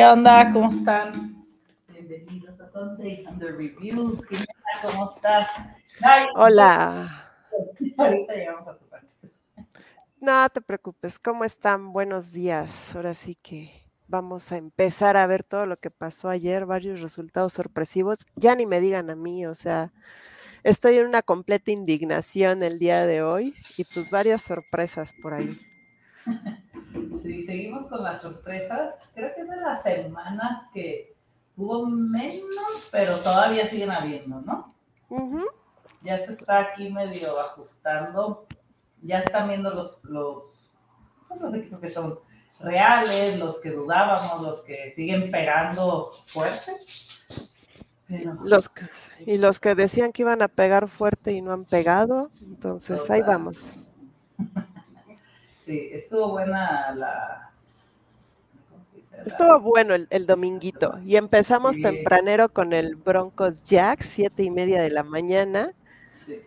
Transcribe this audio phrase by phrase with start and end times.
[0.00, 0.50] ¿Qué onda?
[0.50, 1.44] ¿Cómo están?
[1.88, 4.18] Bienvenidos a Sunday Under Review.
[4.82, 5.46] ¿Cómo estás?
[6.36, 7.30] Hola.
[7.98, 9.08] Ahorita llegamos a tu parte.
[10.18, 11.18] No te preocupes.
[11.18, 11.92] ¿Cómo están?
[11.92, 12.96] Buenos días.
[12.96, 13.72] Ahora sí que
[14.08, 18.20] vamos a empezar a ver todo lo que pasó ayer, varios resultados sorpresivos.
[18.36, 19.92] Ya ni me digan a mí, o sea,
[20.62, 25.60] estoy en una completa indignación el día de hoy y pues varias sorpresas por ahí.
[27.22, 29.08] Sí, seguimos con las sorpresas.
[29.14, 31.14] Creo que es de las semanas que
[31.56, 34.74] hubo menos, pero todavía siguen habiendo, ¿no?
[36.02, 38.46] Ya se está aquí medio ajustando.
[39.02, 40.44] Ya están viendo los, los,
[41.28, 42.18] pues, los equipos que son
[42.60, 46.72] reales, los que dudábamos, los que siguen pegando fuerte.
[48.42, 48.70] Los
[49.24, 53.22] y los que decían que iban a pegar fuerte y no han pegado, entonces ahí
[53.22, 53.78] vamos.
[55.70, 57.52] Sí, estuvo buena la...
[59.24, 60.98] Estuvo bueno el, dominguito.
[61.06, 65.72] Y empezamos tempranero con el Broncos Jack, siete y media de la mañana.
[66.04, 66.40] Sí,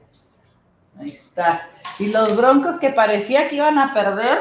[0.99, 1.69] ahí está.
[1.99, 4.39] Y los Broncos que parecía que iban a perder,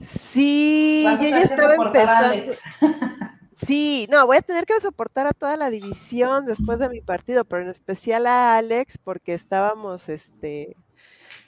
[0.00, 2.52] Sí, yo ya estaba empezando.
[3.54, 7.44] Sí, no, voy a tener que soportar a toda la división después de mi partido,
[7.44, 10.76] pero en especial a Alex, porque estábamos este,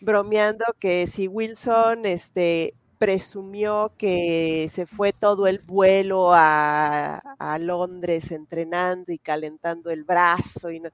[0.04, 8.30] bromeando que si Wilson este, presumió que se fue todo el vuelo a, a Londres
[8.30, 10.90] entrenando y calentando el brazo y no,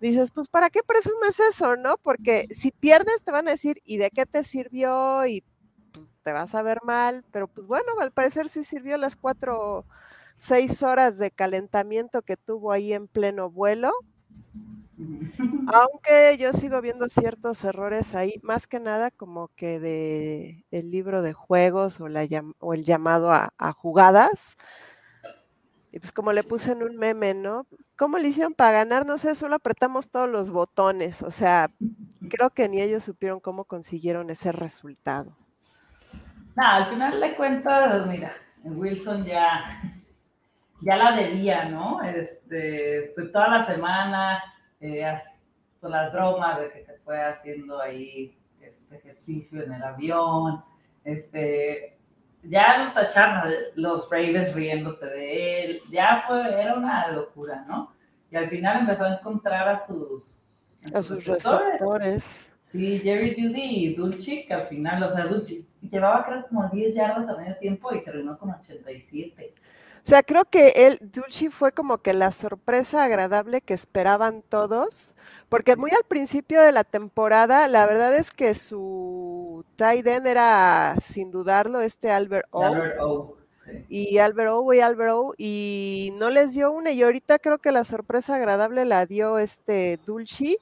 [0.00, 1.96] dices, pues ¿para qué presumes eso, no?
[2.02, 5.26] Porque si pierdes te van a decir, ¿y de qué te sirvió?
[5.26, 5.44] Y
[6.22, 9.84] te vas a ver mal, pero pues bueno, al parecer sí sirvió las cuatro,
[10.36, 13.92] seis horas de calentamiento que tuvo ahí en pleno vuelo.
[15.72, 21.22] Aunque yo sigo viendo ciertos errores ahí, más que nada como que de el libro
[21.22, 22.26] de juegos o, la,
[22.58, 24.56] o el llamado a, a, jugadas.
[25.92, 27.66] Y pues como le puse en un meme, ¿no?
[27.96, 29.06] ¿Cómo le hicieron para ganar?
[29.06, 31.22] No sé, solo apretamos todos los botones.
[31.22, 31.70] O sea,
[32.28, 35.36] creo que ni ellos supieron cómo consiguieron ese resultado.
[36.54, 38.34] Nada, al final de cuentas, mira,
[38.64, 39.80] Wilson ya,
[40.82, 42.02] ya la debía, ¿no?
[42.02, 44.42] Este, fue toda la semana,
[45.80, 50.62] con las bromas de que se fue haciendo ahí este ejercicio en el avión,
[51.04, 51.98] este,
[52.42, 57.92] ya lo tacharon los Ravens riéndose de él, ya fue, era una locura, ¿no?
[58.30, 60.38] Y al final empezó a encontrar a sus,
[60.92, 62.52] a sus, receptores.
[62.72, 66.94] Sí, Jerry Judy y Dulce, que al final, o sea, Dulce llevaba creo como 10
[66.94, 69.54] yardas a medio tiempo y terminó con 87.
[70.02, 75.14] O sea, creo que él, Dulce fue como que la sorpresa agradable que esperaban todos,
[75.48, 80.96] porque muy al principio de la temporada, la verdad es que su tight end era,
[81.04, 82.62] sin dudarlo, este Albert O.
[82.62, 83.36] Albert o.
[83.88, 87.72] Y Albert O y Albert O, y no les dio una, y ahorita creo que
[87.72, 90.56] la sorpresa agradable la dio este Dulce.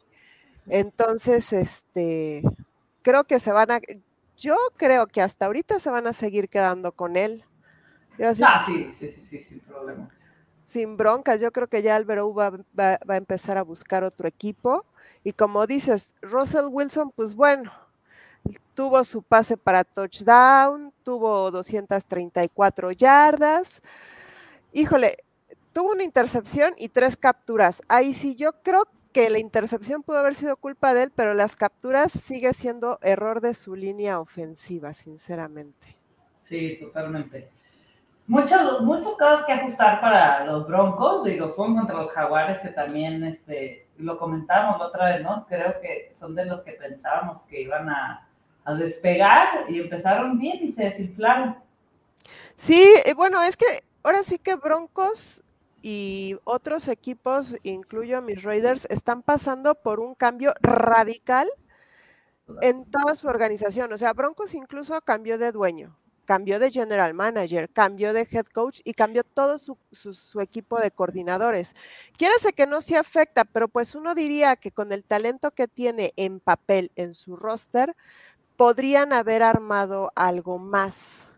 [0.69, 2.43] Entonces, este,
[3.03, 3.81] creo que se van a,
[4.37, 7.45] yo creo que hasta ahorita se van a seguir quedando con él.
[8.21, 10.09] Ah, sí, sí, sí, sí, sin problema.
[10.63, 14.85] Sin broncas, yo creo que ya Albero va, va, a empezar a buscar otro equipo.
[15.23, 17.73] Y como dices, Russell Wilson, pues bueno,
[18.75, 23.81] tuvo su pase para touchdown, tuvo 234 yardas.
[24.73, 25.19] Híjole,
[25.73, 27.83] tuvo una intercepción y tres capturas.
[27.89, 31.57] Ahí sí, yo creo que la intercepción pudo haber sido culpa de él, pero las
[31.57, 35.97] capturas sigue siendo error de su línea ofensiva, sinceramente.
[36.43, 37.49] Sí, totalmente.
[38.29, 43.23] Muchos, muchos casos que ajustar para los Broncos, digo, fue contra los Jaguares que también
[43.25, 45.47] este, lo comentamos la otra vez, ¿no?
[45.47, 48.29] Creo que son de los que pensábamos que iban a,
[48.65, 51.57] a despegar y empezaron bien y se desinflaron.
[52.57, 52.85] Sí,
[53.15, 53.67] bueno, es que
[54.03, 55.45] ahora sí que Broncos
[55.83, 61.49] y otros equipos, incluyo a mis Raiders, están pasando por un cambio radical
[62.61, 63.93] en toda su organización.
[63.93, 65.97] O sea, Broncos incluso cambió de dueño,
[66.27, 69.79] cambió de general manager, cambió de head coach y cambió todo su,
[70.41, 71.75] equipo de coordinadores.
[72.19, 76.13] Quiérase que no se afecta, pero pues uno diría que con el talento que tiene
[76.17, 77.97] en papel en su roster,
[78.57, 81.29] podrían haber armado algo más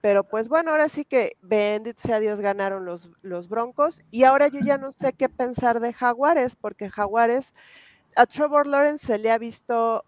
[0.00, 4.46] pero pues bueno, ahora sí que bendito sea Dios ganaron los, los Broncos y ahora
[4.46, 7.52] yo ya no sé qué pensar de Jaguares, porque Jaguares
[8.14, 10.04] a Trevor Lawrence se le ha visto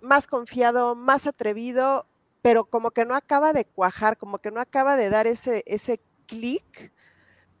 [0.00, 2.06] más confiado, más atrevido,
[2.44, 5.98] pero como que no acaba de cuajar, como que no acaba de dar ese, ese
[6.26, 6.92] clic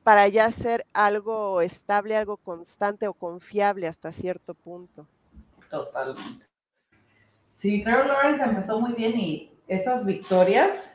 [0.02, 5.06] para ya ser algo estable, algo constante o confiable hasta cierto punto.
[5.70, 6.44] Totalmente.
[7.50, 10.92] Sí, Trevor Lawrence empezó muy bien y esas victorias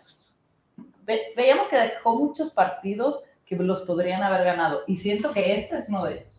[1.36, 4.84] veíamos que dejó muchos partidos que los podrían haber ganado.
[4.86, 6.34] Y siento que este es uno de ellos.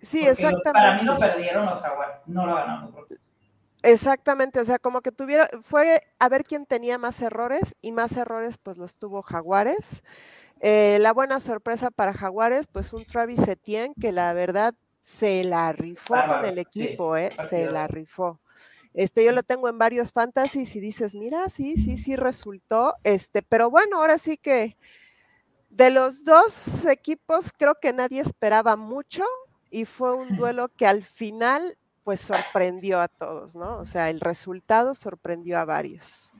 [0.00, 0.72] Sí, exactamente.
[0.72, 2.94] para mí lo perdieron los Jaguares, no lo ganaron.
[3.86, 8.16] Exactamente, o sea, como que tuviera, fue a ver quién tenía más errores y más
[8.16, 10.02] errores pues los tuvo Jaguares.
[10.58, 15.70] Eh, la buena sorpresa para Jaguares, pues un Travis Etienne que la verdad se la
[15.72, 17.30] rifó con el equipo, ¿eh?
[17.48, 18.40] Se la rifó.
[18.92, 22.94] Este, yo lo tengo en varios fantasies y dices, mira, sí, sí, sí resultó.
[23.04, 24.76] Este, pero bueno, ahora sí que
[25.70, 29.22] de los dos equipos creo que nadie esperaba mucho
[29.70, 33.78] y fue un duelo que al final pues sorprendió a todos, ¿no?
[33.78, 36.32] O sea, el resultado sorprendió a varios.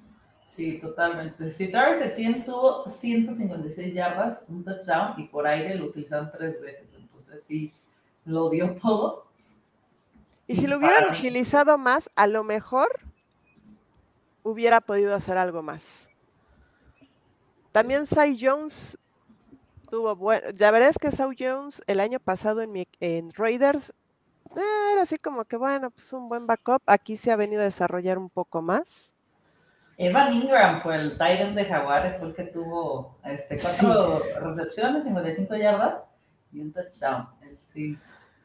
[0.49, 1.51] Sí, totalmente.
[1.51, 6.87] Si Travis Etienne tuvo 156 yardas, un touchdown y por aire lo utilizaron tres veces.
[6.97, 7.73] Entonces sí,
[8.25, 9.27] lo dio todo.
[10.47, 13.01] Y, si lo hubieran utilizado más, a lo mejor
[14.45, 16.09] hubiera podido hacer algo más.
[17.73, 18.97] También Cy Jones
[19.91, 20.47] tuvo bueno.
[20.59, 23.93] La verdad es que Cy Jones el año pasado en, mi, en Raiders
[24.93, 26.83] era así como que bueno, pues un buen backup.
[26.87, 29.15] Aquí se ha venido a desarrollar un poco más.
[29.99, 35.57] Evan Ingram fue el Titan de Jaguares, fue el que tuvo este, cuatro recepciones, 55
[35.57, 36.05] yardas
[36.53, 37.29] y un touchdown.
[37.43, 37.99] Él sí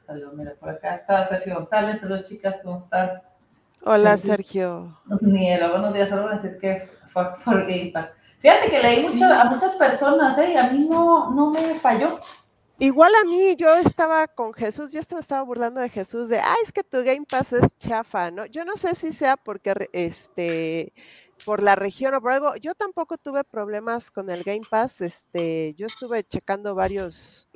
[0.06, 3.22] salió, mira, por acá está Sergio González, saludos chicas, ¿cómo están?
[3.84, 4.98] Hola Sergio.
[5.20, 8.10] Niela, buenos días, solo voy a decir que fue por Game Pass.
[8.40, 10.54] Fíjate que leí mucho, a muchas personas, ¿eh?
[10.54, 12.20] Y a mí no, no me falló.
[12.82, 16.72] Igual a mí, yo estaba con Jesús, yo estaba, burlando de Jesús de, ay, es
[16.72, 18.48] que tu Game Pass es chafa, ¿no?
[18.48, 20.92] Yo no sé si sea porque este
[21.46, 22.56] por la región o por algo.
[22.56, 25.02] Yo tampoco tuve problemas con el Game Pass.
[25.02, 27.48] Este, yo estuve checando varios,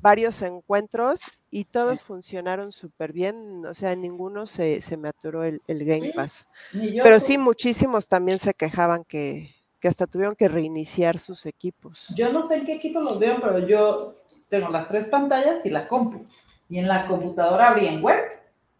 [0.00, 3.64] varios encuentros y todos funcionaron súper bien.
[3.64, 6.48] O sea, ninguno se, se me aturó el, Game Pass.
[6.72, 12.12] Pero sí, muchísimos también se quejaban que, que hasta tuvieron que reiniciar sus equipos.
[12.16, 14.21] Yo no sé en qué equipo los veo, pero yo
[14.52, 16.26] tengo las tres pantallas y la compu.
[16.68, 18.20] Y en la computadora abrí en web.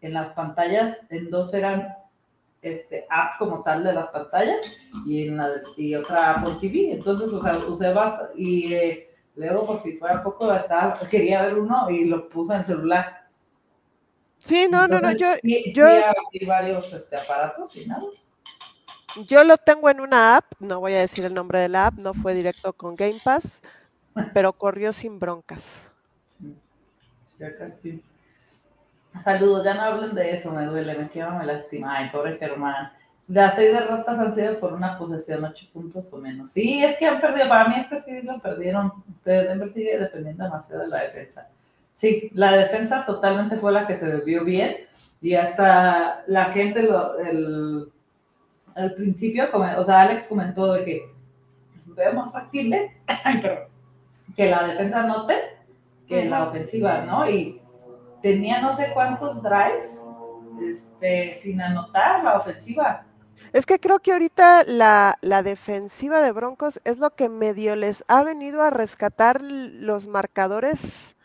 [0.02, 1.96] En las pantallas, en dos eran
[2.60, 5.48] este, app como tal de las pantallas y, en la,
[5.78, 6.92] y otra por TV.
[6.92, 11.54] Entonces, o sea, usé vas y eh, luego, por si fuera poco, estaba, quería ver
[11.54, 13.26] uno y lo puse en el celular.
[14.36, 15.28] Sí, no, no, no, yo...
[15.72, 15.86] yo
[16.46, 18.02] varios este, aparatos y nada.
[19.26, 21.94] Yo lo tengo en una app, no voy a decir el nombre de la app,
[21.94, 23.62] no fue directo con Game Pass,
[24.32, 25.92] pero corrió sin broncas.
[26.38, 28.02] Sí, acá sí.
[29.22, 31.98] Saludos, ya no hablen de eso, me duele, me quiero, me lastima.
[31.98, 32.92] Ay, pobre Germán.
[33.28, 36.50] Las seis derrotas han sido por una posesión, ocho puntos o menos.
[36.50, 37.48] Sí, es que han perdido.
[37.48, 38.92] Para mí, este sí lo perdieron.
[39.08, 41.48] Ustedes Denver sigue dependiendo demasiado de la defensa.
[41.94, 44.76] Sí, la defensa totalmente fue la que se vio bien.
[45.20, 47.92] Y hasta la gente, lo, el,
[48.74, 51.12] al principio, o sea, Alex comentó de que
[51.86, 52.96] veo más factible
[54.36, 55.34] que la defensa note
[56.08, 57.28] que la ofensiva, ¿no?
[57.28, 57.60] Y
[58.22, 59.90] tenía no sé cuántos drives
[60.60, 63.06] este, sin anotar la ofensiva.
[63.52, 68.04] Es que creo que ahorita la, la, defensiva de Broncos es lo que medio les
[68.08, 71.16] ha venido a rescatar los marcadores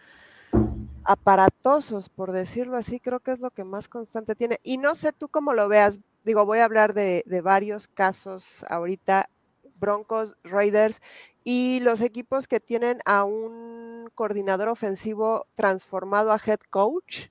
[1.04, 4.60] aparatosos, por decirlo así, creo que es lo que más constante tiene.
[4.64, 8.66] Y no sé tú cómo lo veas, digo, voy a hablar de, de varios casos
[8.70, 9.30] ahorita,
[9.79, 11.01] Broncos, Raiders,
[11.43, 17.27] y los equipos que tienen a un coordinador ofensivo transformado a head coach.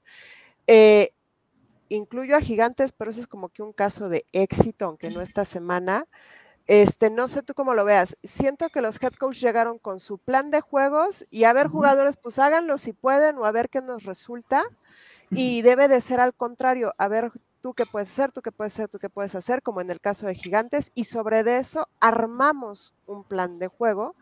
[0.67, 1.13] Eh,
[1.89, 5.45] incluyo a Gigantes, pero eso es como que un caso de éxito, aunque no esta
[5.45, 6.07] semana.
[6.67, 8.17] Este, no sé tú cómo lo veas.
[8.23, 12.17] Siento que los head coach llegaron con su plan de juegos y a ver, jugadores,
[12.17, 14.65] pues háganlo si pueden o a ver qué nos resulta.
[15.31, 17.33] Y debe de ser al contrario, a ver
[17.67, 20.01] tú qué puedes hacer, tú qué puedes hacer, tú qué puedes hacer, como en el
[20.01, 24.15] caso de Gigantes, y sobre de eso armamos un plan de juego.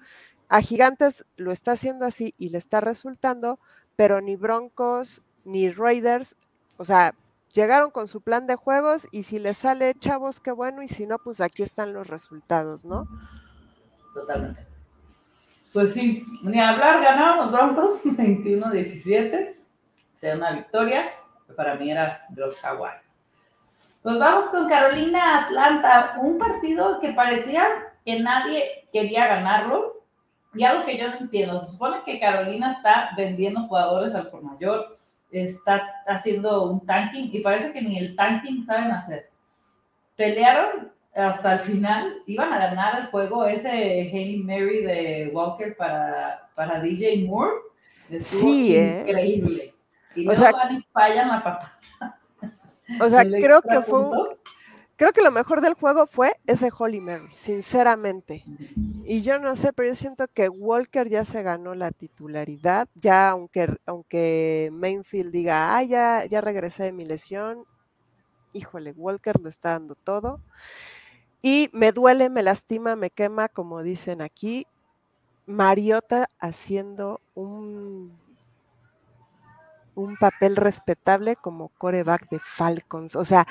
[0.49, 3.59] A Gigantes lo está haciendo así y le está resultando,
[3.97, 6.39] pero ni Broncos ni Raiders,
[6.79, 7.15] o sea,
[7.53, 11.07] llegaron con su plan de juegos y si les sale, chavos, qué bueno, y si
[11.07, 13.07] no, pues aquí están los resultados, ¿no?
[14.15, 14.67] Totalmente.
[15.75, 19.55] Pues sí, ni hablar, ganaron los Broncos 21-17,
[20.19, 21.11] sea una victoria,
[21.55, 23.04] para mí era los Jaguars.
[24.05, 27.67] Pues vamos con Carolina Atlanta, un partido que parecía
[28.05, 30.05] que nadie quería ganarlo.
[30.53, 34.43] Y algo que yo no entiendo, se supone que Carolina está vendiendo jugadores al por
[34.43, 34.99] mayor,
[35.31, 39.31] está haciendo un tanking y parece que ni el tanking saben hacer.
[40.17, 46.51] Pelearon hasta el final, iban a ganar el juego ese Hailey Mary de Walker para,
[46.55, 47.55] para DJ Moore.
[48.21, 49.07] sí, ¿eh?
[49.09, 49.75] increíble.
[50.15, 51.79] Y luego van y fallan la patada.
[53.01, 54.01] O sea, creo que fue
[54.97, 58.45] creo que lo mejor del juego fue ese Holy Mary, sinceramente.
[59.05, 63.31] Y yo no sé, pero yo siento que Walker ya se ganó la titularidad, ya
[63.31, 67.65] aunque, aunque Mainfield diga, ah, ya, ya regresé de mi lesión,
[68.53, 70.41] híjole, Walker le está dando todo.
[71.43, 74.67] Y me duele, me lastima, me quema, como dicen aquí,
[75.47, 78.24] Mariota haciendo un
[79.95, 83.17] un papel respetable como coreback de Falcons.
[83.17, 83.47] O sea,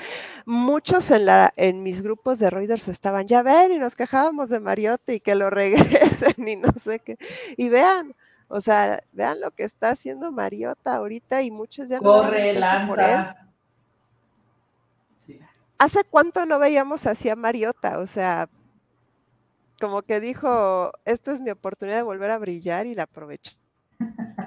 [0.46, 4.60] muchos en, la, en mis grupos de Reuters estaban, ya ven, y nos quejábamos de
[4.60, 7.16] Mariota y que lo regresen y no sé qué.
[7.56, 8.14] Y vean,
[8.48, 13.36] o sea, vean lo que está haciendo Mariota ahorita y muchos ya Corre, no lanza.
[15.78, 17.98] ¿Hace cuánto no veíamos así a Mariota?
[17.98, 18.48] O sea,
[19.80, 23.52] como que dijo, esta es mi oportunidad de volver a brillar y la aprovecho.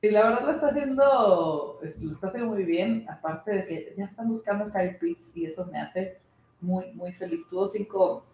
[0.00, 4.04] Sí, la verdad lo está haciendo, lo está haciendo muy bien, aparte de que ya
[4.04, 6.20] están buscando Kyle Pitts y eso me hace
[6.60, 7.40] muy, muy feliz.
[7.48, 8.24] Tuvo cinco,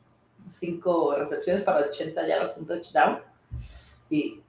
[0.51, 3.21] cinco recepciones para 80 yardas, un touchdown.
[4.11, 4.43] Y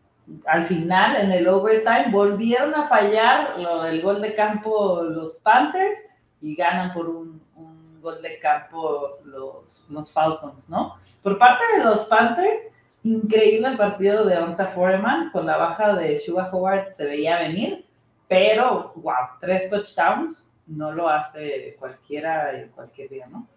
[0.45, 5.97] al final, en el overtime, volvieron a fallar lo, el gol de campo los Panthers
[6.41, 10.95] y ganan por un, un gol de campo los, los Falcons, ¿no?
[11.23, 12.61] Por parte de los Panthers,
[13.05, 17.85] increíble el partido de Onta Foreman, con la baja de Shuba Howard se veía venir,
[18.27, 23.47] pero wow, tres touchdowns no lo hace cualquiera en cualquier día, ¿no?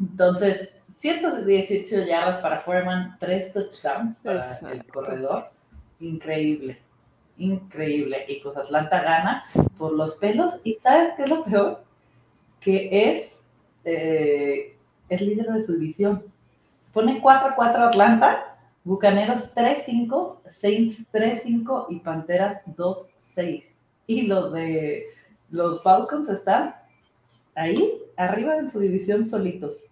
[0.00, 5.50] Entonces, 118 yardas para Foreman, tres touchdowns para el corredor.
[6.00, 6.80] Increíble,
[7.38, 8.24] increíble.
[8.26, 9.40] Y pues Atlanta gana
[9.78, 10.54] por los pelos.
[10.64, 11.84] ¿Y sabes qué es lo peor?
[12.60, 13.44] Que es,
[13.84, 14.76] eh,
[15.08, 16.24] es líder de su división.
[16.92, 18.53] Pone 4-4 Atlanta
[18.84, 23.64] Bucaneros 3-5, Saints 3-5 y Panteras 2-6.
[24.06, 25.06] Y los de
[25.50, 26.74] los Falcons están
[27.54, 29.82] ahí, arriba en su división solitos.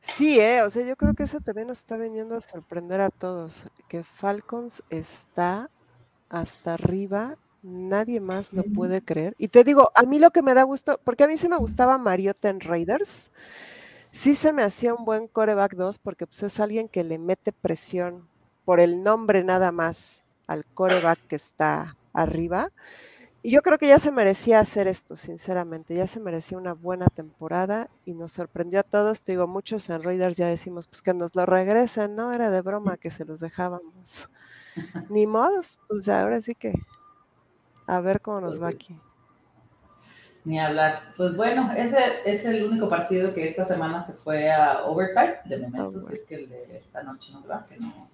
[0.00, 3.10] Sí, eh, o sea, yo creo que eso también nos está veniendo a sorprender a
[3.10, 5.68] todos, que Falcons está
[6.28, 9.34] hasta arriba, nadie más lo puede creer.
[9.36, 11.56] Y te digo, a mí lo que me da gusto, porque a mí sí me
[11.56, 13.32] gustaba Mariota en Raiders,
[14.16, 17.52] sí se me hacía un buen coreback 2 porque pues, es alguien que le mete
[17.52, 18.26] presión
[18.64, 22.72] por el nombre nada más al coreback que está arriba.
[23.42, 25.94] Y yo creo que ya se merecía hacer esto, sinceramente.
[25.94, 29.22] Ya se merecía una buena temporada y nos sorprendió a todos.
[29.22, 32.32] Te digo, muchos en Raiders ya decimos pues que nos lo regresen, ¿no?
[32.32, 34.28] Era de broma que se los dejábamos.
[35.10, 36.72] Ni modos, pues ahora sí que
[37.86, 38.98] a ver cómo nos va aquí.
[40.46, 41.02] Ni hablar.
[41.16, 45.40] Pues bueno, ese es el único partido que esta semana se fue a overtime.
[45.44, 48.08] De momento, oh, si es que el de esta noche no va, que no.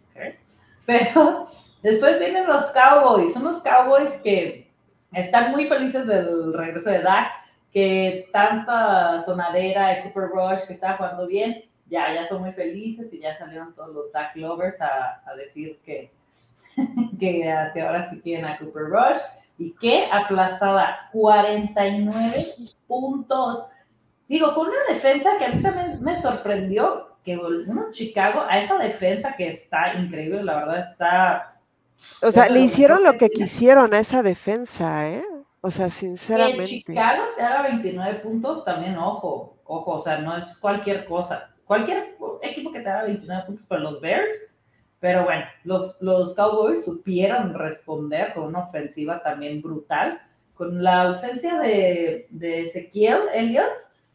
[0.87, 1.47] Pero
[1.83, 3.35] después vienen los Cowboys.
[3.35, 4.73] Son los Cowboys que
[5.13, 7.29] están muy felices del regreso de Dak,
[7.71, 13.13] que tanta sonadera de Cooper Rush que estaba jugando bien, ya, ya son muy felices
[13.13, 16.11] y ya salieron todos los Dak lovers a, a decir que,
[17.21, 19.21] que, que ahora sí quieren a Cooper Rush.
[19.63, 21.09] ¿Y qué aplastada?
[21.13, 22.21] 49
[22.89, 23.67] puntos.
[24.29, 28.77] Digo, con una defensa que a mí también me sorprendió, que uno Chicago, a esa
[28.79, 31.61] defensa que está increíble, la verdad está...
[32.21, 35.25] O sea, le hicieron lo que quisieron a esa defensa, ¿eh?
[35.61, 36.65] O sea, sinceramente.
[36.65, 41.51] Que Chicago te haga 29 puntos, también ojo, ojo, o sea, no es cualquier cosa.
[41.65, 44.37] Cualquier equipo que te haga 29 puntos, pero los Bears
[45.03, 50.23] pero bueno, los, los Cowboys supieron responder con una ofensiva también brutal.
[50.55, 53.73] Con la ausencia de, de Ezequiel Elliott,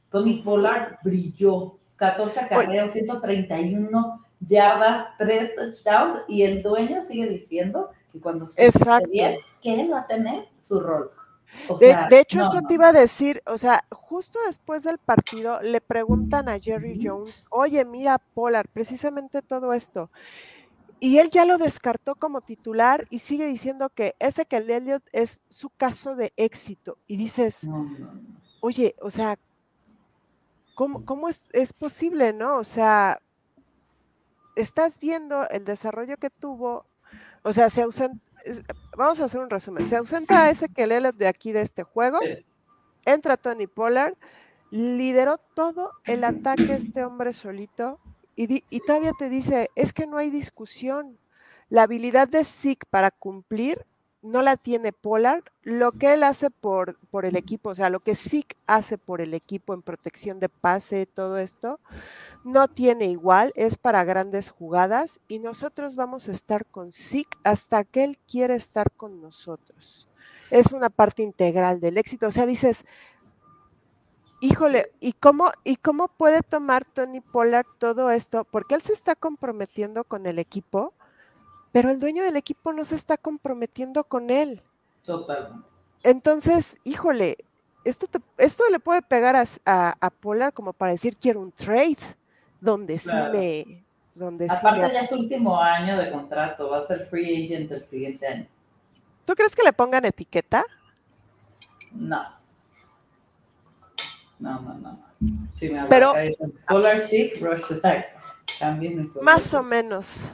[0.09, 1.77] Tony Pollard brilló.
[1.97, 8.69] 14 acarreos, 131 yardas, 3 touchdowns, y el dueño sigue diciendo que cuando se
[9.09, 11.11] bien, que él va a tener su rol.
[11.79, 16.47] de, hecho, esto te iba a decir, o sea, justo después del partido le preguntan
[16.49, 20.11] a Jerry Jones, oye, mira, Pollard, precisamente todo esto.
[20.99, 25.03] Y él ya lo descartó como titular y sigue diciendo que ese que el Elliot
[25.11, 26.97] es su caso de éxito.
[27.05, 27.67] Y dices,
[28.61, 29.37] oye, o sea,
[30.75, 32.57] ¿cómo, es, es, posible, no?
[32.57, 33.21] O sea,
[34.55, 36.85] estás viendo el desarrollo que tuvo,
[37.43, 38.19] o sea, se ausenta,
[38.97, 42.19] vamos a hacer un resumen, se ausenta ese que de aquí de este juego,
[43.05, 44.15] entra Tony Pollard,
[44.71, 47.99] lideró todo el ataque este hombre solito,
[48.37, 51.17] y, todavía te dice, es que no hay discusión.
[51.69, 53.83] La habilidad de Zeke para cumplir
[54.21, 55.43] no la tiene Pollard.
[55.63, 59.21] Lo que él hace por, por el equipo, o sea, lo que Zeke hace por
[59.21, 61.79] el equipo en protección de pase, todo esto,
[62.43, 67.83] no tiene igual, es para grandes jugadas y nosotros vamos a estar con Zeke hasta
[67.85, 70.07] que él quiere estar con nosotros.
[70.51, 72.27] Es una parte integral del éxito.
[72.27, 72.85] O sea, dices,
[74.39, 78.43] Híjole, ¿y cómo, ¿y cómo puede tomar Tony Pollard todo esto?
[78.43, 80.93] Porque él se está comprometiendo con el equipo,
[81.71, 84.61] pero el dueño del equipo no se está comprometiendo con él.
[86.03, 87.37] Entonces, híjole,
[87.83, 91.97] esto, esto le puede pegar a, a, Pollard como para decir quiero un trade,
[92.61, 93.83] donde sí me...
[94.13, 94.93] Donde Aparte sí me...
[94.93, 98.47] ya es último año de contrato, va a ser free agent el siguiente año.
[99.25, 100.63] ¿Tú crees que le pongan etiqueta?
[101.93, 102.36] No.
[104.39, 104.99] No, no, no.
[105.53, 106.13] Sí, me Pero,
[106.67, 107.79] Polar Sick, Rush
[108.59, 110.29] También más o menos.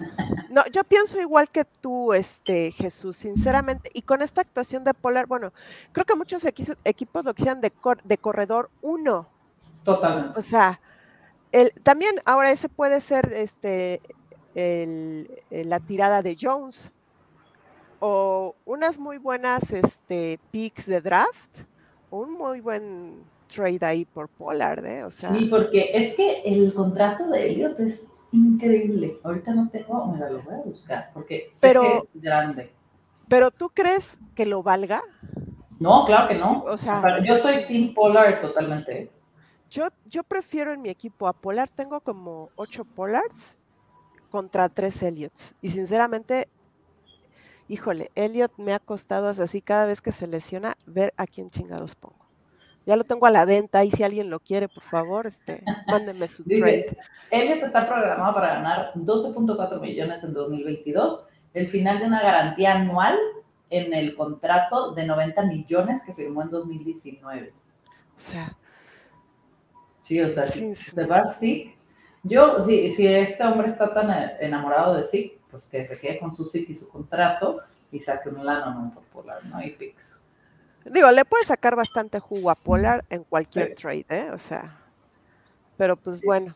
[0.49, 3.89] No, yo pienso igual que tú, este, Jesús, sinceramente.
[3.93, 5.53] Y con esta actuación de Polar, bueno,
[5.91, 7.71] creo que muchos equipos lo quisieran de,
[8.03, 9.27] de corredor uno.
[9.83, 10.37] Totalmente.
[10.37, 10.79] O sea,
[11.51, 14.01] el, también ahora ese puede ser este
[14.55, 16.91] el, la tirada de Jones
[17.99, 21.59] o unas muy buenas este, picks de draft,
[22.11, 25.03] un muy buen trade ahí por Pollard, ¿eh?
[25.03, 29.19] O sea, sí, porque es que el contrato de Elliot es increíble.
[29.23, 32.71] Ahorita no tengo, me lo voy a buscar, porque sé pero, que es grande.
[33.27, 35.01] Pero tú crees que lo valga?
[35.79, 36.63] No, claro que no.
[36.63, 39.11] O sea, yo soy Team Pollard totalmente.
[39.69, 43.57] Yo, yo prefiero en mi equipo a Pollard, tengo como ocho Pollards
[44.29, 45.55] contra tres Elliots.
[45.61, 46.47] Y sinceramente,
[47.67, 51.95] híjole, Elliot me ha costado así cada vez que se lesiona ver a quién chingados
[51.95, 52.22] pongo.
[52.85, 56.27] Ya lo tengo a la venta y si alguien lo quiere, por favor, este, mándenme
[56.27, 56.97] su trade.
[57.31, 61.21] Elliot está programado para ganar 12.4 millones en 2022,
[61.53, 63.17] el final de una garantía anual
[63.69, 67.53] en el contrato de 90 millones que firmó en 2019.
[68.15, 68.55] O sea.
[70.01, 71.73] Sí, o sea, si se va así.
[72.23, 76.33] Yo, si, si este hombre está tan enamorado de sí, pues que se quede con
[76.33, 79.63] su SIC y su contrato y saque un lano no popular, ¿no?
[79.63, 80.17] Y pix.
[80.85, 84.29] Digo, le puede sacar bastante jugo a Polar en cualquier trade, ¿eh?
[84.33, 84.79] O sea,
[85.77, 86.53] pero pues bueno.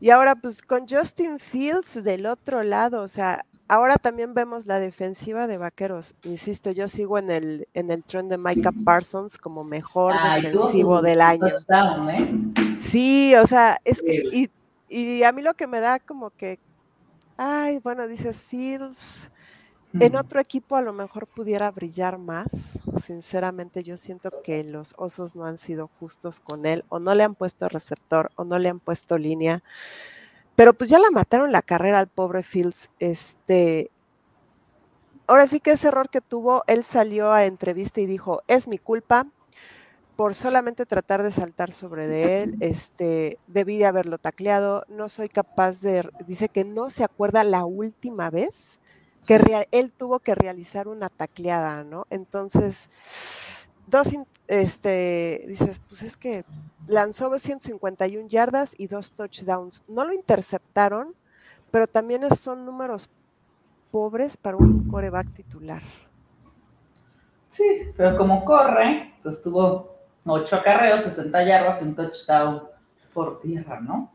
[0.00, 4.78] Y ahora, pues con Justin Fields del otro lado, o sea, ahora también vemos la
[4.78, 6.14] defensiva de Vaqueros.
[6.22, 11.20] Insisto, yo sigo en el, en el trend de Micah Parsons como mejor defensivo del
[11.20, 11.46] año.
[11.48, 12.78] ¿eh?
[12.78, 14.50] Sí, o sea, es que, y,
[14.88, 16.58] y a mí lo que me da como que
[17.36, 19.30] ay, bueno, dices Fields.
[19.98, 22.78] En otro equipo a lo mejor pudiera brillar más.
[23.02, 27.24] Sinceramente yo siento que los osos no han sido justos con él o no le
[27.24, 29.62] han puesto receptor o no le han puesto línea.
[30.54, 32.90] Pero pues ya la mataron la carrera al pobre Fields.
[32.98, 33.90] Este,
[35.26, 38.76] ahora sí que ese error que tuvo, él salió a entrevista y dijo, es mi
[38.76, 39.26] culpa,
[40.14, 45.28] por solamente tratar de saltar sobre de él, este, debí de haberlo tacleado, no soy
[45.30, 48.78] capaz de, dice que no se acuerda la última vez
[49.26, 52.06] que él tuvo que realizar una tacleada, ¿no?
[52.10, 52.88] Entonces,
[53.86, 54.08] dos,
[54.46, 56.44] este, dices, pues es que
[56.86, 61.14] lanzó 151 yardas y dos touchdowns, no lo interceptaron,
[61.70, 63.10] pero también son números
[63.90, 65.82] pobres para un coreback titular.
[67.50, 67.64] Sí,
[67.96, 72.62] pero como corre, pues tuvo 8 acarreos, 60 yardas y un touchdown
[73.12, 74.12] por tierra, ¿no?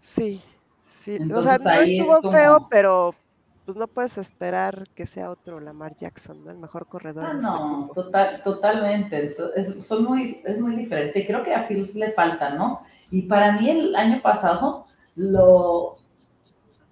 [0.00, 0.42] Sí,
[0.86, 1.18] sí.
[1.32, 3.14] o sea, no estuvo feo, pero
[3.64, 6.50] pues no puedes esperar que sea otro Lamar Jackson, ¿no?
[6.50, 7.24] El mejor corredor.
[7.24, 9.36] Ah, no, total, totalmente.
[9.54, 11.26] Es, son muy, es muy diferente.
[11.26, 12.84] Creo que a Fields le falta, ¿no?
[13.10, 15.96] Y para mí el año pasado, lo.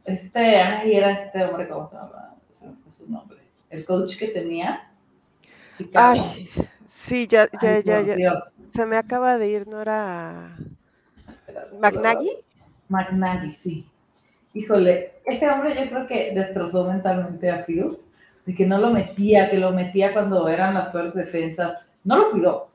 [0.04, 2.35] Este, ay, era este hombre, ¿cómo se llama?
[2.96, 3.38] su nombre.
[3.70, 4.90] El coach que tenía.
[5.94, 6.48] Ay,
[6.87, 8.42] sí, ya, ya, ya, ya.
[8.74, 10.57] Se me acaba de ir, ¿no era
[11.81, 12.31] McNaghy?
[12.88, 13.90] McNaghy, sí.
[14.59, 18.09] Híjole, este hombre yo creo que destrozó mentalmente a Fields,
[18.44, 21.79] de que no lo metía, que lo metía cuando eran las peores defensas.
[22.03, 22.68] No lo cuidó.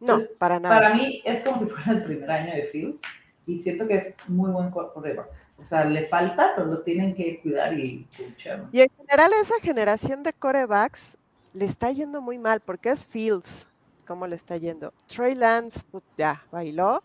[0.00, 0.74] No, para nada.
[0.74, 3.00] Para mí es como si fuera el primer año de Fields
[3.46, 5.30] y siento que es muy buen corredor.
[5.56, 8.66] O sea, le falta, pero lo tienen que cuidar y escuchar.
[8.70, 11.16] Y en general esa generación de corebacks
[11.54, 13.66] le está yendo muy mal porque es Fields,
[14.06, 14.92] cómo le está yendo.
[15.06, 17.02] Trey Lance, pues, ya, bailó.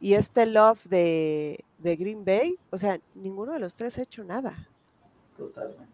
[0.00, 4.54] Y este Love de, Green Bay, o sea, ninguno de los tres ha hecho nada.
[5.36, 5.84] Totalmente.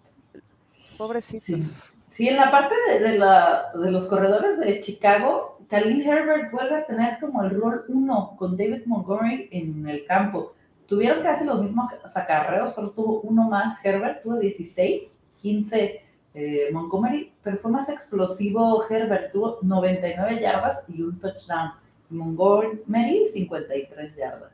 [0.97, 1.95] Pobrecitos.
[2.09, 6.87] Sí, en la parte de, la, de, los corredores de Chicago, Kalin Herbert vuelve a
[6.87, 10.53] tener como el rol uno con David Montgomery en el campo.
[10.87, 16.03] Tuvieron casi los mismos acarreos, solo tuvo uno más Herbert, tuvo 16, 15
[16.35, 21.73] eh, Montgomery, pero fue más explosivo Herbert, tuvo 99 yardas y un touchdown.
[22.11, 24.53] Montgomery, 53 yardas.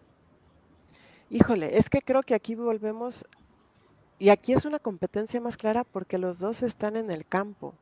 [1.30, 3.26] Híjole, es que creo que aquí volvemos,
[4.18, 7.74] y aquí es una competencia más clara porque los dos están en el campo.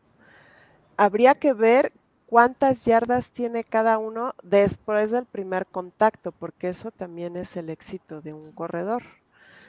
[0.96, 1.92] Habría que ver
[2.26, 8.20] cuántas yardas tiene cada uno después del primer contacto, porque eso también es el éxito
[8.20, 9.04] de un corredor.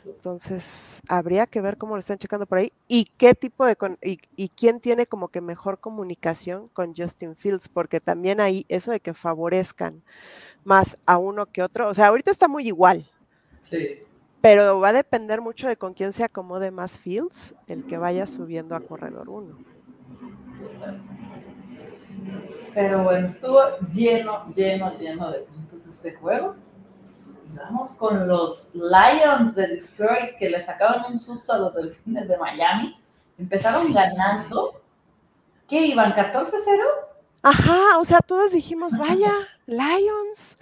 [0.05, 4.19] Entonces, habría que ver cómo lo están checando por ahí y qué tipo de y,
[4.35, 9.01] y, quién tiene como que mejor comunicación con Justin Fields, porque también ahí eso de
[9.01, 10.01] que favorezcan
[10.63, 13.07] más a uno que otro, o sea, ahorita está muy igual.
[13.69, 14.03] Sí.
[14.41, 18.27] Pero va a depender mucho de con quién se acomode más Fields, el que vaya
[18.27, 19.56] subiendo a corredor 1.
[22.73, 26.56] Pero bueno, estuvo lleno, lleno, lleno de puntos este juego.
[27.56, 32.38] Vamos con los Lions de Detroit que le sacaron un susto a los Delfines de
[32.38, 32.95] Miami.
[33.38, 34.80] Empezaron ganando.
[35.67, 36.13] ¿Qué iban?
[36.13, 36.51] ¿14-0?
[37.41, 39.32] Ajá, o sea, todos dijimos, vaya,
[39.65, 40.58] Lions.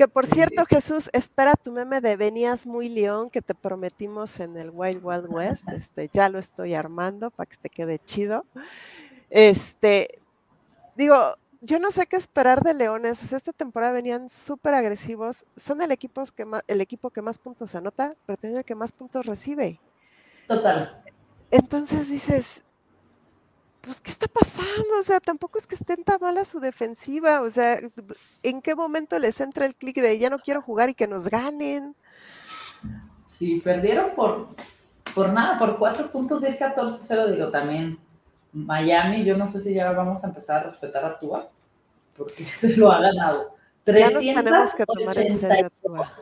[0.00, 4.56] Que por cierto, Jesús, espera tu meme de venías muy león que te prometimos en
[4.56, 5.68] el Wild Wild West.
[5.68, 8.46] Este, ya lo estoy armando para que te quede chido.
[9.28, 10.08] Este,
[10.96, 13.22] digo, yo no sé qué esperar de Leones.
[13.22, 15.44] O sea, esta temporada venían súper agresivos.
[15.54, 18.74] Son el equipo, que más, el equipo que más puntos anota, pero también el que
[18.74, 19.80] más puntos recibe.
[20.48, 21.02] Total.
[21.50, 22.62] Entonces dices,
[23.80, 24.98] pues, ¿qué está pasando?
[24.98, 27.40] O sea, tampoco es que estén tan mala su defensiva.
[27.40, 27.78] O sea,
[28.42, 31.28] ¿en qué momento les entra el clic de ya no quiero jugar y que nos
[31.28, 31.94] ganen?
[33.38, 34.48] Sí, perdieron por,
[35.14, 37.98] por nada, por cuatro puntos del 14-0, digo, también
[38.52, 41.48] Miami, yo no sé si ya vamos a empezar a respetar a Tua,
[42.16, 43.54] porque se lo ha ganado.
[43.86, 46.12] Ya nos tenemos que tomar en serio Tua.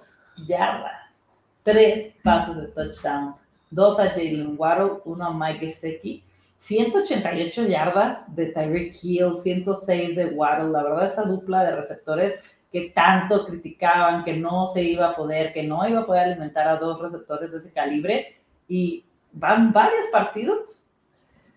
[0.46, 1.20] yardas,
[1.64, 3.34] tres pasos de touchdown,
[3.70, 6.22] dos a Jalen Waddle, uno a Mike Gesicki,
[6.58, 10.70] 188 yardas de Tyreek Hill, 106 de Waddle.
[10.70, 12.34] La verdad, esa dupla de receptores
[12.70, 16.68] que tanto criticaban, que no se iba a poder, que no iba a poder alimentar
[16.68, 18.36] a dos receptores de ese calibre,
[18.68, 20.84] y van varios partidos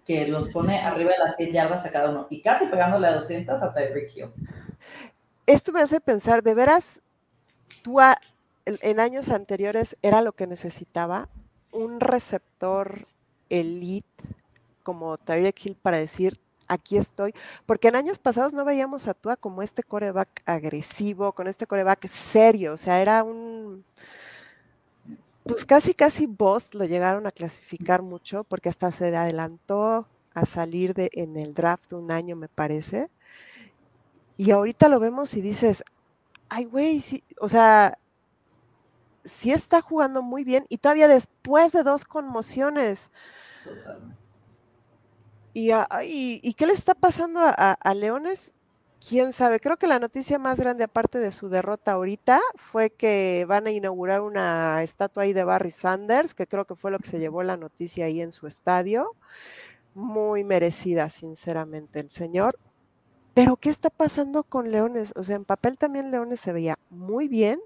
[0.06, 3.16] que los pone arriba de las 100 yardas a cada uno y casi pegándole a
[3.16, 4.30] 200 a Tyreek Hill.
[5.46, 7.02] Esto me hace pensar, ¿de veras
[7.82, 7.98] tú
[8.66, 11.28] en años anteriores era lo que necesitaba?
[11.72, 13.08] Un receptor
[13.50, 14.08] elite
[14.82, 17.34] como Tyreek Hill para decir, aquí estoy,
[17.66, 22.08] porque en años pasados no veíamos a Tua como este coreback agresivo, con este coreback
[22.08, 23.84] serio, o sea, era un,
[25.44, 30.94] pues casi, casi boss lo llegaron a clasificar mucho, porque hasta se adelantó a salir
[30.94, 33.10] de, en el draft un año, me parece.
[34.38, 35.84] Y ahorita lo vemos y dices,
[36.50, 37.98] ay, güey, sí, o sea,
[39.24, 43.12] sí está jugando muy bien y todavía después de dos conmociones.
[45.54, 48.54] Y, y, qué le está pasando a Leones?
[49.08, 53.46] quién sabe, creo que la noticia más grande aparte de su derrota ahorita fue que
[53.48, 57.10] van a inaugurar una estatua ahí de Barry Sanders, que creo que fue lo que
[57.10, 59.16] se llevó la noticia ahí en su estadio.
[59.94, 62.58] Muy merecida, sinceramente, el señor.
[63.34, 65.14] Pero, ¿qué está pasando con Leones?
[65.16, 67.60] O sea, en papel también Leones se veía muy bien.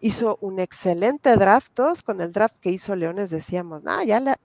[0.00, 1.72] Hizo un excelente draft.
[1.74, 4.36] Todos con el draft que hizo Leones decíamos, ah, ya la...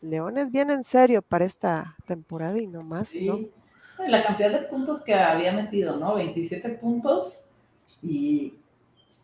[0.00, 3.40] Leones viene en serio para esta temporada y no más, ¿no?
[4.06, 6.14] la cantidad de puntos que había metido, ¿no?
[6.14, 7.40] 27 puntos
[8.02, 8.54] y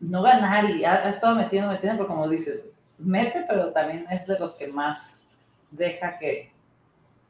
[0.01, 2.67] no ganar y ha, estado metiendo, metiendo, pero como dices,
[2.99, 5.17] mete, pero también es de los que más
[5.71, 6.51] deja que,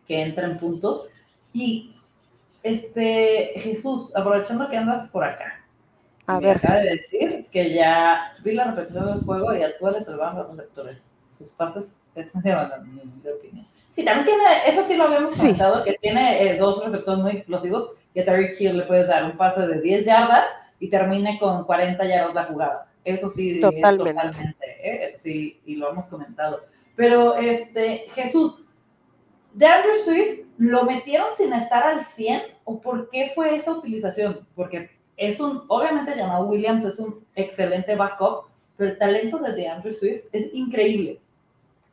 [0.07, 1.07] que entren puntos.
[1.53, 1.95] Y
[2.63, 5.65] este, Jesús, aprovechando que andas por acá,
[6.27, 9.93] a ver, acaba de decir que ya vi la repetición del juego y a todos
[9.95, 11.11] les salvaron los receptores.
[11.37, 13.67] Sus pases es de opinión.
[13.95, 17.91] Sí, también tiene, eso sí lo habíamos comentado, que tiene eh, dos receptores muy explosivos,
[18.13, 20.47] que a Tariq Hill le puedes dar un pase de 10 yardas
[20.81, 22.87] y termine con 40 yardas la jugada.
[23.05, 24.15] Eso sí, totalmente.
[24.15, 25.17] totalmente ¿eh?
[25.21, 26.63] sí, y lo hemos comentado.
[26.97, 28.59] Pero, este, Jesús,
[29.53, 34.41] de Andrew Swift, ¿lo metieron sin estar al 100 o por qué fue esa utilización?
[34.57, 39.93] Porque es un, obviamente llamado Williams es un excelente backup, pero el talento de DeAndre
[39.93, 41.21] Swift es increíble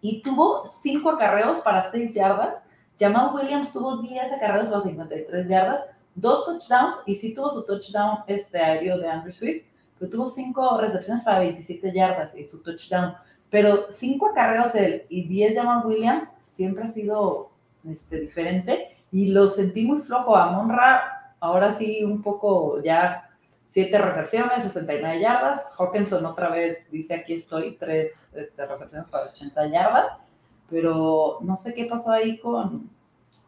[0.01, 2.55] y tuvo cinco acarreos para seis yardas.
[2.99, 8.19] Jamal Williams tuvo 10 acarreos para 53 yardas, dos touchdowns y sí tuvo su touchdown
[8.27, 9.65] este aéreo de Andrew Swift,
[9.97, 13.15] pero tuvo cinco recepciones para 27 yardas y su touchdown.
[13.49, 17.49] Pero cinco acarreos él y 10 Jamal Williams siempre ha sido
[17.89, 20.35] este, diferente y lo sentí muy flojo.
[20.35, 23.29] A Monra, ahora sí, un poco ya
[23.67, 25.73] 7 recepciones, 69 yardas.
[25.77, 30.25] Hawkinson otra vez dice aquí estoy, 3 este, recepciones para 80 yardas.
[30.69, 32.89] Pero no sé qué pasó ahí con,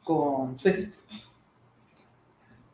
[0.04, 0.89] con Swift.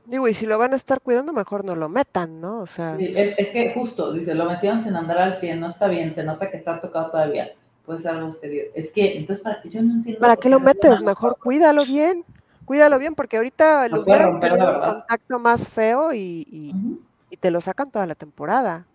[0.05, 2.61] Digo, y si lo van a estar cuidando, mejor no lo metan, ¿no?
[2.61, 2.97] O sea.
[2.99, 6.49] es, que justo, dice, lo metieron sin andar al 100, no está bien, se nota
[6.49, 7.51] que está tocado todavía.
[7.85, 8.63] Puede ser algo serio.
[8.73, 9.69] Es que, entonces, ¿para qué?
[9.69, 10.19] Yo no entiendo.
[10.19, 11.03] ¿Para qué lo metes?
[11.03, 12.25] Mejor cuídalo bien
[12.69, 17.01] cuídalo bien, porque ahorita lo hubieran tenido un contacto más feo y,
[17.39, 18.85] te lo sacan toda la temporada.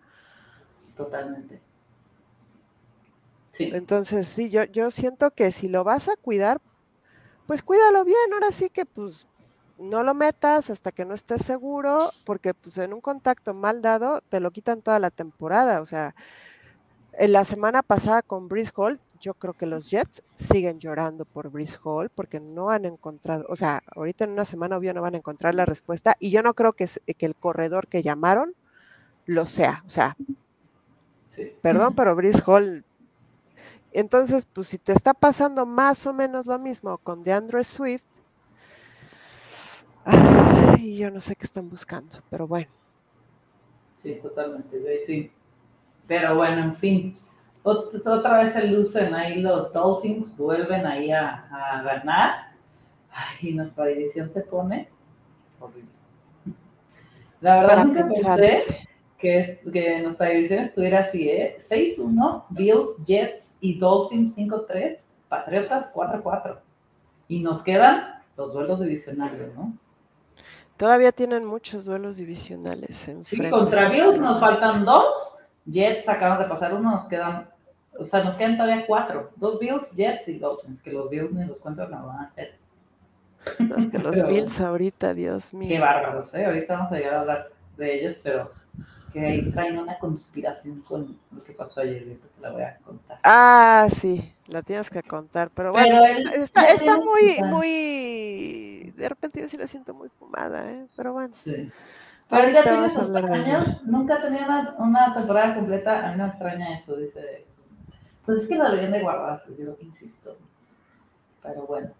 [0.95, 1.59] Totalmente.
[3.55, 3.71] Sí.
[3.73, 6.59] Entonces, sí, yo, yo siento que si lo vas a cuidar,
[7.47, 9.27] pues cuídalo bien, ahora sí que pues
[9.77, 14.21] no lo metas hasta que no estés seguro, porque pues en un contacto mal dado
[14.29, 15.81] te lo quitan toda la temporada.
[15.81, 16.15] O sea,
[17.13, 21.49] en la semana pasada con Brice Hall, yo creo que los Jets siguen llorando por
[21.49, 25.15] Brice Hall porque no han encontrado, o sea, ahorita en una semana obvio no van
[25.15, 26.87] a encontrar la respuesta y yo no creo que,
[27.17, 28.53] que el corredor que llamaron
[29.25, 29.83] lo sea.
[29.85, 30.15] O sea,
[31.61, 32.83] perdón, pero Brice Hall
[33.99, 38.03] entonces, pues si te está pasando más o menos lo mismo con DeAndre Swift,
[40.05, 42.69] Ay, yo no sé qué están buscando, pero bueno.
[44.03, 45.31] Sí, totalmente, sí.
[46.07, 47.17] Pero bueno, en fin.
[47.63, 52.51] Otra vez se lucen ahí los Dolphins, vuelven ahí a, ganar.
[53.11, 54.87] Ay, y nuestra división se pone
[55.59, 55.89] horrible.
[57.41, 58.84] La verdad Para nunca pensé
[59.17, 61.57] que, que nuestra división estuviera así, ¿eh?
[61.59, 64.99] 6-1, Bills, Jets y Dolphins 5-3,
[65.29, 66.59] Patriotas 4-4.
[67.27, 69.73] Y nos quedan los duelos divisionales, ¿no?
[70.77, 73.07] Todavía tienen muchos duelos divisionales.
[73.07, 75.33] En sí, contra Bills nos faltan dos.
[75.65, 77.49] Jets acaban de pasar uno, nos quedan,
[77.97, 79.31] o sea, nos quedan todavía cuatro.
[79.37, 82.57] Dos Bills, Jets y Dolphins, que los Bills ni los cuentos no van a hacer.
[83.77, 85.69] Es que los Bills ahorita, Dios mío.
[85.69, 86.45] Qué bárbaros, ¿eh?
[86.45, 88.51] Ahorita vamos a llegar a hablar de ellos, pero
[89.15, 93.17] que ahí traen una conspiración con lo que pasó ayer, te la voy a contar.
[93.23, 99.47] Ah, sí, la tienes que contar, pero bueno, está, está muy, muy, de repente yo
[99.47, 100.85] sí la siento muy fumada, ¿eh?
[100.97, 101.33] pero bueno.
[101.33, 101.71] Sí.
[102.29, 106.79] Pero ya tiene sus años, nunca tenía una, una, temporada completa, a mí me extraña
[106.79, 107.45] eso, dice.
[108.25, 110.37] Pues es que la deberían de guardar, yo insisto.
[111.41, 111.91] Pero bueno.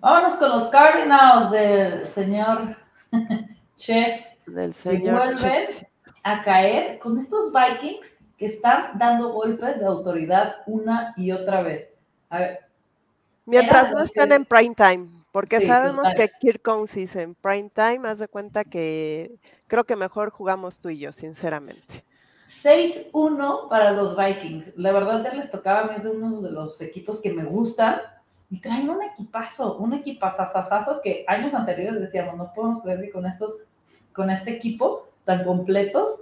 [0.00, 2.76] Vámonos con los Cardinals del señor
[3.76, 4.24] Chef.
[4.46, 5.84] Del señor Chef
[6.24, 11.90] a caer con estos Vikings que están dando golpes de autoridad una y otra vez.
[12.28, 12.60] A ver.
[13.44, 18.18] Mientras no estén en prime time, porque sabemos que Kirk Cousins en prime time, haz
[18.18, 19.32] de cuenta que
[19.66, 22.04] creo que mejor jugamos tú y yo, sinceramente.
[22.50, 24.76] 6-1 para los Vikings.
[24.76, 28.00] La verdad ya les tocaba a mí de uno de los equipos que me gustan
[28.50, 33.54] y traen un equipazo, un equipazazazazo que años anteriores decíamos, no podemos ver con estos,
[34.12, 36.20] con este equipo tan completos,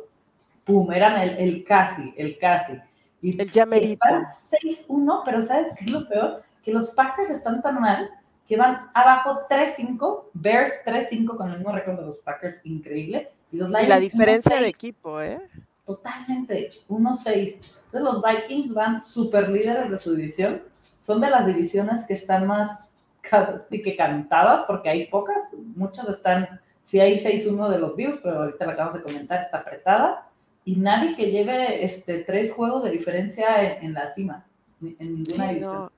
[0.64, 2.74] pum, eran el, el casi, el casi.
[3.22, 4.06] Y el llamerito.
[4.08, 6.42] 6-1, pero ¿sabes qué es lo peor?
[6.62, 8.10] Que los Packers están tan mal
[8.50, 13.30] que van abajo 3-5, Bears 3-5 con el mismo récord de los Packers, increíble.
[13.52, 15.40] Y, los Lions, la diferencia de equipo, ¿eh?
[15.86, 17.26] Totalmente, 1-6.
[17.28, 20.62] Entonces los Vikings van super líderes de su división.
[21.00, 25.36] Son de las divisiones que están más casi que cantadas, porque hay pocas,
[25.76, 26.60] muchas están
[26.90, 30.28] si hay 6-1 de los Bills, pero ahorita lo acabamos de comentar, está apretada.
[30.64, 34.44] Y nadie que lleve este, tres juegos de diferencia en, la cima,
[34.82, 35.88] en ninguna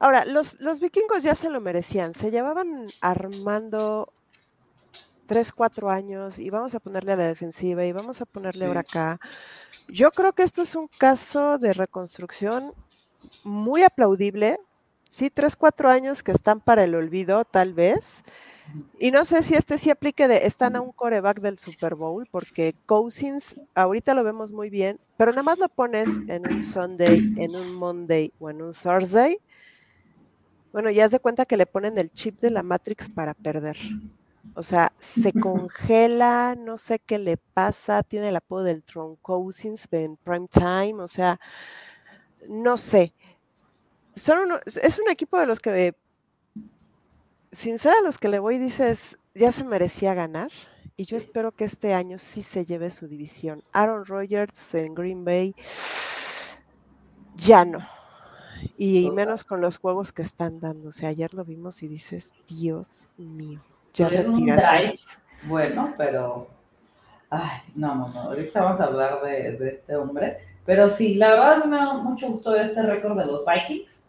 [0.00, 2.14] Ahora, los, los vikingos ya se lo merecían.
[2.14, 4.12] Se llevaban armando
[5.26, 8.80] 3, 4 años y vamos a ponerle a la defensiva y vamos a ponerle ahora
[8.80, 9.20] acá.
[9.86, 12.72] Yo creo que esto es un caso de reconstrucción
[13.44, 14.58] muy aplaudible.
[15.08, 18.24] Sí, 3, 4 años que están para el olvido, tal vez.
[18.98, 22.26] Y no sé si este sí aplique de están a un coreback del Super Bowl,
[22.30, 27.34] porque Cousins ahorita lo vemos muy bien, pero nada más lo pones en un Sunday,
[27.36, 29.38] en un Monday o en un Thursday.
[30.72, 33.76] Bueno, ya se cuenta que le ponen el chip de la Matrix para perder.
[34.54, 39.88] O sea, se congela, no sé qué le pasa, tiene el apodo del Tron Cousins
[39.90, 41.40] en prime time, o sea,
[42.48, 43.12] no sé.
[44.14, 44.38] Son
[44.82, 45.94] es un equipo de los que
[47.54, 50.50] sin ser a los que le voy, dices, ya se merecía ganar.
[50.96, 53.64] Y yo espero que este año sí se lleve su división.
[53.72, 55.54] Aaron Rodgers en Green Bay,
[57.34, 57.80] ya no.
[58.78, 60.90] Y menos con los juegos que están dando.
[60.90, 63.60] O sea, ayer lo vimos y dices, Dios mío,
[63.92, 64.08] ya
[65.42, 66.48] Bueno, pero.
[67.28, 68.20] Ay, no, no, no.
[68.20, 70.38] Ahorita vamos a hablar de, de este hombre.
[70.64, 74.03] Pero sí, la verdad me da mucho gusto este récord de los Vikings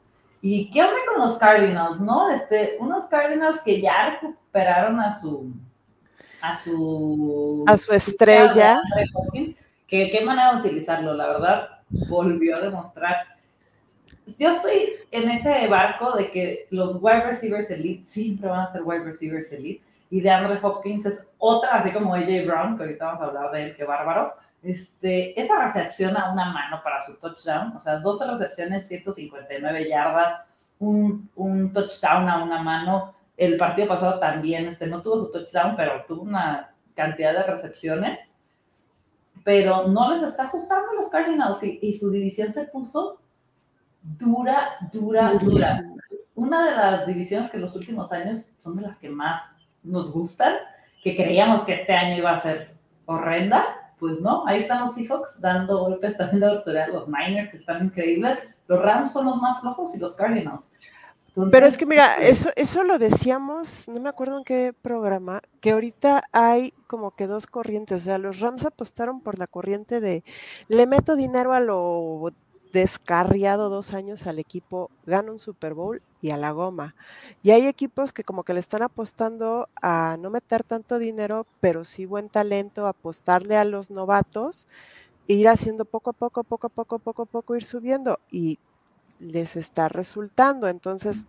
[0.47, 2.29] ¿Y qué onda con los Cardinals, no?
[2.29, 5.51] Este, unos Cardinals que ya recuperaron a su
[6.39, 8.79] a su a su estrella.
[9.87, 13.25] Que qué manera de utilizarlo, la verdad, volvió a demostrar.
[14.37, 18.83] Yo estoy en ese barco de que los wide receivers elite siempre van a ser
[18.83, 23.05] wide receivers elite y de Andre Hopkins es otra, así como AJ Brown, que ahorita
[23.05, 27.15] vamos a hablar de él, qué bárbaro este, esa recepción a una mano para su
[27.15, 30.41] touchdown, o sea, 12 recepciones, 159 yardas,
[30.79, 35.75] un, un touchdown a una mano, El partido pasado también, este, no tuvo su touchdown,
[35.75, 38.19] pero tuvo una cantidad de recepciones.
[39.43, 43.19] Pero no les está ajustando a los Cardinals y, y su división se puso
[44.01, 45.83] dura, dura, dura.
[46.33, 49.43] Una de las divisiones que en los últimos años son de las que más
[49.83, 50.55] nos gustan,
[51.03, 52.73] que creíamos que este año iba a ser
[53.05, 57.57] horrenda, pues no, ahí están los Seahawks dando golpes también de autoridad, los Niners que
[57.57, 60.63] están increíbles, los Rams son los más flojos y los Cardinals.
[61.51, 65.71] Pero es que mira, eso, eso lo decíamos, no me acuerdo en qué programa, que
[65.71, 70.23] ahorita hay como que dos corrientes, o sea, los Rams apostaron por la corriente de
[70.69, 72.31] le meto dinero a lo
[72.75, 76.93] descarriado dos años al equipo, gana un Super Bowl y a la goma.
[77.41, 81.85] Y hay equipos que como que le están apostando a no meter tanto dinero, pero
[81.85, 84.67] sí buen talento, apostarle a los novatos,
[85.29, 88.19] e ir haciendo poco a poco, poco a poco, poco a poco, ir subiendo.
[88.29, 88.59] Y
[89.19, 90.67] les está resultando.
[90.67, 91.25] Entonces,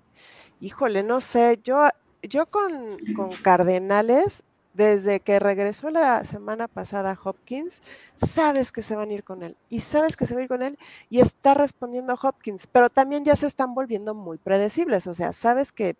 [0.60, 1.88] híjole, no sé, yo,
[2.22, 4.42] yo con, con Cardenales
[4.76, 7.82] desde que regresó la semana pasada Hopkins,
[8.16, 10.48] sabes que se van a ir con él y sabes que se va a ir
[10.48, 15.14] con él y está respondiendo Hopkins, pero también ya se están volviendo muy predecibles, o
[15.14, 15.96] sea, sabes que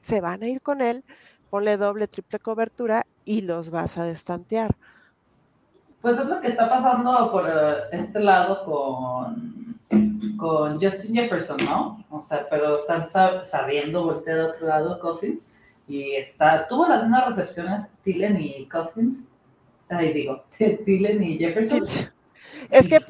[0.00, 1.02] se van a ir con él,
[1.50, 4.76] ponle doble, triple cobertura y los vas a destantear.
[6.00, 9.76] Pues es lo que está pasando por eh, este lado con,
[10.36, 12.04] con Justin Jefferson, ¿no?
[12.10, 13.06] O sea, pero están
[13.44, 15.42] sabiendo voltear a otro lado Cousins
[15.88, 19.28] y está, tuvo las mismas recepciones Tillen y Cousins,
[19.88, 21.84] ahí digo, Tillen y Jefferson.
[22.70, 23.00] Es que,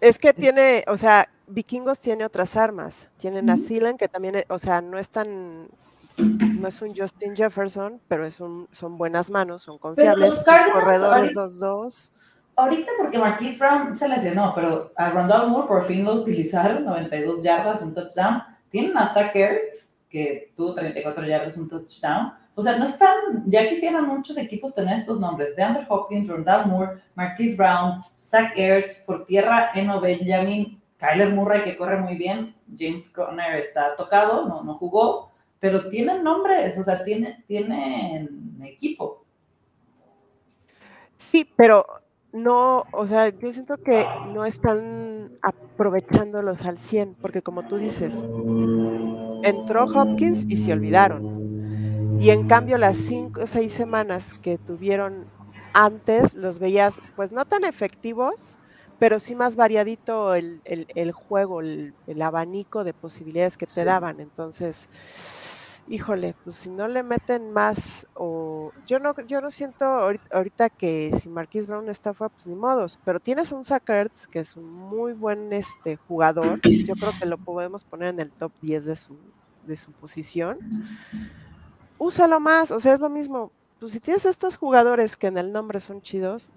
[0.00, 3.08] es que tiene, o sea, Vikingos tiene otras armas.
[3.16, 5.68] Tienen a Thielen, que también, o sea, no es tan,
[6.16, 11.34] no es un Justin Jefferson, pero es un, son buenas manos, son confiables, sus corredores
[11.34, 12.12] los dos.
[12.56, 17.42] Ahorita porque Marquise Brown se lesionó, pero a Rondell Moore por fin lo utilizaron, 92
[17.42, 18.42] yardas, un touchdown.
[18.70, 22.32] Tienen a Zach Ertz, que tuvo 34 yardas, un touchdown.
[22.54, 27.00] O sea, no están, ya quisieran muchos equipos tener estos nombres, DeAndre Hopkins, Rondell Moore,
[27.14, 33.08] Marquise Brown, Zach Ertz, por tierra, Eno Benjamin, Kyler Murray, que corre muy bien, James
[33.10, 39.24] Conner está tocado, no, no jugó, pero tienen nombres, o sea, tienen, tienen equipo.
[41.16, 41.86] Sí, pero
[42.32, 48.24] no, o sea, yo siento que no están aprovechándolos al 100, porque como tú dices,
[49.42, 52.18] entró Hopkins y se olvidaron.
[52.20, 55.24] Y en cambio las cinco o seis semanas que tuvieron
[55.72, 58.56] antes, los veías pues no tan efectivos,
[58.98, 60.60] pero sí más variadito el,
[61.12, 64.20] juego, el, el abanico de posibilidades que te daban.
[64.20, 64.90] Entonces,
[65.90, 71.10] híjole, pues si no le meten más o yo no yo no siento ahorita que
[71.18, 74.56] si Marquis Brown está fuera, pues ni modos, pero tienes a un Sackerts que es
[74.56, 78.86] un muy buen este jugador, yo creo que lo podemos poner en el top 10
[78.86, 79.16] de su
[79.66, 80.58] de su posición.
[81.98, 83.52] Úsalo más, o sea, es lo mismo.
[83.78, 86.50] Pues si tienes estos jugadores que en el nombre son chidos,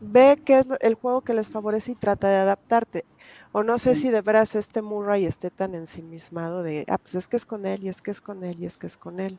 [0.00, 3.04] ve qué es el juego que les favorece y trata de adaptarte.
[3.52, 7.28] O no sé si de veras este Murray esté tan ensimismado de, ah, pues es
[7.28, 9.20] que es con él, y es que es con él, y es que es con
[9.20, 9.38] él.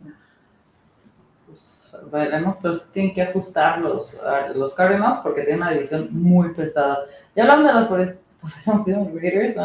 [1.47, 4.15] Pues veremos, pero tienen que ajustar los,
[4.55, 6.99] los Cardinals porque tienen una división muy pesada.
[7.35, 8.17] Y hablando de los Raiders,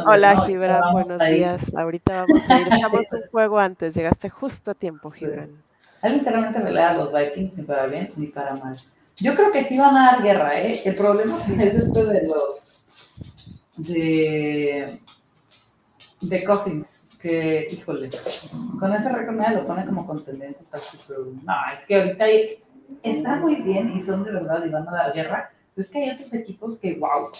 [0.07, 1.75] Hola, Gibran, buenos días.
[1.75, 2.69] Ahorita vamos a ir.
[2.69, 5.51] Estamos en juego antes, llegaste justo a tiempo, Gibran.
[6.03, 8.79] Él sinceramente me lea a los Vikings ni para bien ni para mal.
[9.17, 10.81] Yo creo que sí van a dar guerra, ¿eh?
[10.85, 12.85] El problema es después de los
[13.77, 15.01] de,
[16.21, 18.11] de Cousins, que, híjole,
[18.79, 20.61] con ese récord lo pone como contendente
[21.45, 22.27] No, es que ahorita
[23.03, 25.51] está muy bien y son de verdad y van a dar guerra.
[25.77, 27.31] es que hay otros equipos que, wow.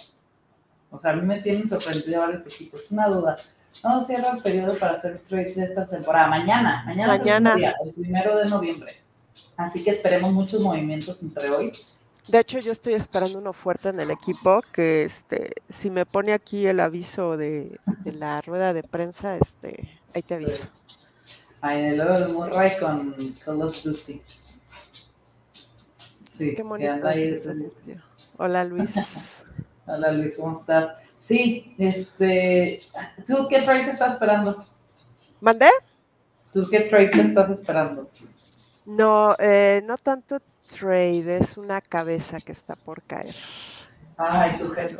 [0.91, 2.91] O sea, a mí me tienen sorprendido varios equipos.
[2.91, 3.37] Una duda.
[3.85, 6.29] No cierra el periodo para hacer trades de esta temporada.
[6.29, 7.75] Mañana, mañana, mañana.
[7.85, 8.93] el primero de noviembre.
[9.57, 11.73] Así que esperemos muchos movimientos entre hoy
[12.29, 16.35] de hecho, yo estoy esperando uno fuerte en el equipo que este, si me pone
[16.35, 20.69] aquí el aviso de, la rueda de prensa, este, ahí te aviso.
[21.63, 24.21] Ahí en el logo de Murray con Call of Duty.
[26.37, 27.49] Sí, Qué bonito es
[28.37, 28.95] Hola Luis.
[29.91, 30.97] Hola Luis, ¿cómo estás?
[31.19, 32.83] Sí, este,
[33.27, 34.63] ¿tú qué trade estás esperando?
[35.41, 35.71] ¿Mandé?
[36.53, 38.11] ¿Tú qué trade estás esperando?
[38.85, 40.41] No, eh, no tanto
[40.79, 43.35] trade, es una cabeza que está por caer.
[44.19, 44.95] Ah, ¿y tu head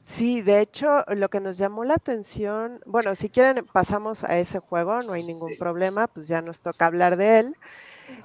[0.00, 4.58] Sí, de hecho, lo que nos llamó la atención, bueno, si quieren pasamos a ese
[4.58, 7.56] juego, no hay ningún problema, pues ya nos toca hablar de él.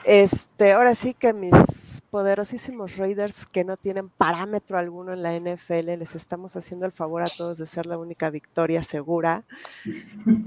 [0.06, 5.98] Este, ahora sí que mis poderosísimos Raiders que no tienen parámetro alguno en la NFL.
[5.98, 9.44] Les estamos haciendo el favor a todos de ser la única victoria segura.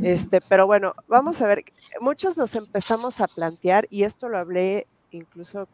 [0.03, 1.65] Este, pero bueno, vamos a ver.
[2.01, 5.69] Muchos nos empezamos a plantear, y esto lo hablé incluso,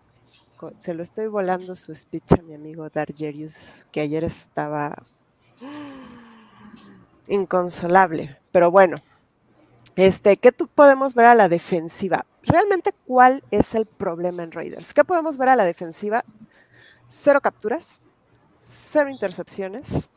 [0.79, 5.03] se lo estoy volando su speech a mi amigo Dargerius, que ayer estaba
[7.29, 8.39] inconsolable.
[8.53, 8.97] Pero bueno,
[9.99, 12.25] este, ¿qué tú podemos ver a la defensiva?
[12.45, 14.95] Realmente, ¿cuál es el problema en Raiders?
[14.95, 16.25] ¿Qué podemos ver a la defensiva?
[17.09, 18.01] Cero capturas,
[18.57, 20.09] cero intercepciones,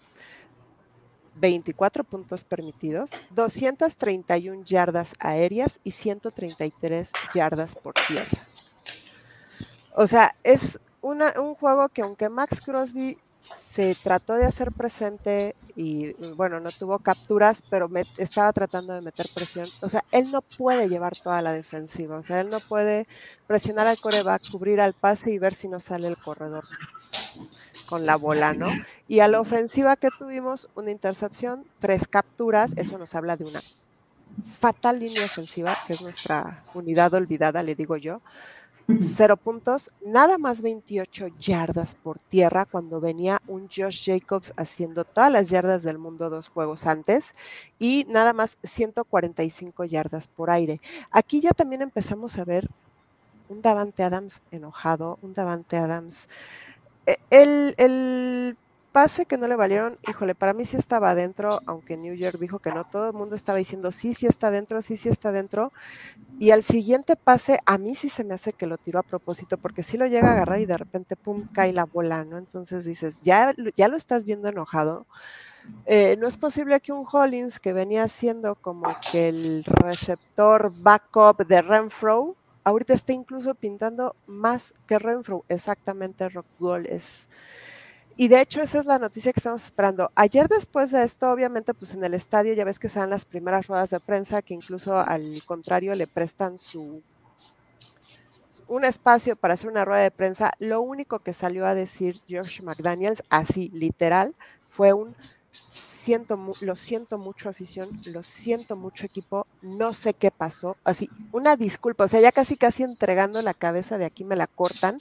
[1.33, 8.47] 24 puntos permitidos, 231 yardas aéreas y 133 yardas por tierra.
[9.95, 13.17] O sea, es un juego que aunque Max Crosby
[13.73, 19.27] se trató de hacer presente y bueno, no tuvo capturas, pero estaba tratando de meter
[19.33, 19.67] presión.
[19.81, 23.07] O sea, él no puede llevar toda la defensiva, o sea, él no puede
[23.47, 26.65] presionar al coreback, cubrir al pase y ver si no sale el corredor
[27.87, 28.69] con la bola, ¿no?
[29.07, 33.61] Y a la ofensiva que tuvimos, una intercepción, tres capturas, eso nos habla de una
[34.59, 38.21] fatal línea ofensiva, que es nuestra unidad olvidada, le digo yo
[38.99, 45.31] cero puntos, nada más 28 yardas por tierra cuando venía un Josh Jacobs haciendo todas
[45.31, 47.33] las yardas del mundo dos juegos antes
[47.79, 50.81] y nada más 145 yardas por aire.
[51.11, 52.69] Aquí ya también empezamos a ver
[53.49, 56.27] un Davante Adams enojado, un Davante Adams.
[57.05, 58.57] E, el, el
[58.91, 62.59] pase que no le valieron, híjole, para mí sí estaba adentro, aunque New York dijo
[62.59, 65.71] que no, todo el mundo estaba diciendo sí, sí está adentro, sí, sí está adentro.
[66.41, 69.59] Y al siguiente pase, a mí sí se me hace que lo tiró a propósito,
[69.59, 72.39] porque sí lo llega a agarrar y de repente, pum, cae la bola, ¿no?
[72.39, 75.05] Entonces dices, ya, ya lo estás viendo enojado.
[75.85, 81.45] Eh, no es posible que un Hollins que venía siendo como que el receptor backup
[81.45, 85.45] de Renfro, ahorita esté incluso pintando más que Renfro.
[85.47, 87.29] Exactamente, Rock Gold es
[88.21, 90.11] y de hecho esa es la noticia que estamos esperando.
[90.13, 93.25] Ayer después de esto, obviamente, pues en el estadio ya ves que se dan las
[93.25, 97.01] primeras ruedas de prensa que incluso al contrario le prestan su
[98.67, 100.51] un espacio para hacer una rueda de prensa.
[100.59, 104.35] Lo único que salió a decir George McDaniels, así literal,
[104.69, 105.15] fue un
[105.73, 111.55] siento, lo siento mucho afición, lo siento mucho equipo, no sé qué pasó, así, una
[111.55, 114.99] disculpa, o sea, ya casi casi entregando la cabeza de aquí me la cortan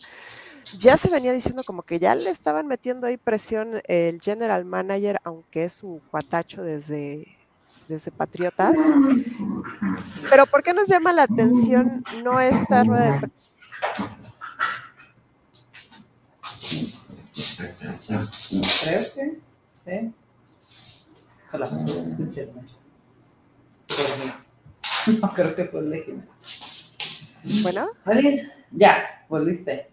[0.78, 5.18] ya se venía diciendo como que ya le estaban metiendo ahí presión el general manager,
[5.24, 7.26] aunque es su cuatacho desde,
[7.88, 8.76] desde Patriotas.
[10.28, 13.30] Pero ¿por qué nos llama la atención no esta rueda de
[18.84, 19.38] Creo que
[19.84, 20.12] sí.
[25.06, 26.22] No creo que fue legítimo.
[27.62, 27.88] Bueno.
[28.70, 29.90] Ya, volviste.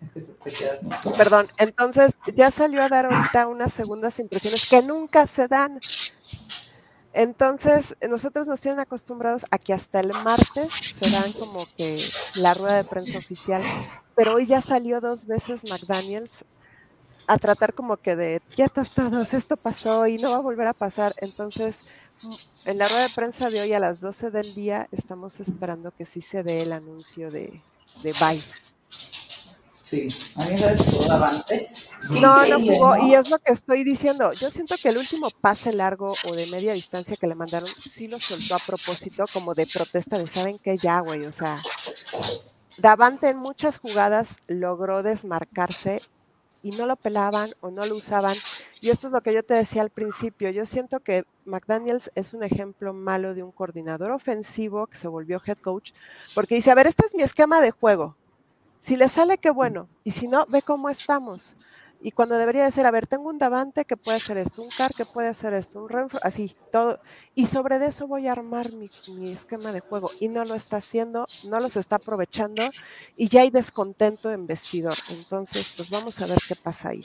[1.16, 5.80] Perdón, entonces ya salió a dar ahorita unas segundas impresiones que nunca se dan.
[7.12, 12.00] Entonces, nosotros nos tienen acostumbrados a que hasta el martes se dan como que
[12.36, 13.62] la rueda de prensa oficial,
[14.14, 16.44] pero hoy ya salió dos veces McDaniels
[17.26, 20.72] a tratar como que de quietos todos, esto pasó y no va a volver a
[20.72, 21.12] pasar.
[21.18, 21.80] Entonces,
[22.64, 26.04] en la rueda de prensa de hoy a las 12 del día estamos esperando que
[26.04, 27.62] sí se dé el anuncio de,
[28.02, 28.42] de bye.
[29.90, 31.68] Sí, a mí me jugó Davante.
[32.10, 34.32] No, no jugó, y es lo que estoy diciendo.
[34.32, 38.06] Yo siento que el último pase largo o de media distancia que le mandaron, sí
[38.06, 40.76] lo soltó a propósito, como de protesta de, ¿saben qué?
[40.78, 41.56] Ya, güey, o sea,
[42.78, 46.00] Davante en muchas jugadas logró desmarcarse
[46.62, 48.36] y no lo pelaban o no lo usaban.
[48.80, 50.50] Y esto es lo que yo te decía al principio.
[50.50, 55.42] Yo siento que McDaniels es un ejemplo malo de un coordinador ofensivo que se volvió
[55.44, 55.90] head coach,
[56.32, 58.16] porque dice, a ver, este es mi esquema de juego
[58.80, 59.88] si le sale, qué bueno.
[60.04, 61.54] Y si no, ve cómo estamos.
[62.02, 64.70] Y cuando debería de ser, a ver, tengo un Davante que puede hacer esto, un
[64.70, 66.98] Car que puede hacer esto, un Renfro, así, todo.
[67.34, 68.88] Y sobre eso voy a armar mi,
[69.30, 70.10] esquema de juego.
[70.18, 72.62] Y no lo está haciendo, no los está aprovechando
[73.16, 74.94] y ya hay descontento en vestidor.
[75.10, 77.04] Entonces, pues vamos a ver qué pasa ahí.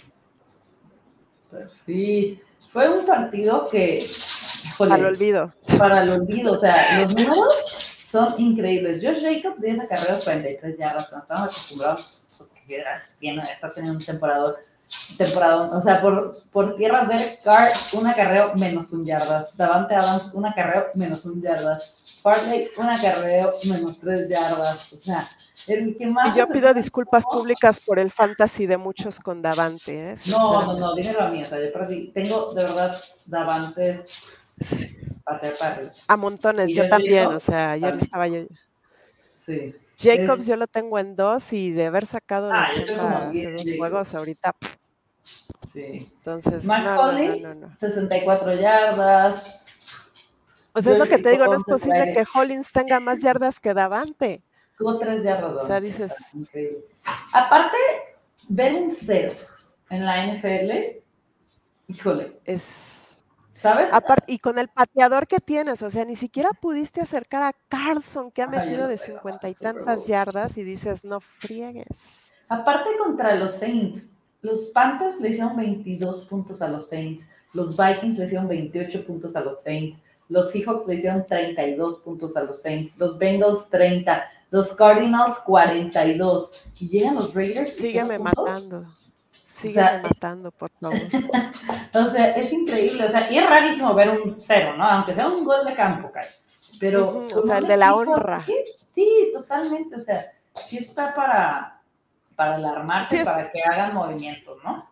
[1.51, 2.39] Pues sí,
[2.71, 4.07] fue un partido que...
[4.77, 5.53] para el olvido.
[5.77, 9.03] Para el olvido, o sea, los números son increíbles.
[9.03, 12.83] Josh Jacob, 10 acarreos, 43 yardas, no estamos acostumbrados, porque
[13.19, 14.55] tiene, está teniendo un temporada,
[15.17, 19.47] temporada, o sea, por, por tierra, Derek Carr, un acarreo menos un yarda.
[19.57, 21.77] Davante Adams, un acarreo menos un yarda.
[22.21, 24.93] Farley, un acarreo menos 3 yardas.
[24.93, 25.27] O sea,
[25.67, 26.33] el que más.
[26.33, 30.13] Y yo pido disculpas públicas por el fantasy de muchos con Davante.
[30.13, 30.15] ¿eh?
[30.27, 32.11] No, no, no, dímelo a mí, o sea, yo perdí.
[32.13, 32.95] Tengo de verdad
[33.25, 34.25] Davantes.
[36.07, 38.45] A montones, yo también, o sea, ayer estaba yo.
[39.37, 39.75] Sí.
[39.97, 43.63] Jacobs yo lo tengo en dos y de haber sacado la ah, chamba hace dos
[43.77, 44.55] juegos ahorita.
[45.73, 46.11] Sí.
[46.17, 49.61] Entonces, Mac no, 64 yardas.
[50.73, 53.59] O sea, es lo que te digo, no es posible que Hollins tenga más yardas
[53.59, 54.43] que Davante.
[54.77, 55.63] Tuvo tres yardas.
[55.63, 56.13] O sea, dices.
[57.31, 57.77] Aparte,
[58.49, 59.35] ver un cero
[59.89, 61.01] en la NFL,
[61.87, 62.39] híjole.
[62.43, 63.04] Es.
[63.55, 63.89] ¿Sabes?
[64.27, 68.41] Y con el pateador que tienes, o sea, ni siquiera pudiste acercar a Carlson, que
[68.41, 72.31] ha metido de cincuenta y tantas yardas, y dices, no friegues.
[72.49, 74.09] Aparte contra los Saints,
[74.41, 79.35] los Panthers le hicieron 22 puntos a los Saints, los Vikings le hicieron 28 puntos
[79.35, 84.25] a los Saints, los Seahawks le hicieron 32 puntos a los Saints, los Bengals 30,
[84.51, 86.71] los Cardinals 42.
[86.79, 87.75] Y llegan los Raiders.
[87.75, 88.85] Sígueme matando.
[89.55, 90.99] Sígueme matando, por favor.
[91.93, 93.05] o sea, es increíble.
[93.05, 94.83] O sea, y es rarísimo ver un cero, ¿no?
[94.83, 96.11] Aunque sea un gol de campo,
[96.77, 97.25] Pero.
[97.33, 98.45] o sea, el de la honra.
[98.93, 99.95] Sí, totalmente.
[99.95, 100.25] O sea,
[100.67, 101.81] sí está para,
[102.35, 104.89] para alarmarse, para que hagan movimientos, ¿no?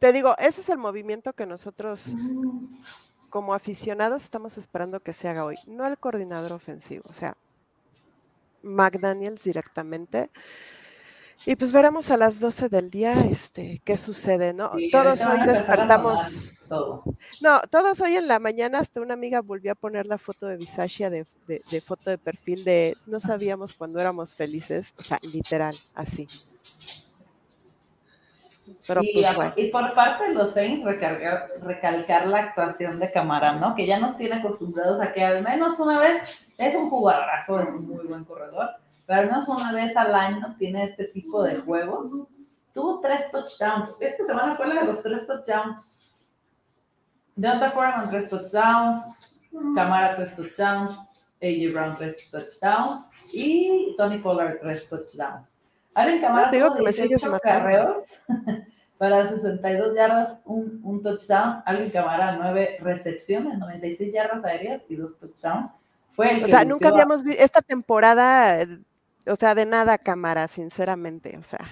[0.00, 2.16] Te digo, ese es el movimiento que nosotros
[3.30, 7.36] como aficionados estamos esperando que se haga hoy, no el coordinador ofensivo, o sea,
[8.62, 10.30] McDaniels directamente.
[11.44, 14.72] Y pues veremos a las 12 del día este, qué sucede, ¿no?
[14.90, 16.54] todos hoy despertamos.
[17.40, 20.56] No, todos hoy en la mañana, hasta una amiga volvió a poner la foto de
[20.56, 25.74] Visashia de, de foto de perfil de no sabíamos cuando éramos felices, o sea, literal,
[25.94, 26.26] así.
[28.86, 33.76] Pues, y, por parte de los Saints, recalcar la actuación de Camara, ¿no?
[33.76, 37.68] Que ya nos tiene acostumbrados a que al menos una vez es un jugadorazo, es
[37.68, 38.70] un muy buen corredor,
[39.06, 42.10] pero al menos una vez al año tiene este tipo de juegos.
[42.72, 43.94] Tuvo tres touchdowns.
[44.00, 45.78] Esta semana fue la de los tres touchdowns.
[47.36, 49.02] Deonta Foreman tres touchdowns,
[49.74, 50.98] Camara tres touchdowns,
[51.42, 55.46] AJ Brown tres touchdowns y Tony Pollard tres touchdowns.
[55.94, 58.02] Aaron Camara no, tuvo 18 carreos
[58.98, 61.62] para 62 yardas, un, un touchdown.
[61.64, 65.70] Alvin Camara, 9 recepciones, 96 yardas aéreas y 2 touchdowns.
[66.14, 68.66] Fue el o sea, nunca habíamos visto esta temporada,
[69.26, 71.68] o sea, de nada Camara, sinceramente, o sea.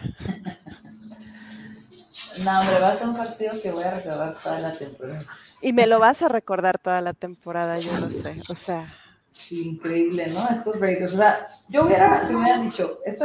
[2.44, 5.20] no, hombre, va a ser un partido que voy a recordar toda la temporada.
[5.60, 8.86] Y me lo vas a recordar toda la temporada, yo lo sé, o sea.
[9.32, 10.46] Sí, increíble, ¿no?
[10.48, 11.12] Estos breaks.
[11.12, 13.24] O sea, yo hubiera, si me hubieran dicho, este,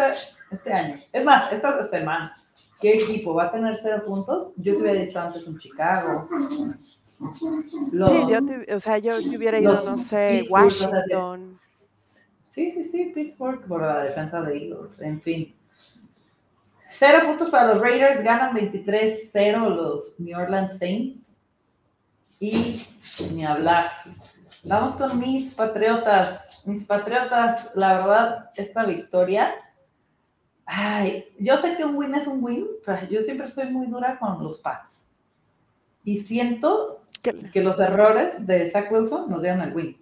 [0.51, 2.35] este año, es más, esta semana,
[2.79, 4.53] ¿qué equipo va a tener cero puntos?
[4.57, 6.27] Yo te hubiera dicho antes un Chicago.
[7.33, 11.59] sí, yo te, o sea, yo te hubiera ido, no sé, Washington.
[12.49, 15.55] Sí, sí, sí, Pittsburgh por la defensa de Eagles, en fin.
[16.89, 21.35] Cero puntos para los Raiders, ganan 23-0 los New Orleans Saints.
[22.39, 22.87] Y
[23.33, 23.83] ni hablar,
[24.63, 26.61] Vamos con mis patriotas.
[26.65, 29.53] Mis patriotas, la verdad, esta victoria.
[30.65, 34.19] Ay, yo sé que un win es un win, pero yo siempre soy muy dura
[34.19, 35.05] con los Pats.
[36.03, 39.97] Y siento que los errores de Zach Wilson nos dieron el win.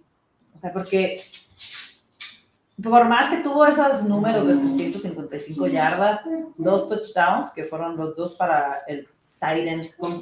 [0.56, 1.20] O sea, porque
[2.82, 6.20] por más que tuvo esos números de 355 yardas,
[6.56, 9.08] dos touchdowns, que fueron los dos para el
[9.40, 10.20] Tyrant con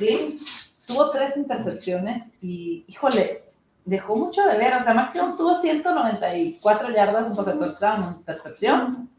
[0.87, 3.43] tuvo tres intercepciones y, híjole,
[3.85, 4.75] dejó mucho de ver.
[4.75, 9.11] O sea, Mac Jones tuvo 194 yardas, un pase touchdown, una intercepción.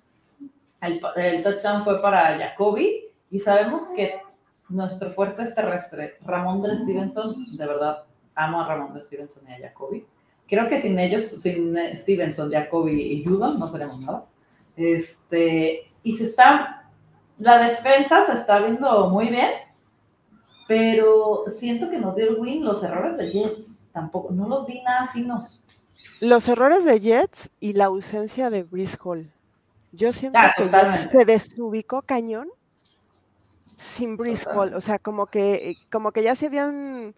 [0.81, 4.21] El, el, touchdown fue para Jacoby y sabemos que
[4.69, 6.17] nuestro fuerte es terrestre.
[6.21, 8.03] Ramón de Stevenson, de verdad,
[8.35, 10.05] amo a Ramón de Stevenson y a Jacoby.
[10.47, 14.25] Creo que sin ellos, sin Stevenson, Jacoby y Judon, no tenemos nada.
[14.75, 16.89] Este, y se está,
[17.39, 19.51] la defensa se está viendo muy bien,
[20.67, 24.81] pero siento que nos dio el win los errores de Jets tampoco, no los vi
[24.81, 25.61] nada finos.
[26.19, 29.31] Los errores de Jets y la ausencia de Brice Hall.
[29.91, 32.49] Yo siento ah, que Jets se desubicó cañón
[33.75, 34.73] sin Brice Hall.
[34.73, 37.15] O sea, como que, como que ya se habían.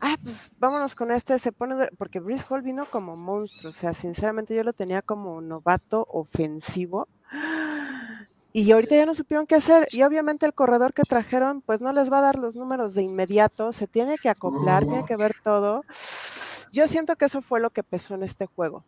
[0.00, 1.88] Ah, pues vámonos con este, se pone.
[1.98, 3.70] Porque Brice Hall vino como monstruo.
[3.70, 7.08] O sea, sinceramente yo lo tenía como novato ofensivo.
[8.52, 9.86] Y ahorita ya no supieron qué hacer.
[9.92, 13.02] Y obviamente el corredor que trajeron, pues no les va a dar los números de
[13.02, 13.72] inmediato.
[13.72, 15.82] Se tiene que acoplar, tiene que ver todo.
[16.72, 18.84] Yo siento que eso fue lo que pesó en este juego.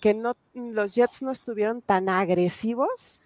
[0.00, 3.20] que no, los Jets no estuvieron tan agresivos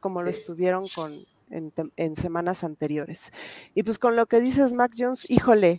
[0.00, 1.12] como lo estuvieron con,
[1.50, 3.32] en, semanas anteriores.
[3.74, 5.78] Y pues con lo que dices, Mac Jones, híjole,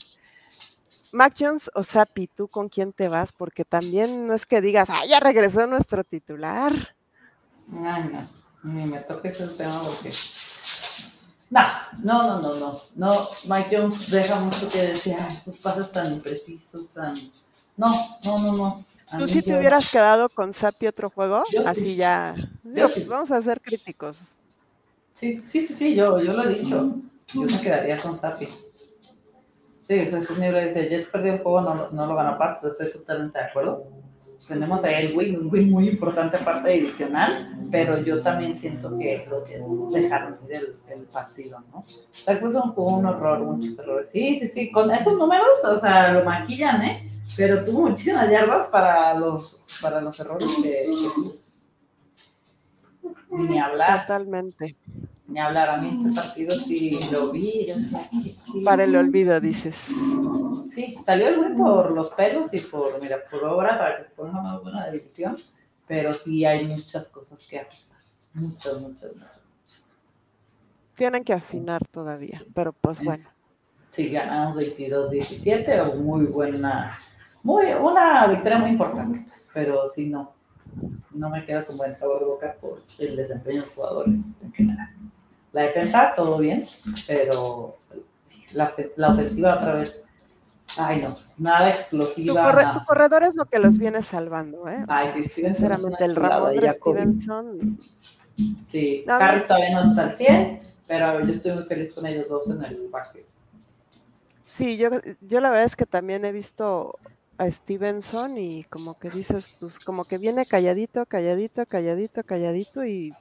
[1.12, 3.32] Mac Jones o Sapi, ¿tú con quién te vas?
[3.32, 6.96] Porque también no es que digas, ah, ya regresó nuestro titular.
[7.68, 8.30] No, no.
[8.64, 10.12] Ni me toques el tema porque.
[11.50, 11.62] No,
[12.04, 12.80] no, no, no, no.
[12.96, 17.16] No, Mike Jones deja mucho que decir, estos pasos tan imprecisos, tan.
[17.78, 17.92] No,
[18.24, 18.86] no, no, no.
[19.18, 21.44] ¿Tú sí te hubieras quedado con Sapi otro juego?
[21.66, 22.36] Así ya.
[23.08, 24.36] Vamos a ser críticos.
[25.16, 26.96] Sí, sí, sí, sí, yo, yo lo he dicho.
[27.34, 28.48] Yo me quedaría con Sapi.
[29.90, 33.46] Sí, Jesús dice, Jets perdió el juego, no, no lo ganó Pats, estoy totalmente de
[33.46, 33.88] acuerdo.
[34.48, 39.26] Tenemos ahí el win, un win muy importante parte adicional, pero yo también siento que
[39.28, 41.80] los Jets dejaron ir el, partido, ¿no?
[41.80, 44.12] O sea, pues jugó un horror, muchos errores.
[44.12, 47.10] Sí, sí, sí, con esos números, o sea, lo maquillan, ¿eh?
[47.36, 50.88] Pero tuvo muchísimas yardas para los, para los errores que,
[53.32, 54.02] Ni hablar.
[54.02, 54.76] Totalmente
[55.30, 55.70] ni hablar.
[55.70, 57.68] A mí este partido sí lo vi.
[58.66, 59.90] Para el olvido, dices.
[60.74, 64.40] Sí, salió el win por los pelos y por, mira, por obra para que ponga
[64.40, 65.36] una buena división,
[65.88, 68.00] pero sí hay muchas cosas que ajustar.
[68.34, 69.40] Muchas, muchas, muchas.
[70.96, 73.28] Tienen que afinar todavía, pero pues bueno.
[73.92, 77.00] Sí, ganamos 22-17, muy buena,
[77.42, 80.34] muy, una victoria muy importante, pues, pero sí no,
[81.12, 84.54] no me quedo con buen sabor de boca por el desempeño de los jugadores en
[84.54, 84.90] general.
[85.52, 86.66] La defensa, todo bien,
[87.08, 87.78] pero
[88.54, 90.02] la, la ofensiva otra vez,
[90.78, 92.74] ay no, nada explosiva.
[92.74, 94.84] Tu, corredor es lo que los viene salvando, ¿eh?
[94.88, 97.80] Ay, sí, sinceramente, el Ramón de Stevenson.
[98.72, 102.28] Sí, no, Harry todavía no está al 100, pero yo estoy muy feliz con ellos
[102.30, 103.26] dos en el partido.
[104.42, 104.90] Sí, yo,
[105.22, 106.98] yo la verdad es que también he visto
[107.38, 113.14] a Stevenson y como que dices, pues como que viene calladito, calladito, calladito, calladito y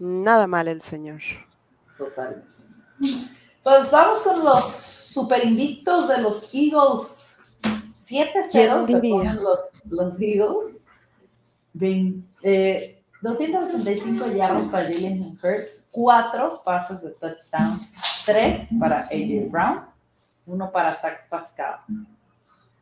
[0.00, 1.20] Nada mal el señor.
[1.96, 2.44] Total.
[3.62, 7.34] Pues vamos con los super invictos de los Eagles.
[8.08, 10.76] 7-0 los, los Eagles.
[11.74, 17.80] 235 eh, yardas para Jalen Hurts, 4 pasos de touchdown,
[18.24, 19.84] 3 para AJ Brown,
[20.46, 21.80] 1 para Zach Pascal.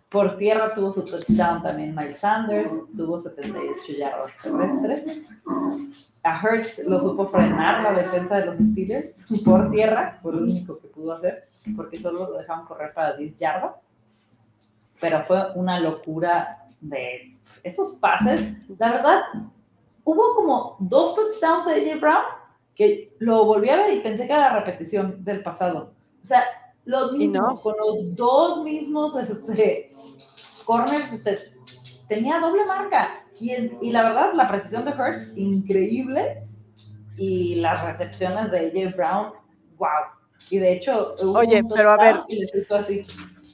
[0.08, 5.22] Por tierra tuvo su touchdown también Miles Sanders, tuvo 78 yardas terrestres.
[6.22, 10.78] A Hertz lo supo frenar la defensa de los Steelers por tierra, fue lo único
[10.78, 13.74] que pudo hacer, porque solo lo dejaron correr para 10 yardas.
[15.00, 18.40] Pero fue una locura de esos pases.
[18.78, 19.22] La verdad,
[20.04, 22.24] hubo como dos touchdowns de AJ Brown
[22.76, 25.92] que lo volví a ver y pensé que era la repetición del pasado.
[26.22, 26.44] O sea,
[26.86, 29.92] los mismos, con los dos mismos este,
[30.64, 31.52] corners, este,
[32.08, 33.24] tenía doble marca.
[33.40, 36.44] Y, y, la verdad, la precisión de Hurts, increíble.
[37.18, 39.32] Y las recepciones de AJ Brown,
[39.76, 39.88] wow.
[40.50, 42.20] Y de hecho, oye, pero a ver.
[42.28, 43.02] Y les hizo así,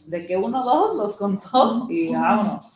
[0.07, 2.66] de que uno, dos los contó y vámonos.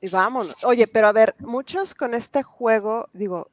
[0.00, 0.64] Y vámonos.
[0.64, 3.50] Oye, pero a ver, muchos con este juego, digo,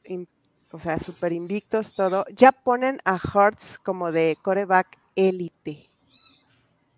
[0.72, 5.91] o sea, súper invictos, todo, ya ponen a Hurts como de coreback élite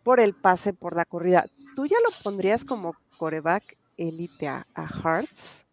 [0.04, 1.45] por el pase, por la corrida.
[1.76, 5.66] ¿Tú ya lo pondrías como coreback élite a, Hearts?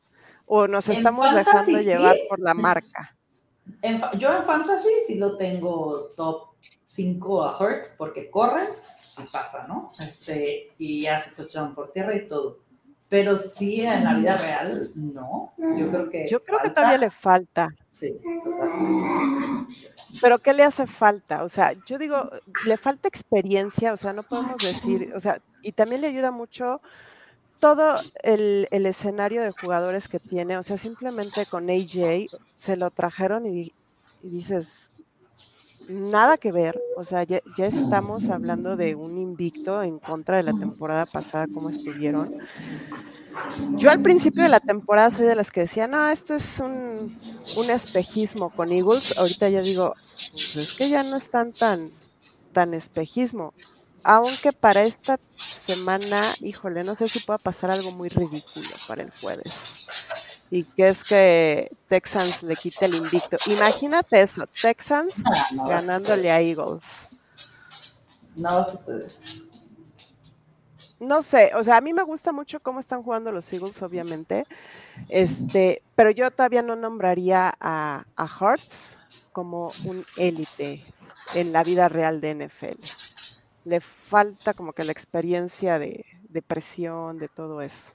[0.47, 3.16] ¿O nos estamos dejando llevar por la marca?
[4.18, 6.49] yo en Fantasy sí lo tengo top
[6.87, 8.68] 5 a Hearts porque corren
[9.18, 9.91] y pasa, ¿no?
[9.99, 12.59] Este, y hace touchdown por tierra y todo.
[13.09, 15.53] Pero sí, en la vida real, no.
[15.59, 16.26] Yo creo que.
[16.28, 17.68] Yo creo que todavía le falta.
[17.91, 18.16] Sí.
[20.20, 21.45] Pero ¿qué le hace falta?
[21.45, 22.31] O sea, yo digo,
[22.64, 26.81] le falta experiencia, o sea, no podemos decir, o sea, y también le ayuda mucho
[27.59, 33.47] todo el, escenario de jugadores que tiene, o sea, simplemente con AJ se lo trajeron
[33.47, 33.72] y,
[34.22, 34.89] y dices,
[35.91, 40.53] nada que ver, o sea, ya, estamos hablando de un invicto en contra de la
[40.53, 42.36] temporada pasada, como estuvieron.
[43.76, 47.18] Yo al principio de la temporada soy de las que decía, no, esto es un,
[47.70, 49.18] espejismo con Eagles.
[49.18, 49.95] Ahorita ya digo,
[50.32, 51.91] pues es que ya no están tan,
[52.53, 53.53] tan espejismo.
[54.03, 59.11] Aunque para esta semana, híjole, no sé si pueda pasar algo muy ridículo para el
[59.11, 59.86] jueves
[60.51, 63.36] y que es que Texans le quite el invicto.
[63.46, 65.14] Imagínate eso, Texans
[65.66, 67.09] ganándole a Eagles.
[68.34, 68.66] No
[70.98, 74.44] No sé, o sea, a mí me gusta mucho cómo están jugando los Eagles, obviamente,
[75.09, 78.98] este, pero yo todavía no nombraría a, a Hearts
[79.32, 80.84] como un élite
[81.34, 82.80] en la vida real de NFL.
[83.64, 87.92] Le falta como que la experiencia de, de presión, de todo eso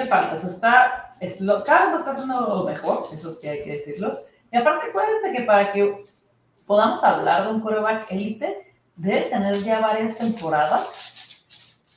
[0.00, 4.20] le falta, está, es lo, cada vez está haciendo mejor, eso sí hay que decirlo.
[4.52, 6.04] Y aparte, acuérdense que para que
[6.66, 11.44] podamos hablar de un coreback élite, debe tener ya varias temporadas,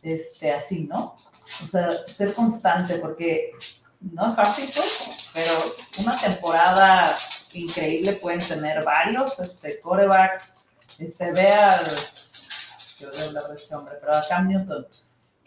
[0.01, 1.15] este, así, ¿no?
[1.63, 3.51] O sea, ser constante, porque
[3.99, 4.69] no es fácil,
[5.33, 5.53] pero
[5.99, 7.15] una temporada
[7.53, 10.53] increíble pueden tener varios, este, corebacks,
[10.99, 11.85] este, ve al,
[12.97, 14.87] quiero hablar de este hombre, pero a Cam Newton,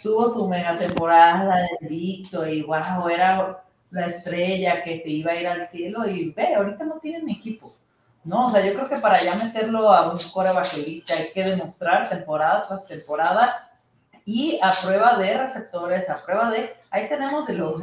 [0.03, 5.37] tuvo su mega temporada de Victor y wow, era la estrella que se iba a
[5.37, 7.75] ir al cielo y ve, ahorita no tienen equipo.
[8.25, 11.45] No, o sea, yo creo que para ya meterlo a un core elite hay que
[11.45, 13.71] demostrar temporada tras temporada
[14.25, 17.81] y a prueba de receptores, a prueba de, ahí tenemos de los,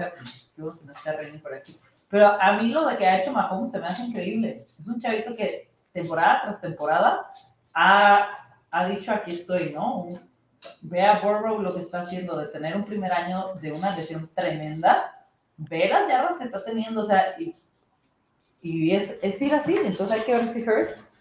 [0.58, 3.80] yo no está por aquí, pero a mí lo de que ha hecho Mahomes se
[3.80, 4.68] me hace increíble.
[4.80, 7.32] Es un chavito que temporada tras temporada
[7.74, 8.28] ha,
[8.70, 10.06] ha dicho aquí estoy, ¿no?
[10.06, 10.20] ve
[11.02, 15.28] a Burrow lo que está haciendo de tener un primer año de una lesión tremenda,
[15.58, 17.54] ve las yardas que está teniendo, o sea, y,
[18.62, 21.14] y es, es, ir así, entonces hay que ver si Hurts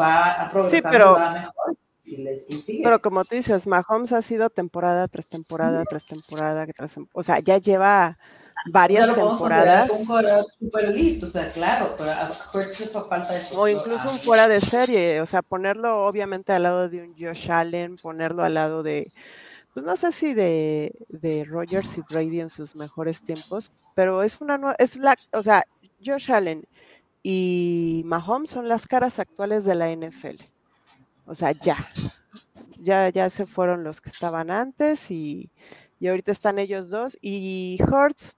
[0.00, 1.76] va a progresar sí, pero, mejor.
[2.04, 6.66] Y, les, y pero como tú dices, Mahomes ha sido temporada tras temporada, tras temporada,
[6.66, 8.18] tras, o sea, ya lleva
[8.66, 9.90] varias no temporadas.
[9.90, 12.32] Un o sea, claro, pero a
[13.08, 17.02] falta de O incluso un fuera de serie, o sea, ponerlo obviamente al lado de
[17.02, 19.12] un Josh Allen, ponerlo al lado de,
[19.74, 24.40] pues no sé si de, de Rogers y Brady en sus mejores tiempos, pero es
[24.40, 25.64] una nueva, es la, o sea,
[26.04, 26.66] Josh Allen
[27.22, 30.42] y Mahomes son las caras actuales de la NFL.
[31.26, 31.88] O sea, ya.
[32.80, 35.50] Ya, ya se fueron los que estaban antes y,
[36.00, 37.16] y ahorita están ellos dos.
[37.20, 38.36] Y Hurts,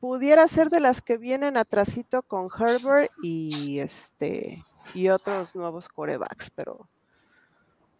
[0.00, 4.62] pudiera ser de las que vienen atrasito con Herbert y este
[4.94, 6.88] y otros nuevos corebacks, pero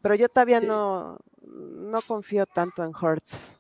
[0.03, 3.57] pero yo todavía no, no confío tanto en Hurts.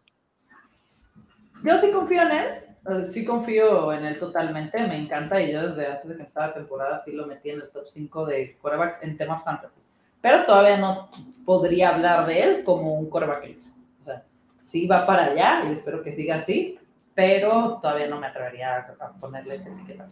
[1.64, 5.86] Yo sí confío en él, sí confío en él totalmente, me encanta y yo desde
[5.86, 9.02] antes de que empezara la temporada sí lo metí en el top 5 de corebacks
[9.02, 9.80] en temas fantasy,
[10.20, 11.10] pero todavía no
[11.44, 13.56] podría hablar de él como un coreback.
[14.02, 14.22] O sea,
[14.60, 16.78] sí va para allá y espero que siga así,
[17.16, 20.06] pero todavía no me atrevería a ponerle ese etiqueta.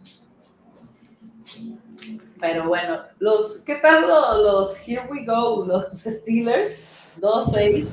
[2.41, 6.73] Pero bueno, los, ¿qué tal los, Here We Go, los Steelers?
[7.21, 7.87] 2-6,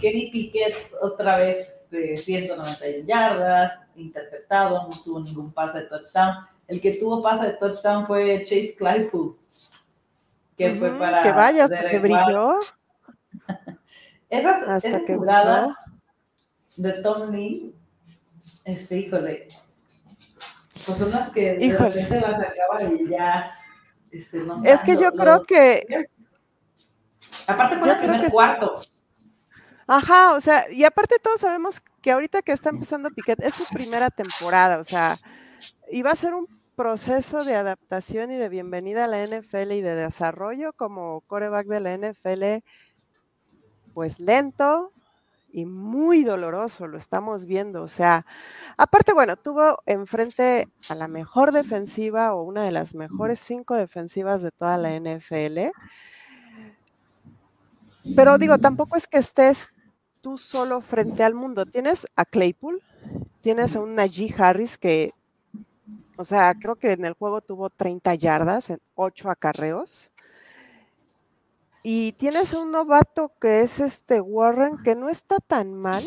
[0.00, 6.34] Kenny Pickett otra vez de 191 yardas, interceptado, no tuvo ningún pase de touchdown.
[6.66, 9.36] El que tuvo pase de touchdown fue Chase Claypool,
[10.58, 11.20] que fue para...
[11.20, 12.58] Que vaya, hasta que brilló.
[14.28, 15.76] esas, hasta que jugadas
[16.76, 17.72] de Tom Lee
[18.66, 19.48] este, híjole.
[20.86, 23.52] Pues unas que de repente las acaba y ya.
[24.10, 25.86] Este, no es que yo creo que.
[27.46, 28.82] Aparte fue el primer cuarto.
[29.86, 33.64] Ajá, o sea, y aparte todos sabemos que ahorita que está empezando Piquet es su
[33.72, 35.16] primera temporada, o sea,
[35.88, 39.94] iba a ser un proceso de adaptación y de bienvenida a la NFL y de
[39.94, 42.64] desarrollo como coreback de la NFL,
[43.94, 44.92] pues lento,
[45.56, 47.82] y muy doloroso, lo estamos viendo.
[47.82, 48.26] O sea,
[48.76, 54.42] aparte, bueno, tuvo enfrente a la mejor defensiva o una de las mejores cinco defensivas
[54.42, 55.70] de toda la NFL.
[58.14, 59.72] Pero digo, tampoco es que estés
[60.20, 61.64] tú solo frente al mundo.
[61.64, 62.82] Tienes a Claypool,
[63.40, 65.14] tienes a un Najee Harris que,
[66.18, 70.12] o sea, creo que en el juego tuvo 30 yardas en 8 acarreos.
[71.88, 76.04] Y tienes un novato que es este Warren, que no está tan mal.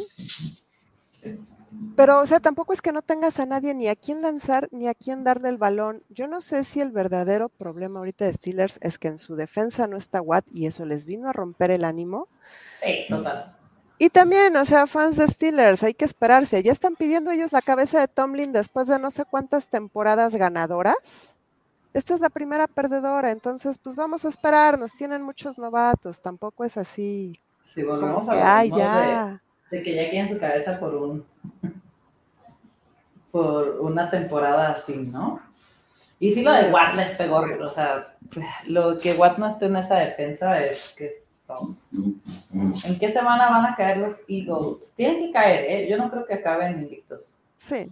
[1.96, 4.90] Pero, o sea, tampoco es que no tengas a nadie ni a quién lanzar ni
[4.90, 6.04] a quién darle el balón.
[6.10, 9.88] Yo no sé si el verdadero problema ahorita de Steelers es que en su defensa
[9.88, 12.28] no está Watt y eso les vino a romper el ánimo.
[12.84, 13.56] Sí, total.
[13.98, 16.62] Y también, o sea, fans de Steelers, hay que esperarse.
[16.62, 21.38] Ya están pidiendo ellos la cabeza de Tomlin después de no sé cuántas temporadas ganadoras
[21.94, 26.64] esta es la primera perdedora, entonces pues vamos a esperar, nos tienen muchos novatos, tampoco
[26.64, 27.40] es así.
[27.74, 29.42] Sí, volvemos como a ya.
[29.72, 31.26] De, que ya quieren su cabeza por un
[33.32, 35.40] por una temporada así, ¿no?
[36.20, 38.16] Y sí, lo de Watt les pegó, o sea,
[38.68, 41.14] lo que Watt no esté en esa defensa es que
[41.48, 41.78] son.
[42.84, 44.94] ¿En qué semana van a caer los Eagles?
[44.96, 45.88] Tienen que caer, ¿eh?
[45.90, 47.22] Yo no creo que acaben invictos.
[47.58, 47.90] Sí,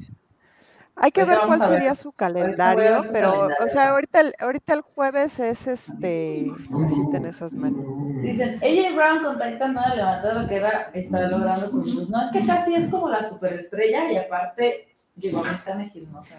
[1.00, 5.40] hay que ver cuál sería su calendario, pero, o sea, ahorita el, ahorita el jueves
[5.40, 6.52] es este.
[6.74, 7.86] Agiten esas manos.
[8.22, 12.10] Dicen, AJ Brown con Titan no ha levantado lo que era, está logrando con sus.
[12.10, 15.86] No, es que casi es como la superestrella y aparte, digo, no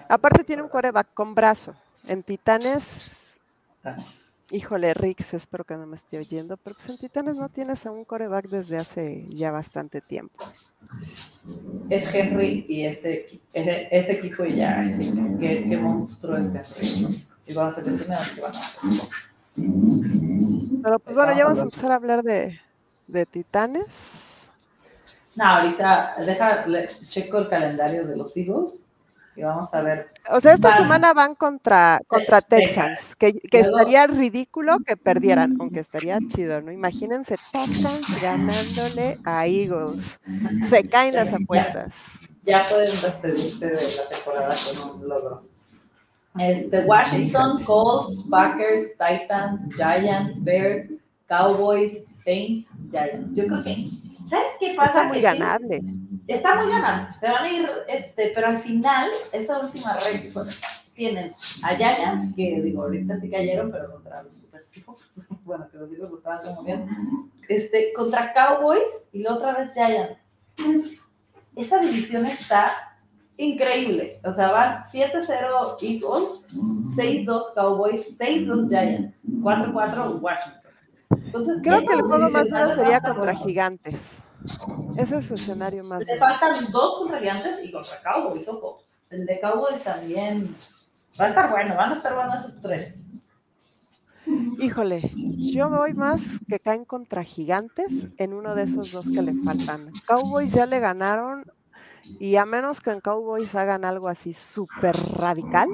[0.08, 1.74] Aparte tiene un coreback con brazo.
[2.06, 3.16] En Titanes.
[4.50, 7.90] Híjole, Rix, espero que no me esté oyendo, pero pues en Titanes no tienes a
[7.90, 10.42] un coreback desde hace ya bastante tiempo.
[11.90, 14.88] Es Henry y este, ese, ese equipo ya,
[15.38, 16.46] qué, qué monstruo es
[16.80, 18.60] Henry, Y vamos a decir que van a
[20.82, 22.58] Pero pues bueno, ya vamos a empezar a hablar de,
[23.06, 24.50] de Titanes.
[25.36, 26.64] No, ahorita deja,
[27.10, 28.87] checo el calendario de los Eagles
[29.38, 30.08] y vamos a ver.
[30.30, 35.78] O sea, esta semana van contra, contra Texans, que, que estaría ridículo que perdieran, aunque
[35.78, 36.72] estaría chido, ¿no?
[36.72, 40.20] Imagínense Texans ganándole a Eagles.
[40.68, 42.18] Se caen las apuestas.
[42.42, 45.44] Ya, pueden despedirse de la temporada con un logro.
[46.36, 50.90] Este, Washington, Colts, Packers, Titans, Giants, Bears,
[51.28, 53.36] Cowboys, Saints, Giants.
[53.36, 53.88] Yo creo que,
[54.28, 54.98] ¿sabes qué pasa?
[54.98, 55.80] Está muy ganable
[56.34, 60.30] está muy ganando, se van a ir, este, pero al final, esa última red
[60.94, 64.62] tienen a Giants, que digo, ahorita sí cayeron, pero contra los Super
[65.44, 66.88] bueno, que los digo, estaban muy bien,
[67.48, 70.36] este, contra Cowboys y la otra vez Giants.
[71.56, 72.72] Esa división está
[73.36, 76.46] increíble, o sea, van 7-0 Eagles,
[76.96, 80.72] 6-2 Cowboys, 6-2 Giants, 4-4 Washington.
[81.10, 84.22] Entonces, Creo que el juego más duro sería contra Gigantes.
[84.96, 86.06] Ese es su escenario más.
[86.06, 88.82] Le faltan dos contra y contra Cowboys, ojo.
[89.10, 90.54] El de Cowboys también
[91.18, 92.94] va a estar bueno, van a estar buenos esos tres.
[94.60, 99.22] Híjole, yo me voy más que caen contra gigantes en uno de esos dos que
[99.22, 99.90] le faltan.
[100.06, 101.44] Cowboys ya le ganaron
[102.18, 105.68] y a menos que en Cowboys hagan algo así súper radical,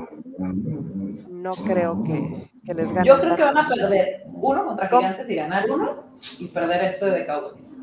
[1.28, 3.04] no creo que, les ganen.
[3.04, 6.04] Yo creo que van a perder uno contra gigantes y ganar uno
[6.38, 7.73] y perder este de Cowboys.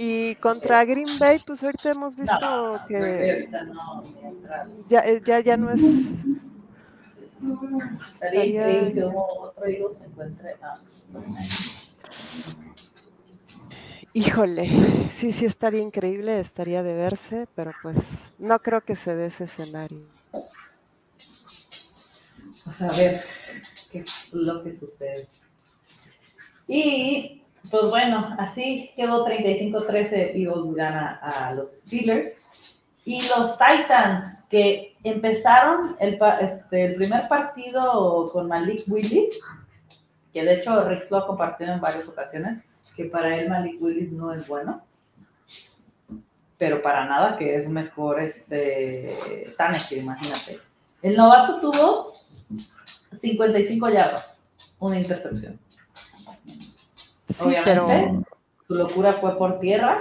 [0.00, 3.50] Y contra Green Bay, pues ahorita hemos visto que
[4.88, 6.12] ya, eh, ya, ya no es.
[8.14, 10.54] Estaría que otro hijo se encuentre.
[14.12, 19.26] Híjole, sí, sí estaría increíble, estaría de verse, pero pues no creo que se dé
[19.26, 20.06] ese escenario.
[22.64, 23.24] Vamos a ver
[23.90, 25.26] qué es lo que sucede.
[26.68, 27.37] Y
[27.70, 32.32] pues bueno, así quedó 35-13, Eagles gana a los Steelers.
[33.04, 39.40] Y los Titans, que empezaron el, este, primer partido con Malik Willis,
[40.32, 42.58] que de hecho Rick lo ha compartido en varias ocasiones,
[42.94, 44.82] que para él Malik Willis no es bueno,
[46.58, 49.16] pero para nada que es mejor este
[49.92, 50.58] imagínate.
[51.00, 52.12] El novato tuvo
[53.16, 54.38] 55 yardas,
[54.80, 55.58] una intercepción.
[57.40, 58.26] Obviamente,
[58.66, 60.00] su locura fue por tierra.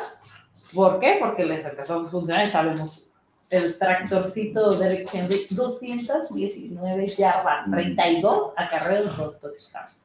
[0.73, 1.17] ¿Por qué?
[1.19, 3.03] Porque les empezó a funcionar, sabemos.
[3.49, 9.97] El tractorcito de Henry, 219 yardas, 32 acarreos, dos touchdowns.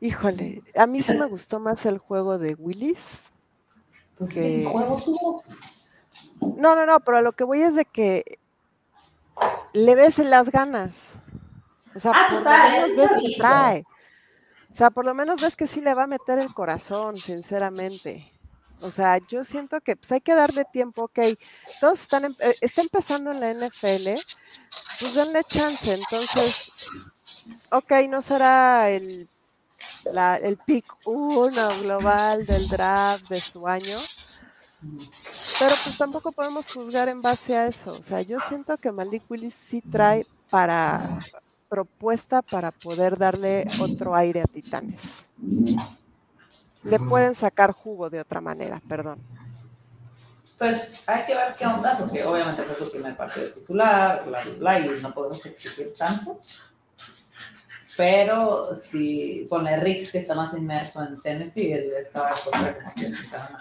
[0.00, 3.22] Híjole, a mí sí me gustó más el juego de Willis.
[4.18, 4.68] Pues que...
[4.70, 5.42] juego tuvo.
[6.40, 8.38] No, no, no, pero lo que voy es de que
[9.72, 11.12] le ves las ganas.
[11.94, 13.84] O sea, ah, total, ves que trae.
[14.70, 18.30] O sea, por lo menos ves que sí le va a meter el corazón, sinceramente.
[18.80, 21.18] O sea, yo siento que pues, hay que darle tiempo, ok.
[21.80, 24.14] Todos están, em, eh, está empezando en la NFL,
[25.00, 25.92] pues denle chance.
[25.94, 26.72] Entonces,
[27.70, 29.28] ok, no será el,
[30.42, 33.98] el pick uno global del draft de su año,
[35.58, 37.92] pero pues tampoco podemos juzgar en base a eso.
[37.92, 41.18] O sea, yo siento que Malik Willis sí trae para,
[41.68, 45.28] propuesta para poder darle otro aire a Titanes.
[46.84, 49.18] Le pueden sacar jugo de otra manera, perdón.
[50.58, 54.24] Pues hay que ver qué onda, porque obviamente fue su primer partido titular,
[54.58, 56.40] bla, y no podemos exigir tanto.
[57.96, 62.30] Pero si con el Rix que está más inmerso en Tennessee, él estaba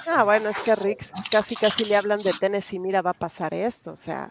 [0.08, 3.54] Ah, bueno, es que Rix casi casi le hablan de Tennessee, mira, va a pasar
[3.54, 4.30] esto, o sea.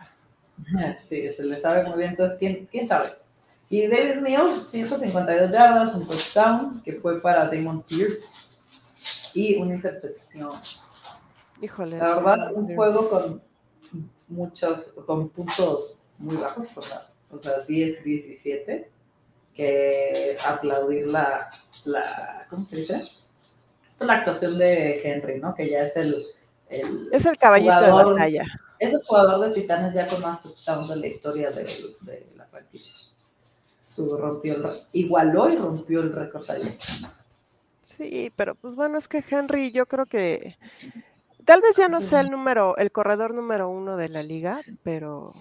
[1.08, 3.14] Sí, se le sabe muy bien, entonces, ¿quién, quién sabe?
[3.68, 8.20] Y David Mills, 152 yardas, un touchdown, que fue para Damon Pierce,
[9.34, 10.52] y una intercepción.
[11.60, 11.98] Híjole.
[11.98, 13.42] La verdad, un juego con
[14.28, 16.68] muchos, con puntos muy bajos,
[17.30, 18.90] o sea, 10, 17,
[19.54, 21.50] que aplaudir la,
[21.86, 23.08] la, ¿cómo se dice?
[23.98, 25.54] Pues la actuación de Henry, ¿no?
[25.54, 26.14] Que ya es el...
[26.68, 28.44] el es el caballito de batalla.
[28.78, 31.64] Es el jugador de Titanes ya con más touchdowns de la historia de,
[32.02, 32.92] de la franquicia
[33.97, 34.57] rompió
[34.92, 36.76] igualó y rompió el récord ayer.
[37.82, 40.59] Sí, pero pues bueno, es que Henry, yo creo que
[41.44, 45.32] tal vez ya no sea el número, el corredor número uno de la liga, pero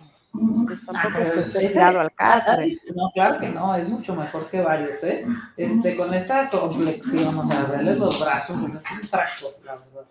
[0.65, 2.79] pues ah, tampoco es que esté tirado al catre.
[2.95, 5.25] No, claro que no, es mucho mejor que varios, ¿eh?
[5.57, 10.05] Este, con esta complexión, o sea, verle los brazos, es un trajo, la verdad.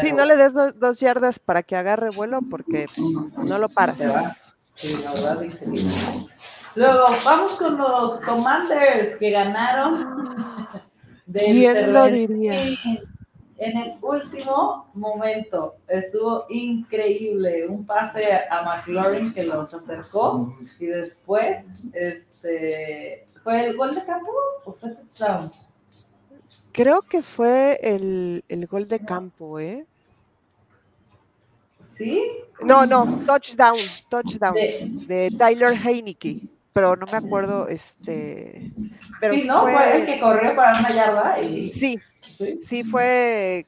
[0.00, 2.86] Sí, no le des dos yardas para que agarre vuelo porque
[3.36, 3.98] no lo paras.
[4.74, 5.42] Sí, la verdad.
[6.78, 10.36] Luego, vamos con los Commanders que ganaron.
[11.32, 12.78] ¿Quién lo diría?
[13.58, 15.74] en el último momento.
[15.88, 17.66] Estuvo increíble.
[17.66, 24.30] Un pase a McLaurin que los acercó y después, este, ¿fue el gol de campo
[24.64, 25.50] o fue touchdown?
[26.70, 29.84] Creo que fue el, el gol de campo, ¿eh?
[31.96, 32.22] ¿Sí?
[32.60, 33.76] No, no, touchdown,
[34.08, 34.54] touchdown
[35.08, 38.72] de, Tyler Heineke, pero no me acuerdo, este,
[39.20, 39.62] pero sí, ¿no?
[39.62, 41.72] Fue, el que corrió para una yarda y...
[41.72, 41.98] Sí,
[42.62, 43.66] sí, fue,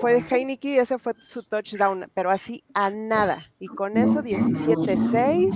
[0.00, 5.54] fue de Heineke, ese fue su touchdown, pero así a nada, y con eso 17-6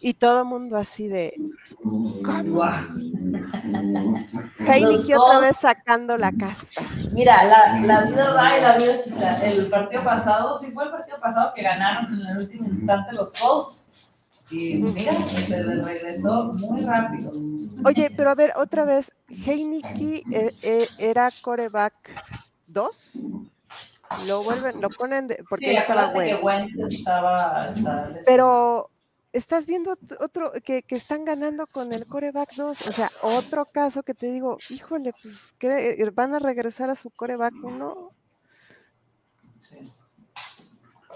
[0.00, 1.34] y todo el mundo así de
[4.58, 6.82] Heineken otra vez sacando la casta.
[7.12, 9.46] Mira, la, la vida da y la vida quita.
[9.46, 13.32] El partido pasado, sí fue el partido pasado que ganaron en el último instante los
[13.34, 13.77] Colts.
[14.50, 17.32] Y mira, se regresó muy rápido.
[17.84, 21.94] Oye, pero a ver, otra vez, Heineken eh, eh, era coreback
[22.66, 23.18] 2.
[24.26, 26.78] Lo vuelven, lo ponen de, porque estaba Wentz.
[26.88, 27.74] estaba,
[28.24, 28.90] pero
[29.32, 34.14] estás viendo otro que, están ganando con el coreback 2, o sea, otro caso que
[34.14, 35.54] te digo, híjole, pues
[36.14, 38.12] van a regresar a su coreback 1.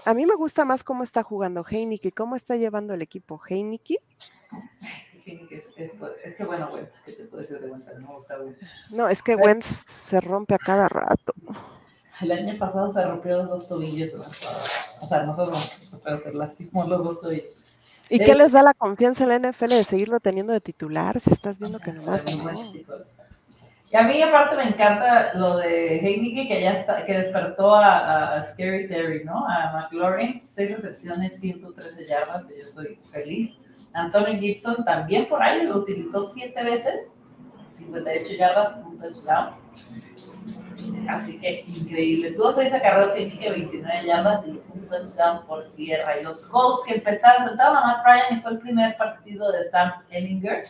[0.05, 3.97] A mí me gusta más cómo está jugando Heineke, cómo está llevando el equipo Heineke.
[5.25, 7.87] Es que bueno, Wentz, ¿qué te decir de Wentz?
[7.99, 8.35] No, está
[8.91, 11.33] no, es que Wentz se rompe a cada rato.
[12.21, 16.33] El año pasado se rompió los dos tobillos, o sea, no se rompió, pero se
[16.33, 17.53] lastimó los dos tobillos.
[18.09, 21.31] ¿Y qué les da la confianza en la NFL de seguirlo teniendo de titular si
[21.31, 22.51] estás viendo que nomás no?
[23.93, 28.43] Y a mí aparte me encanta lo de Heineke que ya está, que despertó a,
[28.47, 29.45] Scary Terry, ¿no?
[29.47, 33.59] A McLaurin, seis recepciones, 113 yardas, yo estoy feliz.
[33.93, 37.01] Anthony Gibson también por ahí lo utilizó siete veces,
[37.69, 39.53] 58 yardas, un touchdown.
[41.07, 42.31] Así que increíble.
[42.31, 46.19] Tuvo seis acarreos que 29 yardas y un touchdown por tierra.
[46.19, 49.59] Y los Colts que empezaron, sentaron a Matt Ryan y fue el primer partido de
[49.65, 50.63] Stan Ellinger.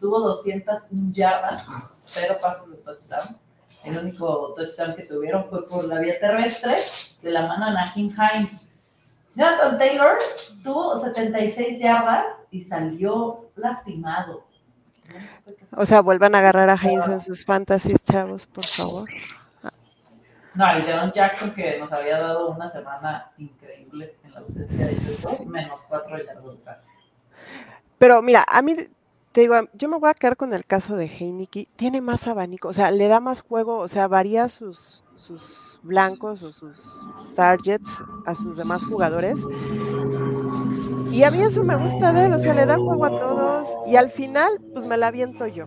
[0.00, 1.70] Tuvo 201 yardas,
[2.16, 3.36] cero pasos de touchdown.
[3.84, 6.76] El único touchdown que tuvieron fue por la vía terrestre
[7.22, 8.66] de la mano a Naheem Hines.
[9.34, 10.18] Jonathan Taylor
[10.64, 14.46] tuvo 76 yardas y salió lastimado.
[15.76, 19.08] O sea, vuelvan a agarrar a Hines en sus fantasies, chavos, por favor.
[20.54, 24.94] No, y Deon Jackson que nos había dado una semana increíble en la ausencia de
[24.94, 26.94] YouTube, menos cuatro yardas, gracias.
[27.98, 28.74] Pero mira, a mí
[29.36, 31.68] te digo, yo me voy a quedar con el caso de Heineke.
[31.76, 36.42] Tiene más abanico, o sea, le da más juego, o sea, varía sus, sus blancos
[36.42, 39.38] o sus targets a sus demás jugadores.
[41.12, 43.68] Y a mí eso me gusta de él, o sea, le da juego a todos
[43.86, 45.66] y al final, pues me la aviento yo.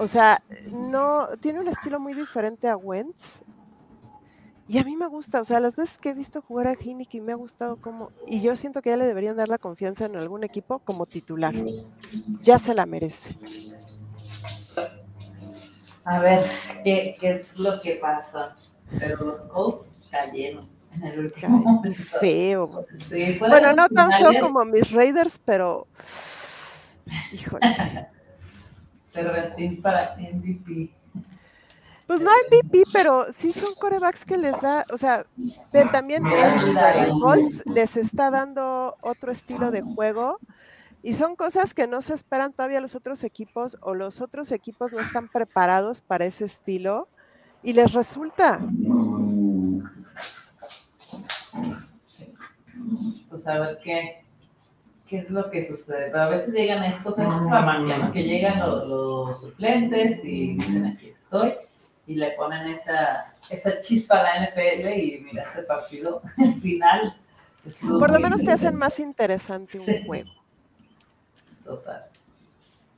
[0.00, 0.42] O sea,
[0.72, 3.42] no, tiene un estilo muy diferente a Wentz
[4.70, 7.24] y a mí me gusta, o sea, las veces que he visto jugar a Heineken
[7.24, 10.14] me ha gustado como, y yo siento que ya le deberían dar la confianza en
[10.14, 11.52] algún equipo como titular.
[12.40, 13.34] Ya se la merece.
[16.04, 16.44] A ver,
[16.84, 18.54] ¿qué, es lo que pasa?
[18.96, 21.82] Pero los Colts cayeron en el último
[22.20, 22.86] Feo.
[23.40, 25.88] bueno, no tan feo como mis Raiders, pero
[27.32, 27.66] híjole.
[29.08, 30.90] Cervecín para MVP.
[32.10, 35.26] Pues no hay pipí, pero sí son corebacks que les da, o sea,
[35.92, 40.40] también el Colts les está dando otro estilo de juego
[41.04, 44.90] y son cosas que no se esperan todavía los otros equipos o los otros equipos
[44.90, 47.06] no están preparados para ese estilo
[47.62, 48.58] y les resulta.
[53.28, 54.24] Pues a ver qué,
[55.06, 56.10] qué es lo que sucede.
[56.10, 58.12] Pero a veces llegan estos, es la magia, ¿no?
[58.12, 61.52] Que llegan los, los suplentes y dicen aquí estoy
[62.10, 66.20] y le ponen esa, esa chispa a la NFL y mira este partido
[66.60, 67.16] final.
[67.80, 70.30] Por lo menos te hacen más interesante un juego.
[71.64, 72.06] Total.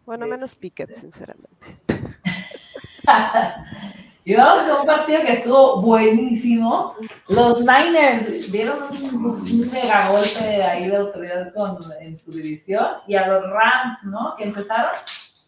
[0.06, 1.76] Bueno, menos Pickett, sinceramente.
[4.24, 6.94] y vamos a un partido que estuvo buenísimo.
[7.28, 8.78] Los Niners dieron
[9.12, 14.36] un, mega golpe ahí de autoridad con, en su división y a los Rams, ¿no?
[14.38, 14.92] Que empezaron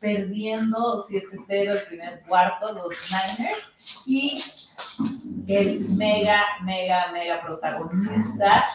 [0.04, 4.44] perdiendo 7-0 el primer cuarto los Niners y
[5.46, 8.68] el mega, mega, mega protagonista,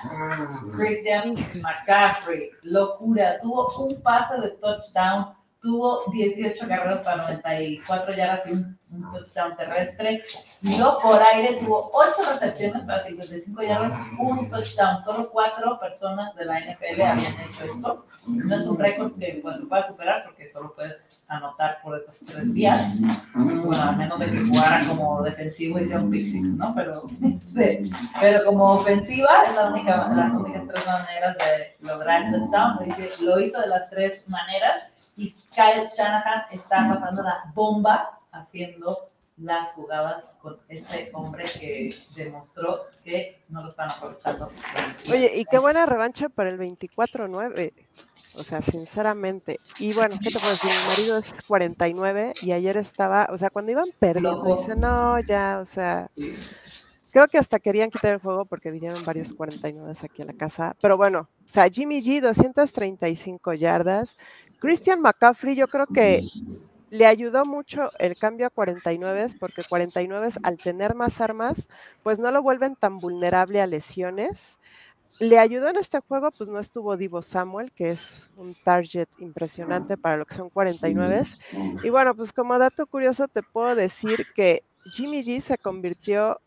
[0.75, 8.51] Christian McCaffrey, locura, tuvo un pase de touchdown tuvo 18 carreras para 94 yardas y
[8.51, 8.79] un,
[9.13, 10.23] touchdown terrestre.
[10.61, 15.03] Luego por aire tuvo 8 recepciones para 55 yardas, un touchdown.
[15.03, 18.05] Solo 4 personas de la NFL habían hecho esto.
[18.25, 20.97] No es un récord que pues, se pueda superar porque solo puedes
[21.27, 22.91] anotar por esos tres días.
[23.35, 26.73] Bueno, a menos de que jugara como defensivo y sea un pick six, ¿no?
[26.73, 27.03] Pero,
[28.19, 32.79] pero como ofensiva es la única, las únicas tres maneras de lograr el touchdown.
[33.21, 34.89] Lo hizo de las tres maneras
[35.19, 42.85] y Kyle Shanahan está pasando la bomba haciendo las jugadas con este hombre que demostró
[43.03, 44.49] que no lo están aprovechando.
[45.09, 47.73] Oye, y qué buena revancha para el 24-9.
[48.35, 49.59] O sea, sinceramente.
[49.79, 50.69] Y bueno, ¿qué te puedo decir?
[50.69, 55.59] Mi marido es 49 y ayer estaba, o sea, cuando iban perdiendo, dice, no, ya,
[55.61, 56.09] o sea,
[57.11, 60.75] creo que hasta querían quitar el juego porque vinieron varios 49 aquí a la casa.
[60.81, 64.17] Pero bueno, o sea, Jimmy G, 235 yardas.
[64.59, 66.21] Christian McCaffrey, yo creo que
[66.89, 71.69] le ayudó mucho el cambio a 49 porque 49 al tener más armas,
[72.03, 74.59] pues no lo vuelven tan vulnerable a lesiones.
[75.19, 79.97] Le ayudó en este juego, pues no estuvo Divo Samuel, que es un target impresionante
[79.97, 81.23] para lo que son 49.
[81.83, 86.39] Y bueno, pues como dato curioso te puedo decir que Jimmy G se convirtió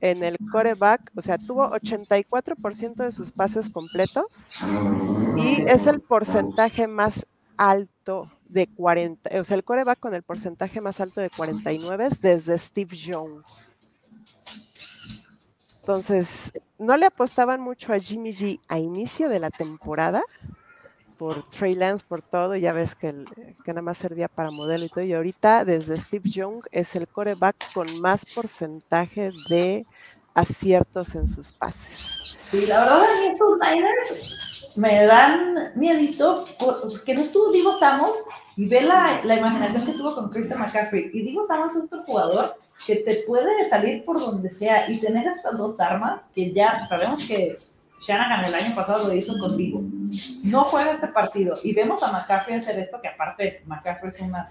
[0.00, 4.54] en el coreback, o sea, tuvo 84% de sus pases completos
[5.36, 7.26] y es el porcentaje más
[7.60, 12.56] alto de 40, o sea, el coreback con el porcentaje más alto de 49 desde
[12.56, 13.42] Steve Young.
[15.80, 20.22] Entonces, no le apostaban mucho a Jimmy G a inicio de la temporada
[21.18, 23.26] por Trey Lance, por todo, ya ves que,
[23.62, 27.06] que nada más servía para modelo y todo, y ahorita desde Steve Young es el
[27.06, 29.84] coreback con más porcentaje de
[30.32, 32.38] aciertos en sus pases.
[32.50, 38.12] Sí, la verdad, estos Niners me dan miedito porque no estuvo Divo Samos
[38.56, 41.10] y ve la, la, imaginación que tuvo con Christian McCaffrey.
[41.12, 42.56] Y Divo Samos es otro jugador
[42.86, 47.26] que te puede salir por donde sea y tener estas dos armas que ya sabemos
[47.26, 47.58] que
[48.00, 49.82] Shanahan el año pasado lo hizo contigo.
[50.42, 54.50] No juega este partido y vemos a McCaffrey hacer esto, que aparte McCaffrey es una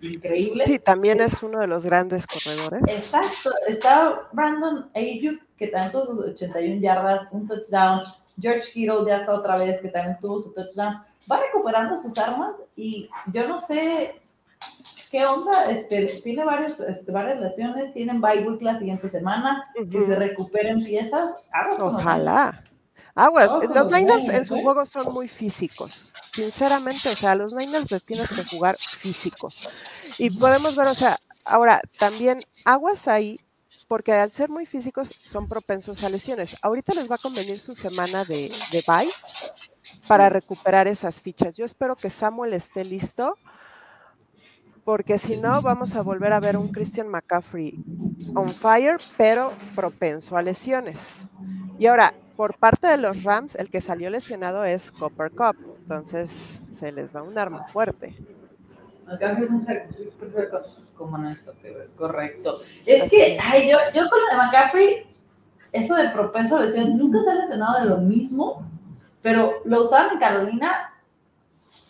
[0.00, 0.64] increíble.
[0.66, 2.82] Sí, también es uno de los grandes corredores.
[2.88, 3.50] Exacto.
[3.68, 8.00] Está Brandon Ayuk, que tuvo sus 81 yardas, un touchdown
[8.40, 11.02] George Kittle ya está otra vez, que también tuvo su touchdown.
[11.30, 14.20] Va recuperando sus armas y yo no sé
[15.10, 15.70] qué onda.
[15.70, 20.82] Este, tiene varios, este, varias lesiones, tienen bye week la siguiente semana, que se recuperen
[20.82, 21.30] piezas.
[21.78, 22.62] Ojalá.
[23.14, 26.12] Aguas, los Niners en su juego son muy físicos.
[26.32, 29.70] Sinceramente, o sea, los Niners les tienes que jugar físicos.
[30.18, 31.16] Y podemos ver, o sea,
[31.46, 33.40] ahora también aguas ahí
[33.88, 36.56] porque al ser muy físicos son propensos a lesiones.
[36.62, 39.10] Ahorita les va a convenir su semana de, de bye
[40.08, 41.56] para recuperar esas fichas.
[41.56, 43.36] Yo espero que Samuel esté listo,
[44.84, 47.78] porque si no, vamos a volver a ver un Christian McCaffrey
[48.34, 51.28] on fire, pero propenso a lesiones.
[51.78, 56.60] Y ahora, por parte de los Rams, el que salió lesionado es Copper Cup, entonces
[56.72, 58.16] se les va un arma fuerte.
[60.96, 62.62] Es como no eso, pero es correcto.
[62.86, 65.06] Es que, ay, yo, yo con de McCaffrey,
[65.70, 68.66] eso de propenso a lesiones, nunca se ha lesionado de lo mismo,
[69.20, 70.94] pero lo usaban en Carolina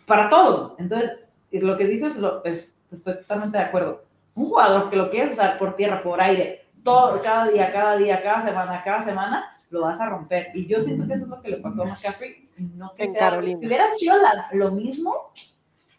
[0.07, 0.74] para todo.
[0.80, 1.20] Entonces,
[1.52, 4.02] lo que dices, lo, estoy totalmente de acuerdo.
[4.34, 8.20] Un jugador que lo quieres usar por tierra, por aire, todo, cada día, cada día,
[8.24, 10.48] cada semana, cada semana, lo vas a romper.
[10.52, 12.44] Y yo siento que eso es lo que le pasó a McCaffrey.
[12.74, 13.61] No que en Carolina.
[13.61, 14.16] Si hubiera sido
[14.50, 15.30] lo mismo,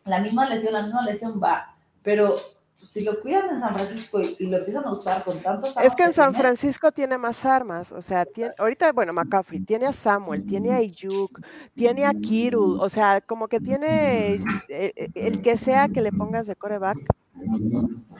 [0.03, 1.74] la misma lesión, la misma lesión va.
[2.03, 2.36] Pero
[2.78, 6.04] si lo cuidan en San Francisco y, lo empiezan a usar con tantos Es que
[6.04, 10.46] en San Francisco tiene más armas, o sea, tiene, ahorita, bueno, McCaffrey, tiene a Samuel,
[10.46, 11.42] tiene a Ayuk,
[11.76, 16.12] tiene a Kirul, o sea, como que tiene eh, eh, el, que sea que le
[16.12, 16.98] pongas de coreback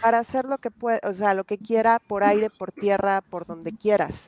[0.02, 3.46] para hacer lo que puede, o sea, lo que quiera por aire, por tierra, por
[3.46, 4.28] donde quieras.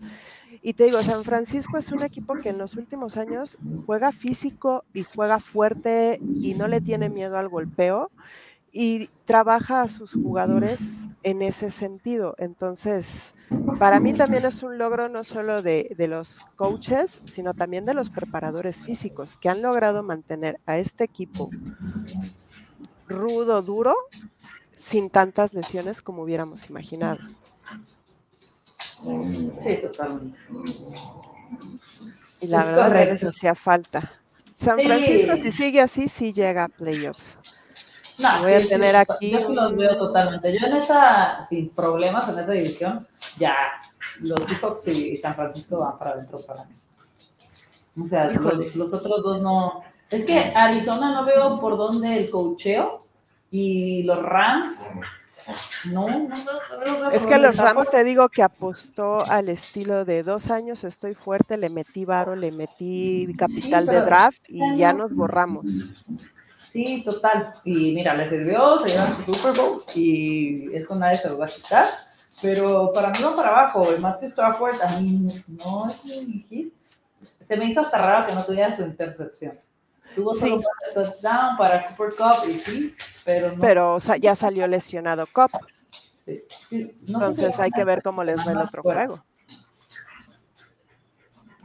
[0.62, 4.84] Y te digo, San Francisco es un equipo que en los últimos años juega físico
[4.94, 8.12] y juega fuerte y no le tiene miedo al golpeo
[8.72, 12.36] y trabaja a sus jugadores en ese sentido.
[12.38, 13.36] Entonces,
[13.78, 18.10] para mí también es un logro no solo de, los coaches, sino también de los
[18.10, 21.50] preparadores físicos que han logrado mantener a este equipo
[23.08, 23.96] rudo, duro,
[24.72, 27.20] sin tantas lesiones como hubiéramos imaginado.
[29.64, 30.38] Sí, totalmente.
[32.42, 34.12] Y la verdad les hacía falta.
[34.56, 37.40] San Francisco, si sigue así, sí llega a playoffs.
[38.20, 39.32] No, voy a tener aquí.
[39.32, 40.58] Yo sí los veo totalmente.
[40.58, 43.56] Yo en esa, sin problemas en esa división, ya
[44.20, 46.74] los Seahawks y San Francisco van para adentro para mí.
[48.04, 49.84] O sea, los, otros dos no.
[50.10, 53.02] Es que Arizona no veo por dónde el cocheo
[53.52, 54.82] Y los Rams,
[55.92, 60.52] no, no, no, Es que los Rams te digo que apostó al estilo de dos
[60.52, 65.66] años estoy fuerte, le metí varo, le metí capital de draft y ya nos borramos.
[66.72, 67.54] Sí, total.
[67.64, 71.46] Y mira, le sirvió, se llevan su Super Bowl y eso nadie se lo va
[71.46, 71.86] a quitar.
[72.42, 76.74] Pero para mí no para abajo, el Matthew Stafford a mí no es mi hit.
[77.48, 79.60] Se me hizo hasta raro que no tuviera su intercepción.
[80.16, 80.50] Tuvo sí.
[80.50, 80.64] solo
[80.94, 83.62] touchdown para Cooper Cup y sí, pero no.
[83.62, 85.52] Pero o sea, ya salió lesionado Cup.
[86.26, 86.96] Sí, sí.
[87.08, 89.24] No Entonces hay que ver cómo les va el otro juego.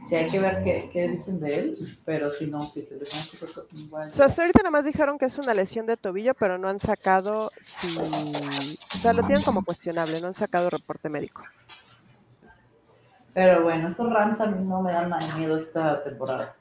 [0.07, 3.67] Sí, hay que ver qué, qué, dicen de él, pero si no, si se Cup,
[3.73, 4.07] igual.
[4.07, 6.79] O sea, hasta ahorita nomás dijeron que es una lesión de tobillo, pero no han
[6.79, 7.97] sacado si.
[7.97, 11.43] O sea, lo tienen como cuestionable, no han sacado reporte médico.
[13.33, 16.55] Pero bueno, esos Rams a mí no me dan nada miedo esta temporada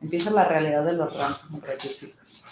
[0.00, 1.40] empieza la realidad de los Rams.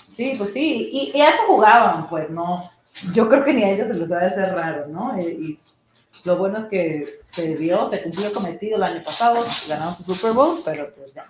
[0.08, 2.70] Sí, pues sí, y, y, a eso jugaban, pues, ¿no?
[3.12, 5.16] Yo creo que ni a ellos se les va a hacer raro, ¿no?
[5.18, 5.58] Eh, y,
[6.26, 10.02] lo bueno es que se dio, se cumplió el cometido el año pasado, ganaron su
[10.02, 11.26] Super Bowl, pero pues ya.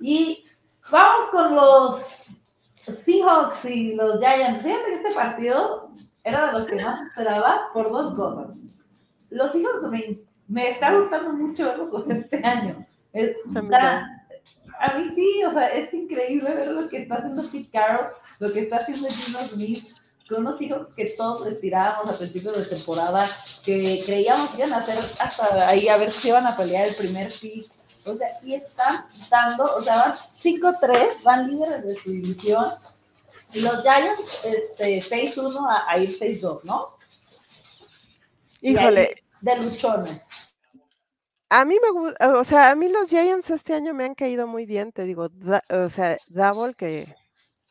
[0.00, 0.44] Y
[0.90, 2.26] vamos con los
[2.80, 4.62] Seahawks y los Giants.
[4.62, 5.90] Fíjate que este partido
[6.24, 8.56] era de los que más esperaba por dos cosas.
[9.30, 12.86] Los Seahawks me, me está gustando mucho verlos este año.
[13.12, 14.08] Está,
[14.80, 18.08] a mí sí, o sea, es increíble ver lo que está haciendo Pete Carroll,
[18.40, 19.84] lo que está haciendo Gino Smith,
[20.28, 23.28] con unos hijos que todos retirábamos a principios de temporada,
[23.64, 26.94] que creíamos que iban a hacer hasta ahí a ver si iban a pelear el
[26.94, 27.70] primer pick.
[28.06, 32.66] O sea, y están dando, o sea, van 5-3, van líderes de su división.
[33.52, 36.96] Y los Giants, este, 6-1 a, a, ir 6-2, ¿no?
[38.60, 39.14] Híjole.
[39.40, 40.20] De luchones.
[41.50, 44.46] A mí me gusta, o sea, a mí los Giants este año me han caído
[44.46, 45.28] muy bien, te digo,
[45.70, 47.14] o sea, Double, que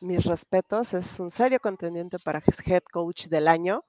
[0.04, 3.84] mis respetos, es un serio contendiente para head coach del año.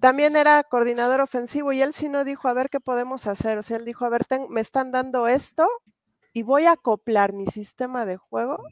[0.00, 3.58] También era coordinador ofensivo y él sí no dijo, a ver qué podemos hacer.
[3.58, 5.66] O sea, él dijo, a ver, me están dando esto
[6.32, 8.62] y voy a acoplar mi sistema de juego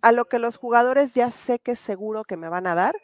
[0.00, 2.94] a lo que los jugadores ya sé que es seguro que me van a dar.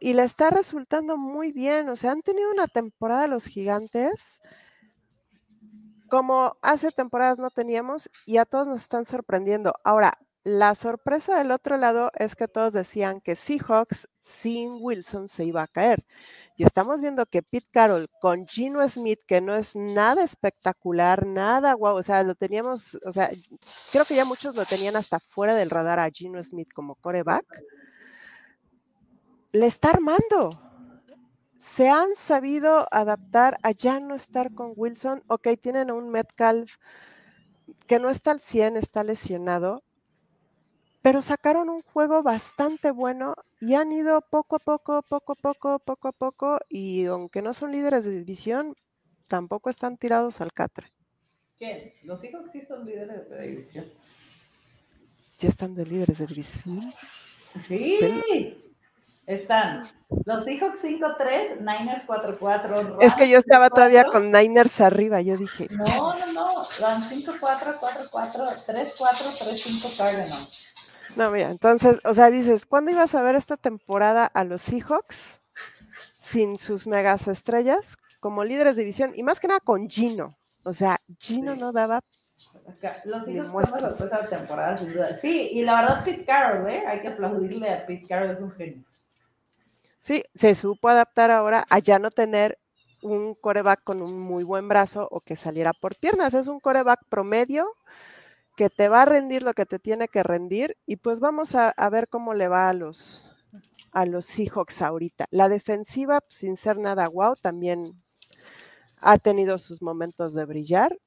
[0.00, 1.88] Y le está resultando muy bien.
[1.88, 4.40] O sea, han tenido una temporada los gigantes
[6.08, 9.74] como hace temporadas no teníamos y a todos nos están sorprendiendo.
[9.84, 15.44] Ahora, la sorpresa del otro lado es que todos decían que Seahawks sin Wilson se
[15.44, 16.06] iba a caer.
[16.56, 21.72] Y estamos viendo que Pete Carroll con Gino Smith, que no es nada espectacular, nada
[21.72, 23.28] guau, o sea, lo teníamos, o sea,
[23.90, 27.44] creo que ya muchos lo tenían hasta fuera del radar a Gino Smith como coreback,
[29.50, 30.62] le está armando
[31.58, 35.24] se han sabido adaptar a ya no estar con Wilson.
[35.26, 36.76] Ok, tienen a un Metcalf
[37.88, 39.82] que no está al 100, está lesionado,
[41.06, 45.78] pero sacaron un juego bastante bueno y han ido poco a poco, poco a poco,
[45.78, 48.74] poco a poco, y aunque no son líderes de división,
[49.28, 50.92] tampoco están tirados al catre.
[51.58, 51.94] ¿Quién?
[52.02, 53.84] Los hijos sí son líderes de división.
[55.38, 56.92] ¿Ya están de líderes de división?
[57.62, 58.00] Sí.
[59.26, 59.88] Están
[60.24, 62.96] los Seahawks 5-3, Niners 4-4.
[63.00, 65.68] Es que yo estaba todavía con Niners arriba, yo dije.
[65.70, 70.65] No, no, no, van 5-4, 4-4, 3-4, 3-5 Cardinals.
[71.16, 75.40] No, mira, entonces, o sea, dices, ¿cuándo ibas a ver esta temporada a los Seahawks
[76.18, 79.12] sin sus megas estrellas como líderes de división?
[79.14, 80.36] Y más que nada con Gino.
[80.62, 81.58] O sea, Gino sí.
[81.58, 82.02] no daba
[83.06, 85.18] los Seahawks son la temporada, sin duda.
[85.18, 86.86] Sí, y la verdad, Pete Carroll, ¿eh?
[86.86, 88.84] Hay que aplaudirle a Pete Carroll, es un genio.
[90.00, 92.58] Sí, se supo adaptar ahora a ya no tener
[93.02, 96.34] un coreback con un muy buen brazo o que saliera por piernas.
[96.34, 97.66] Es un coreback promedio
[98.56, 101.68] que te va a rendir lo que te tiene que rendir y pues vamos a,
[101.68, 103.30] a ver cómo le va a los,
[103.92, 105.26] a los Seahawks ahorita.
[105.30, 108.02] La defensiva, sin ser nada wow, también
[108.98, 110.98] ha tenido sus momentos de brillar.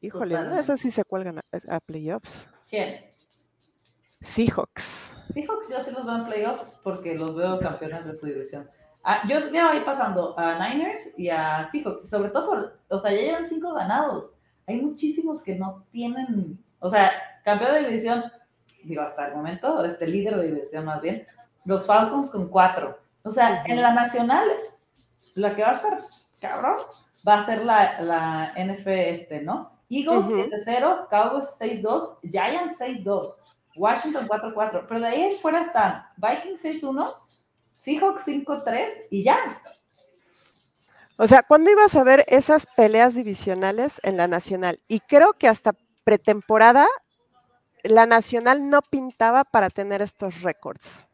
[0.00, 2.46] Híjole, no sé si se cuelgan a, a playoffs.
[2.68, 3.04] ¿Quién?
[4.20, 5.16] Seahawks.
[5.32, 8.68] Seahawks yo sí los veo en playoffs porque los veo campeones de su división.
[9.02, 13.12] Ah, yo me voy pasando a Niners y a Seahawks, sobre todo por, o sea,
[13.12, 14.37] ya llevan cinco ganados.
[14.68, 17.10] Hay muchísimos que no tienen, o sea,
[17.44, 18.24] campeón de división,
[18.84, 21.26] digo, hasta el momento, este líder de división más bien,
[21.64, 22.98] los Falcons con cuatro.
[23.24, 24.46] O sea, en la nacional,
[25.34, 25.98] la que va a estar
[26.40, 26.76] cabrón,
[27.26, 29.72] va a ser la, la NF este, ¿no?
[29.90, 30.50] Eagles uh -huh.
[30.50, 33.34] 7-0, Cowboys 6-2, Giants 6-2.
[33.78, 37.08] Washington 4-4, pero de ahí fuera están Vikings 6-1,
[37.72, 39.62] Seahawks 5-3 y ya.
[41.20, 44.78] O sea, ¿cuándo ibas a ver esas peleas divisionales en la nacional?
[44.86, 45.72] Y creo que hasta
[46.04, 46.86] pretemporada
[47.82, 51.08] la nacional no pintaba para tener estos récords.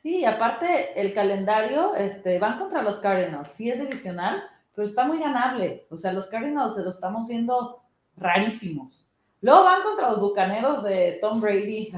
[0.00, 4.44] Sí, aparte el calendario, este, van contra los Cardinals, sí es divisional,
[4.76, 5.88] pero está muy ganable.
[5.90, 7.82] O sea, los Cardinals se los estamos viendo
[8.16, 9.08] rarísimos.
[9.40, 11.92] Luego van contra los Bucaneros de Tom Brady.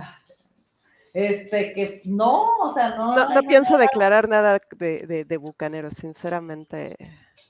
[1.15, 3.15] Este, que no, o sea, no.
[3.15, 6.97] No, pienso declarar nada de, de, Bucaneros, sinceramente.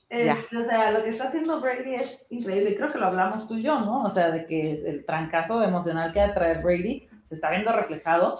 [0.07, 2.75] Este, o sea, lo que está haciendo Brady es increíble.
[2.75, 4.03] Creo que lo hablamos tú y yo, ¿no?
[4.03, 8.39] O sea, de que el trancazo emocional que atrae Brady se está viendo reflejado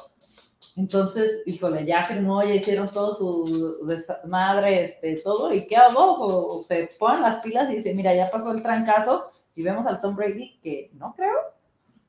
[0.76, 3.86] entonces, híjole, ya firmó, ya hicieron todo su
[4.26, 8.30] madre, este, todo, y qué hago, o, se ponen las pilas y dicen, mira, ya
[8.30, 11.38] pasó el trancazo, y vemos al Tom Brady, que no creo.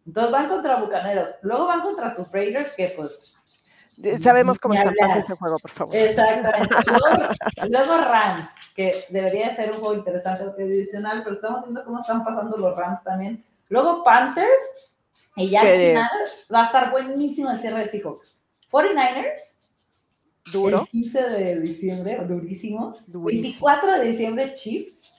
[0.06, 3.34] Entonces van contra Bucaneros, luego van contra tus Raiders, que pues...
[4.20, 5.96] Sabemos cómo está pasando este juego, por favor.
[5.96, 6.76] Exactamente.
[7.68, 12.58] Luego, Rams, que debería ser un juego interesante adicional, pero estamos viendo cómo están pasando
[12.58, 13.42] los Rams también.
[13.68, 14.92] Luego Panthers,
[15.34, 16.10] y ya al final
[16.54, 18.38] va a estar buenísimo el cierre de Seahawks.
[18.70, 19.40] 49ers.
[20.52, 20.80] Duro.
[20.80, 22.94] El 15 de diciembre, durísimo.
[23.06, 25.10] 24 de diciembre, Chiefs.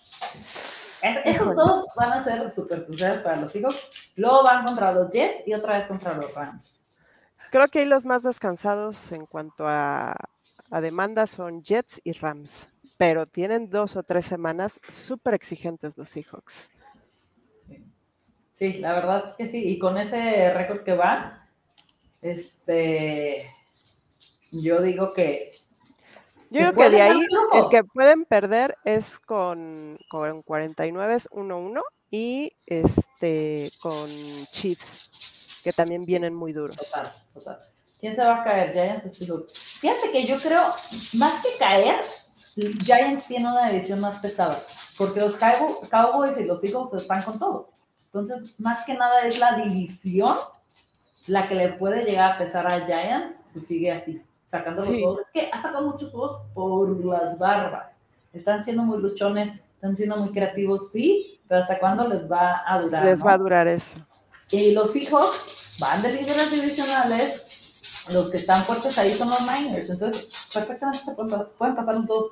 [1.26, 4.07] Esos dos van a ser súper cruciales para los Seahawks.
[4.18, 6.84] Luego van contra los Jets y otra vez contra los Rams.
[7.52, 10.16] Creo que ahí los más descansados en cuanto a,
[10.70, 12.70] a demanda son Jets y Rams.
[12.98, 16.72] Pero tienen dos o tres semanas súper exigentes los Seahawks.
[18.54, 19.64] Sí, la verdad que sí.
[19.70, 21.40] Y con ese récord que van,
[22.22, 23.52] este,
[24.52, 25.52] yo digo que...
[26.50, 27.22] Yo digo que de ahí
[27.54, 31.82] el que pueden perder es con, con 49 es 1-1
[32.12, 34.10] y este con
[34.52, 35.10] Chiefs,
[35.64, 36.76] que también vienen muy duros.
[36.76, 37.60] Total, total.
[38.00, 38.74] ¿Quién se va a caer?
[38.74, 39.54] Giants o Seahawks.
[39.54, 40.62] Fíjate que yo creo,
[41.14, 42.02] más que caer,
[42.56, 44.60] Giants tiene una edición más pesada,
[44.98, 47.70] porque los Cowboys y los Eagles están con todo.
[48.06, 50.36] Entonces, más que nada es la división
[51.28, 55.22] la que le puede llegar a pesar a Giants si sigue así, sacando los juegos.
[55.22, 58.02] Es que ha sacado muchos juegos por las barbas.
[58.32, 62.82] Están siendo muy luchones, están siendo muy creativos, sí, pero ¿hasta cuándo les va a
[62.82, 63.06] durar?
[63.06, 64.00] Les va a durar eso.
[64.52, 69.90] Y los hijos van de líderes divisionales, los que están fuertes ahí son los Niners,
[69.90, 72.32] entonces perfectamente se pueden pasar un dos.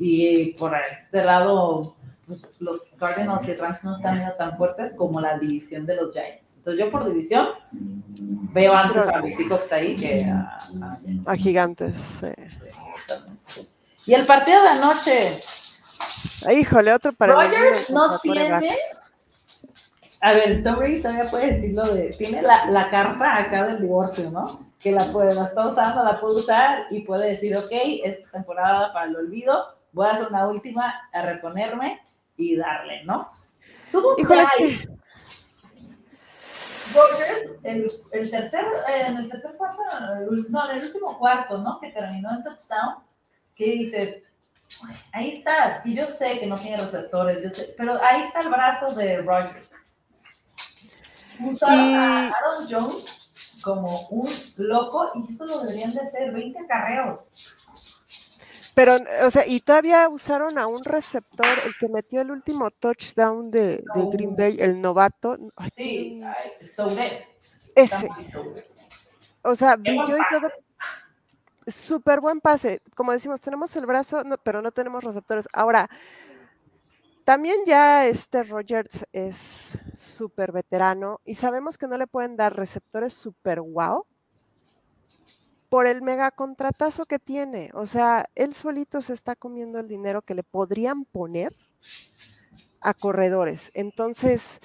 [0.00, 1.96] Y por este lado,
[2.26, 6.56] pues, los Cardinals y Rams no están tan fuertes como la división de los Giants.
[6.56, 10.58] Entonces yo por división veo antes a los Seahawks ahí que a,
[11.26, 12.22] a, Gigantes.
[14.04, 15.40] Y el partido de anoche.
[16.52, 18.68] Híjole, otro para Rogers no tiene.
[20.22, 22.08] A ver, Tom todavía puede decirlo de.
[22.10, 24.72] Tiene la, la, carta acá del divorcio, ¿no?
[24.78, 27.70] Que la puede, la está usando, la puede usar y puede decir, ok,
[28.04, 32.00] esta temporada para el olvido, voy a hacer una última a reponerme
[32.36, 33.30] y darle, ¿no?
[34.18, 34.96] Híjole, es que
[37.64, 39.82] el, el tercer, eh, en el tercer cuarto,
[40.48, 41.78] no, en el último cuarto, ¿no?
[41.80, 42.96] Que terminó en touchdown,
[43.54, 44.22] que dices,
[45.12, 48.48] ahí estás, y yo sé que no tiene receptores, yo sé, pero ahí está el
[48.48, 49.70] brazo de Rogers.
[51.40, 57.20] Usaron a Aaron Jones como un loco y eso lo deberían de hacer 20 carreros.
[58.74, 63.50] Pero, o sea, y todavía usaron a un receptor, el que metió el último touchdown
[63.50, 63.82] de,
[64.12, 65.38] Green Bay, el novato.
[65.74, 66.22] sí,
[67.74, 68.08] Ese.
[69.40, 70.50] O sea, brilló y todo.
[71.66, 72.80] Súper buen pase.
[72.94, 75.48] Como decimos, tenemos el brazo, pero no tenemos receptores.
[75.52, 75.88] Ahora,
[77.24, 83.14] también ya este Rogers es súper veterano y sabemos que no le pueden dar receptores
[83.14, 84.06] súper wow
[85.68, 87.70] por el mega contratazo que tiene.
[87.74, 91.52] O sea, él solito se está comiendo el dinero que le podrían poner
[92.86, 93.72] a corredores.
[93.74, 94.60] Entonces,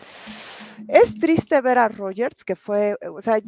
[0.87, 3.39] es triste ver a Rogers, que fue, o sea,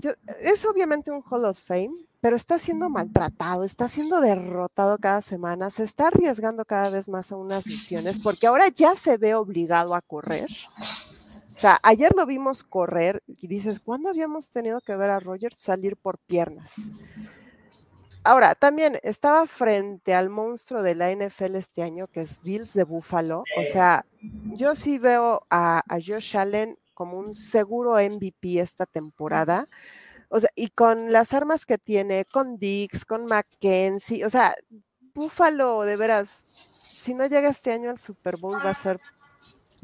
[0.42, 5.70] es obviamente un Hall of Fame, pero está siendo maltratado, está siendo derrotado cada semana,
[5.70, 9.94] se está arriesgando cada vez más a unas misiones, porque ahora ya se ve obligado
[9.94, 10.50] a correr.
[11.56, 15.58] O sea, ayer lo vimos correr y dices, ¿cuándo habíamos tenido que ver a Rogers
[15.60, 16.74] salir por piernas?
[18.24, 22.84] Ahora, también estaba frente al monstruo de la NFL este año, que es Bills de
[22.84, 23.44] Buffalo.
[23.60, 29.66] O sea, yo sí veo a, Josh Allen como un seguro MVP esta temporada.
[30.30, 34.56] O sea, y con las armas que tiene, con Dix, con Mackenzie, o sea,
[35.14, 36.44] Buffalo, de veras,
[36.90, 39.00] si no llega este año al Super Bowl va a ser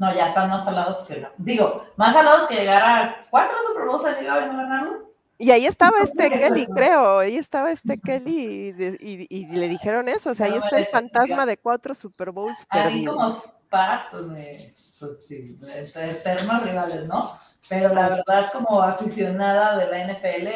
[0.00, 4.04] no, ya están más salados que Digo, más salados que llegar a cuatro Super Bowls
[4.06, 5.09] han llegado y no ganaron.
[5.40, 10.34] Y ahí estaba este Kelly, creo, ahí estaba este Kelly y, le dijeron eso, o
[10.34, 13.16] sea, ahí está el fantasma de cuatro Super Bowls perdidos.
[13.16, 14.26] como pactos,
[14.98, 15.58] pues sí,
[15.96, 17.38] eternos rivales, ¿no?
[17.70, 20.48] Pero la verdad, como aficionada de la NFL,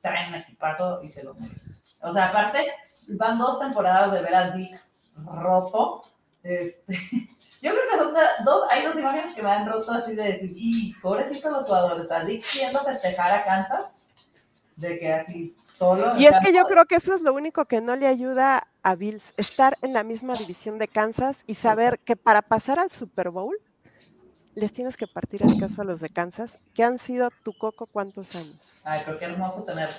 [0.00, 1.74] traen equipazo y se lo merecen.
[2.00, 2.66] O sea, aparte,
[3.08, 4.90] van dos temporadas de ver a Dix
[5.26, 6.02] roto.
[6.42, 6.86] Este,
[7.60, 8.14] yo creo que son
[8.44, 12.10] dos, hay dos imágenes que me han roto así de decir, y pobrecito los jugadores,
[12.10, 13.90] a Dix yendo festejar a Kansas,
[14.76, 16.16] de que así solo.
[16.18, 18.94] Y es que yo creo que eso es lo único que no le ayuda a
[18.94, 23.30] Bills, estar en la misma división de Kansas y saber que para pasar al Super
[23.30, 23.56] Bowl
[24.54, 27.86] les tienes que partir el caso a los de Kansas, que han sido tu coco
[27.86, 28.82] cuántos años.
[28.84, 29.90] Ay, pero qué hermoso tener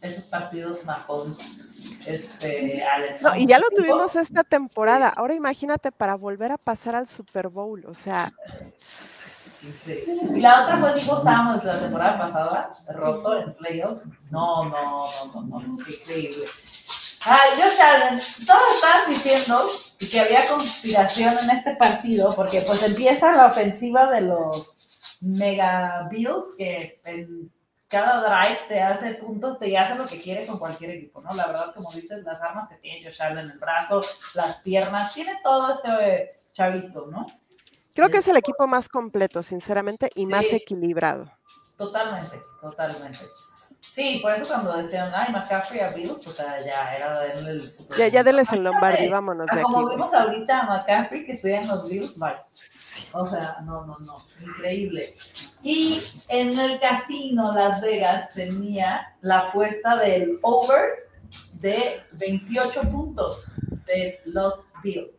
[0.00, 1.38] esos partidos majones.
[2.06, 2.84] Este,
[3.20, 5.08] no, y ya lo tuvimos esta temporada.
[5.08, 8.32] Ahora imagínate para volver a pasar al Super Bowl, o sea.
[10.34, 14.02] Y la otra fue Divo Samuels de la temporada pasada, roto en playoff.
[14.30, 16.46] No, no, no, no, no, increíble.
[17.24, 19.66] Ay, Josh Allen, todos estaban diciendo
[20.10, 26.54] que había conspiración en este partido, porque pues empieza la ofensiva de los Mega Bills,
[26.56, 27.50] que en
[27.88, 31.34] cada drive te hace puntos, te hace lo que quiere con cualquier equipo, ¿no?
[31.34, 34.02] La verdad, como dices, las armas que tiene Josh Allen, el brazo,
[34.34, 37.26] las piernas, tiene todo este chavito, ¿no?
[37.96, 41.32] Creo que es el equipo más completo, sinceramente, y más equilibrado.
[41.78, 43.20] Totalmente, totalmente.
[43.80, 47.62] Sí, por eso cuando decían, ay, McCaffrey a Bills, o sea, ya era de el
[47.62, 49.62] Super Ya, ya denles el Lombardi, vámonos de aquí.
[49.62, 52.36] Como vimos ahorita a McCaffrey que estudia en los Bills, bye.
[53.12, 55.14] O sea, no, no, no, increíble.
[55.62, 61.08] Y en el casino Las Vegas tenía la apuesta del over
[61.54, 63.44] de 28 puntos
[63.86, 65.15] de los Bills.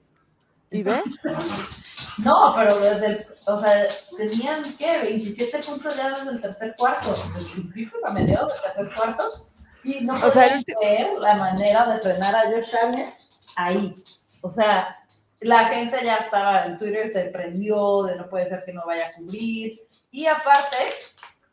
[0.72, 1.04] ¿Y ves?
[2.18, 3.88] No, pero desde o sea,
[4.18, 5.00] tenían, ¿qué?
[5.04, 9.48] 27 puntos ya desde el tercer cuarto, desde el principio a mediados del tercer cuarto,
[9.84, 13.10] y no o sea, ver la manera de frenar a Josh Allen
[13.56, 13.96] ahí.
[14.42, 14.98] O sea,
[15.40, 19.08] la gente ya estaba en Twitter, se prendió de no puede ser que no vaya
[19.08, 19.80] a cubrir,
[20.12, 20.78] y aparte,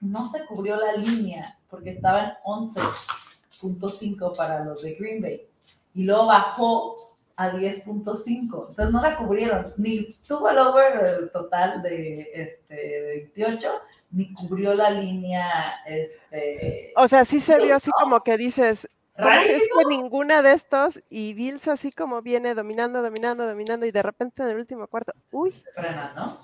[0.01, 5.47] no se cubrió la línea, porque estaba en 11.5 para los de Green Bay,
[5.95, 8.69] y luego bajó a 10.5.
[8.69, 13.01] Entonces no la cubrieron, ni tuvo el over total de, este,
[13.35, 13.70] 28,
[14.12, 15.74] ni cubrió la línea.
[15.86, 20.52] Este, o sea, sí se vio así como que dices, ¿cómo es que ninguna de
[20.52, 24.86] estos y Bills así como viene dominando, dominando, dominando y de repente en el último
[24.86, 25.51] cuarto, uy.
[25.74, 26.40] Frena, ¿no?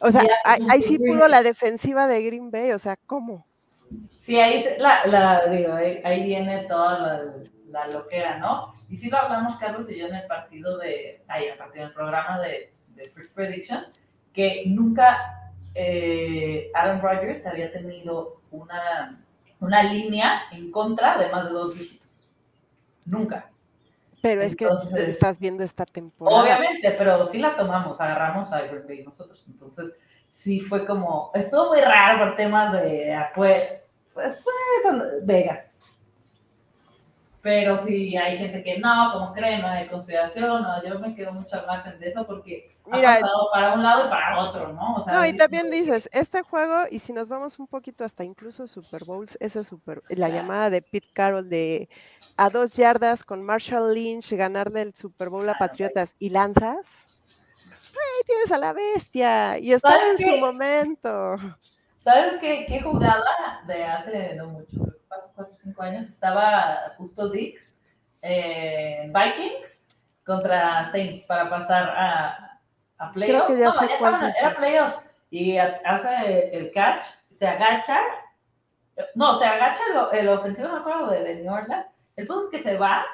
[0.00, 3.46] O sea, ahí, sí pudo la defensiva de Green Bay, o sea, ¿cómo?
[4.20, 7.22] Sí, ahí, la, la, digo, ahí, viene toda la,
[7.68, 8.74] la loquera, ¿no?
[8.88, 11.94] Y sí lo hablamos Carlos y yo en el partido de, ahí, el partido del
[11.94, 13.88] programa de, de First Predictions,
[14.32, 19.22] que nunca eh, Aaron Rodgers había tenido una,
[19.60, 22.08] una línea en contra de más de dos dígitos.
[23.04, 23.50] Nunca.
[24.20, 24.68] Pero es que
[25.06, 26.42] estás viendo esta temporada.
[26.42, 29.44] Obviamente, pero sí la tomamos, agarramos a Green nosotros.
[29.48, 29.92] Entonces,
[30.32, 34.52] sí fue como, estuvo muy raro por temas de, pues, pues fue
[35.22, 35.77] Vegas.
[37.48, 41.32] Pero si hay gente que no, como creen, no hay conspiración, no, yo me quedo
[41.32, 44.72] mucho al margen de eso porque Mira, ha pasado para un lado y para otro,
[44.74, 45.02] ¿no?
[45.06, 49.06] no, y también dices, este juego, y si nos vamos un poquito hasta incluso Super
[49.06, 51.88] Bowls, ese Super, la llamada de Pete Carroll de
[52.36, 57.06] a dos yardas con Marshall Lynch, ganarle el Super Bowl a Patriotas y lanzas,
[57.64, 59.58] ¡ay, tienes a la bestia!
[59.58, 61.36] Y estaba en su momento.
[61.98, 64.76] ¿Sabes qué, qué jugada de hace no mucho?
[65.08, 67.74] 4 o 5 años, estaba justo Dix
[68.22, 69.82] en Vikings
[70.24, 72.60] contra Saints para pasar a,
[72.98, 73.50] a playoffs.
[73.50, 74.98] No, ya era playoffs.
[75.30, 77.04] Y hace el catch,
[77.38, 77.98] se agacha.
[79.14, 81.86] No, se agacha el, el ofensivo, no me acuerdo de, New Orleans.
[82.16, 83.04] El punto es que se va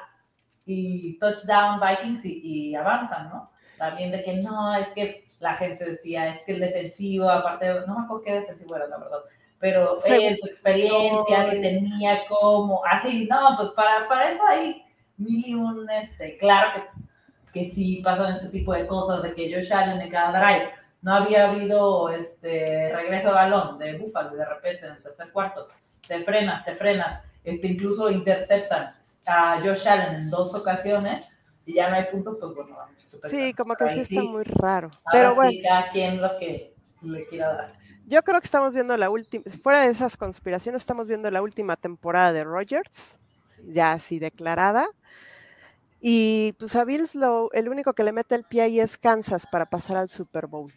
[0.65, 3.49] y touchdown Vikings y, y avanzan, ¿no?
[3.77, 7.99] También de que no, es que la gente decía, es que el defensivo, aparte, no
[7.99, 9.17] me acuerdo qué defensivo era, la verdad,
[9.59, 14.83] pero él, su experiencia que tenía como, así, no, pues para, para eso hay
[15.17, 16.83] mil y un, este, claro
[17.53, 20.69] que, que sí pasan este tipo de cosas, de que Josh Allen en cada drive,
[21.01, 25.67] no había habido este regreso de balón de Buffalo de repente en el tercer cuarto,
[26.07, 28.93] te frenas, te frenas, este, incluso interceptan
[29.27, 31.34] a Josh Allen en dos ocasiones
[31.65, 32.77] y ya no hay puntos, pues bueno,
[33.29, 34.91] Sí, como que sí está muy raro.
[35.11, 35.51] pero bueno.
[35.51, 37.73] Sí, cada quien lo que le quiera dar.
[38.07, 41.75] Yo creo que estamos viendo la última, fuera de esas conspiraciones, estamos viendo la última
[41.75, 43.19] temporada de Rogers,
[43.63, 44.87] ya así declarada.
[45.99, 49.47] Y pues a Bills lo, el único que le mete el pie ahí es Kansas
[49.51, 50.71] para pasar al Super Bowl.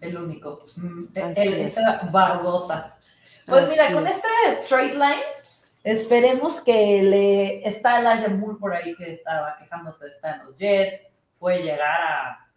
[0.00, 0.64] El único.
[0.76, 1.72] Mm, el,
[2.10, 2.96] barbota.
[3.46, 4.28] Pues mira, con este
[4.68, 5.22] trade line,
[5.92, 11.06] esperemos que le está el Moore por ahí que estaba quejándose, está en los Jets,
[11.38, 12.48] puede llegar a,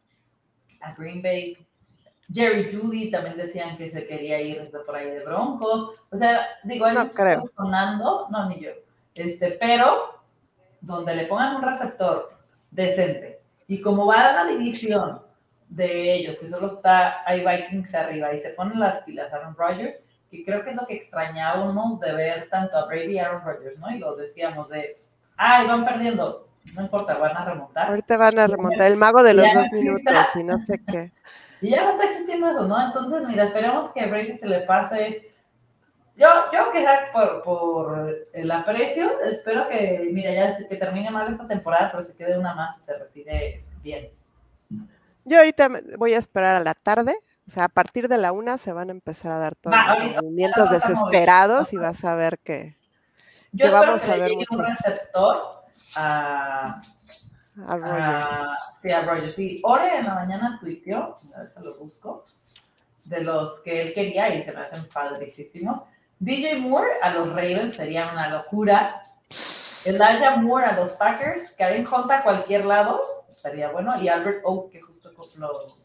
[0.81, 1.57] a Green Bay
[2.31, 5.95] Jerry Judy también decían que se quería ir por ahí de Broncos.
[6.11, 7.09] O sea, digo, hay no
[7.47, 8.71] sonando, no, ni yo.
[9.15, 10.21] Este, pero
[10.81, 12.31] donde le pongan un receptor
[12.71, 15.21] decente y como va a la división
[15.67, 20.01] de ellos, que solo está hay Vikings arriba y se ponen las pilas Aaron Rodgers,
[20.29, 23.79] que creo que es lo que extrañábamos de ver tanto a Brady y Aaron Rodgers,
[23.79, 23.89] ¿no?
[23.91, 24.97] Y lo decíamos de,
[25.37, 27.87] ay, van perdiendo, no importa, van a remontar.
[27.87, 31.11] Ahorita van a remontar el mago de los dos minutos y no sé qué.
[31.61, 32.85] Y ya no está existiendo eso, ¿no?
[32.85, 35.33] Entonces, mira, esperemos que a Brady se le pase.
[36.15, 41.45] Yo, yo que por, por el aprecio, espero que, mira, ya que termine mal esta
[41.47, 44.09] temporada, pero se quede una más y se retire bien.
[45.25, 47.13] Yo ahorita voy a esperar a la tarde,
[47.49, 50.21] o sea, a partir de la una se van a empezar a dar todos los
[50.21, 52.77] movimientos desesperados y vas a ver que,
[53.51, 55.63] Yo vamos a ver un receptor
[55.95, 56.79] a,
[57.65, 58.27] a Rogers.
[58.79, 59.33] sí, a Rogers.
[59.33, 62.27] Sí, Ore en la mañana tuiteó, a ver si lo busco,
[63.05, 65.81] de los que él quería y se me hacen padricísimos.
[66.19, 69.01] DJ Moore a los Ravens sería una locura.
[69.85, 73.01] Elijah Moore a los Packers, Karen Hunt a cualquier lado,
[73.31, 73.99] estaría bueno.
[73.99, 75.78] Y Albert Oak, que justo lo,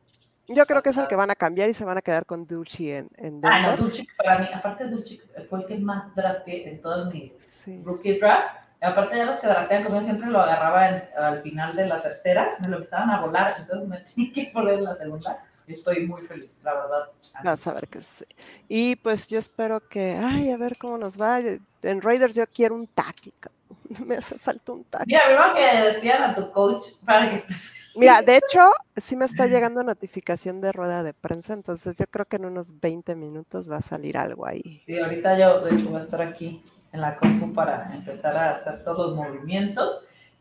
[0.49, 2.47] yo creo que es el que van a cambiar y se van a quedar con
[2.47, 3.53] Dulce en, en Denver.
[3.53, 7.67] Ah, no, Dulce para mí, aparte Dulce fue el que más drafté en todos mis
[7.85, 8.65] rookie draft.
[8.81, 10.85] Aparte ya los que draftean, como yo siempre lo agarraba
[11.17, 14.75] al final de la tercera, me lo empezaban a volar, entonces me tenía que poner
[14.75, 15.43] en la segunda.
[15.67, 17.09] Estoy muy feliz, la verdad.
[17.43, 18.27] Vas a ver que sí.
[18.69, 21.39] Y pues yo espero que, ay, a ver cómo nos va.
[21.39, 23.49] En Raiders yo quiero un táctico.
[24.07, 25.07] Me hace falta un tackle.
[25.07, 27.45] Mira, primero que despidan a tu coach para que
[27.97, 32.27] Mira, de hecho, sí me está llegando notificación de rueda de prensa, entonces yo creo
[32.27, 34.83] que en unos 20 minutos va a salir algo ahí.
[34.85, 38.57] Sí, ahorita yo, de hecho, voy a estar aquí en la compu para empezar a
[38.57, 40.01] hacer todos los movimientos.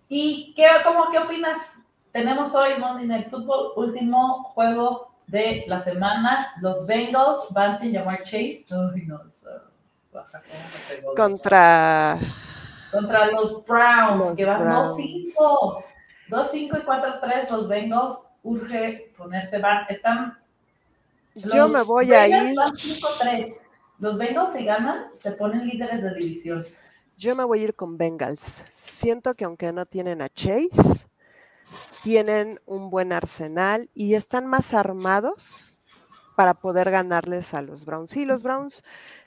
[0.10, 1.60] ¿Y qué, cómo, qué opinas?
[2.12, 6.54] Tenemos hoy Monday Night Football, último juego de la semana.
[6.62, 8.66] Los Bengals van sin llamar Chase.
[8.72, 9.22] Uy, no,
[11.16, 12.18] Contra...
[12.94, 15.84] Contra los Browns, que van 2-5.
[16.30, 18.18] 2-5 y 4-3 los Bengals.
[18.44, 20.38] Urge ponerse, van, están...
[21.34, 22.56] Yo me voy a ir...
[22.56, 23.56] Van 5-3.
[24.00, 26.66] Los Bengals se ganan, se ponen líderes de división.
[27.18, 28.66] Yo me voy a ir con Bengals.
[28.72, 31.08] Siento que aunque no tienen a Chase,
[32.04, 35.80] tienen un buen arsenal y están más armados
[36.36, 38.10] para poder ganarles a los Browns.
[38.10, 38.84] Sí, los Browns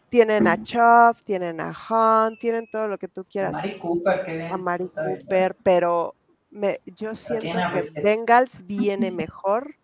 [0.08, 3.54] tienen a Chop, tienen a Hunt, tienen todo lo que tú quieras.
[3.54, 6.14] A Mari Cooper, a Mari Cooper, pero
[6.50, 9.76] me, yo siento que Bengals viene mejor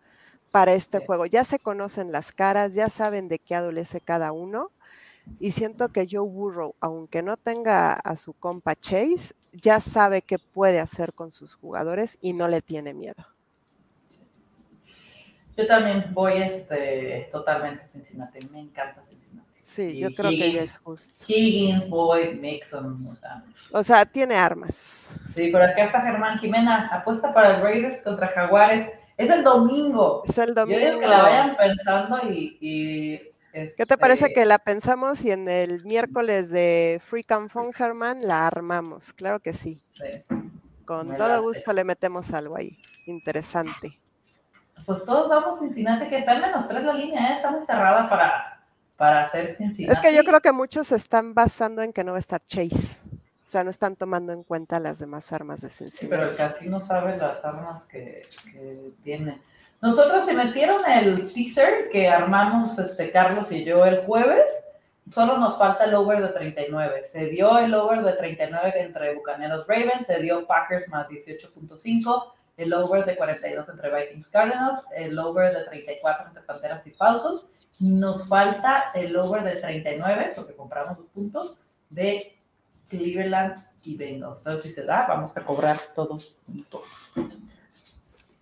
[0.51, 1.25] para este juego.
[1.25, 4.71] Ya se conocen las caras, ya saben de qué adolece cada uno.
[5.39, 10.37] Y siento que Joe Burrow, aunque no tenga a su compa Chase, ya sabe qué
[10.37, 13.25] puede hacer con sus jugadores y no le tiene miedo.
[15.55, 18.45] Yo también voy este, totalmente a Cincinnati.
[18.47, 19.52] Me encanta Cincinnati.
[19.63, 21.23] Sí, yo creo que es justo.
[21.25, 23.43] Higgins, Boyd, Mixon, o sea.
[23.71, 25.15] O sea, tiene armas.
[25.35, 28.89] Sí, pero acá está Germán Jimena, apuesta para el Raiders contra Jaguares.
[29.17, 30.21] Es el domingo.
[30.25, 30.79] Es el domingo.
[30.79, 33.31] Yo digo que la vayan pensando y.
[33.51, 38.27] ¿Qué te parece este que la pensamos y en el miércoles de Free Phone, Germán,
[38.27, 39.13] la armamos?
[39.13, 39.79] Claro que sí.
[39.91, 40.23] sí.
[40.85, 42.77] Con todo gusto le metemos algo ahí.
[43.05, 43.97] Interesante.
[44.85, 47.35] Pues todos vamos Cincinnati, que está en menos tres la línea, ¿eh?
[47.35, 48.52] está muy cerrada para,
[49.03, 49.93] para hacer Cincinnati.
[49.93, 52.41] Es que yo creo que muchos se están basando en que no va a estar
[52.47, 53.01] Chase.
[53.11, 56.07] O sea, no están tomando en cuenta las demás armas de Cincinnati.
[56.07, 58.21] pero el casi no sabe las armas que,
[59.03, 59.41] tiene.
[59.81, 64.49] Nosotros se metieron el teaser que armamos este Carlos y yo el jueves.
[65.11, 67.03] Solo nos falta el over de 39.
[67.03, 72.73] Se dio el over de 39 entre Bucaneros Ravens, se dio Packers más 18.5, el
[72.73, 78.27] over de 42 entre Vikings Cardinals, el over de 34 entre Panteras y Falcons nos
[78.27, 81.57] falta el over de 39, porque compramos los puntos,
[81.89, 82.37] de
[82.89, 84.39] Cleveland y Bengals.
[84.39, 87.11] Entonces, si se da, vamos a cobrar todos puntos.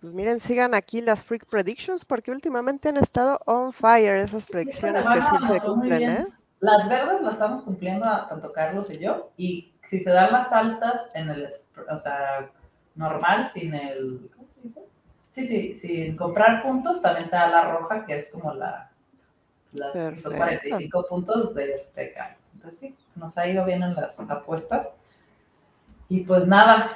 [0.00, 5.08] Pues miren, sigan aquí las Freak Predictions, porque últimamente han estado on fire esas predicciones
[5.08, 6.26] que sí se cumplen, ¿eh?
[6.60, 11.10] Las verdes las estamos cumpliendo tanto Carlos y yo, y si se dan las altas
[11.14, 11.48] en el,
[11.90, 12.50] o sea,
[12.94, 14.80] normal, sin el, ¿cómo se dice?
[15.30, 18.91] Sí, sí, sin comprar puntos, también se da la roja, que es como la,
[19.72, 22.38] las 45 puntos de este Carlos.
[22.54, 24.94] Entonces sí, nos ha ido bien en las apuestas.
[26.08, 26.90] Y pues nada,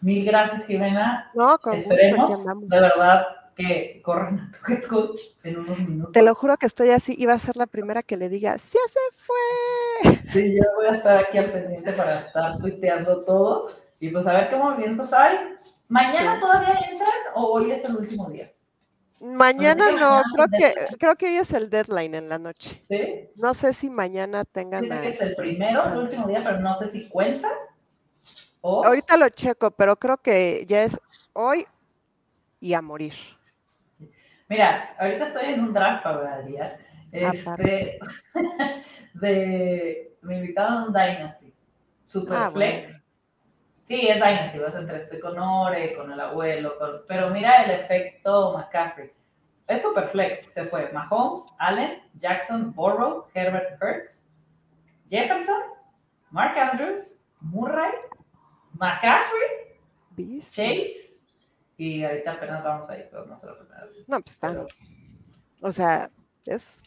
[0.00, 1.30] mil gracias Jimena.
[1.34, 3.26] No, con Esperemos de verdad
[3.56, 6.12] que corran a tu head coach en unos minutos.
[6.12, 8.78] Te lo juro que estoy así, iba a ser la primera que le diga, ¡sí
[8.88, 10.32] se fue!
[10.32, 13.68] Sí, yo voy a estar aquí al pendiente para estar tuiteando todo
[13.98, 15.36] y pues a ver qué movimientos hay.
[15.88, 18.50] ¿Mañana todavía entran o hoy es el último día?
[19.20, 22.80] Mañana no, creo que creo que hoy es el deadline en la noche.
[22.88, 23.28] ¿Sí?
[23.36, 24.82] No sé si mañana tengan.
[24.82, 27.48] Dice que es el primero, el último día, pero no sé si cuenta.
[28.62, 30.98] Ahorita lo checo, pero creo que ya es
[31.32, 31.66] hoy
[32.60, 33.14] y a morir.
[34.48, 36.78] Mira, ahorita estoy en un draft para día.
[37.12, 37.98] Este,
[39.14, 41.54] de, me invitaron a un Dynasty.
[42.30, 42.99] Ah, flex.
[43.90, 46.76] Sí, es Dynasty, vas a entrar, estoy con Ore, con el abuelo,
[47.08, 49.10] pero mira el efecto McCaffrey.
[49.66, 54.22] Es super flex, se fue Mahomes, Allen, Jackson, Burrow, Herbert Hurts,
[55.08, 55.60] Jefferson,
[56.30, 57.90] Mark Andrews, Murray,
[58.74, 61.20] McCaffrey, Chase,
[61.76, 63.40] y ahorita apenas vamos a ir no
[64.06, 64.66] No, pues está.
[65.62, 66.08] O sea,
[66.46, 66.80] es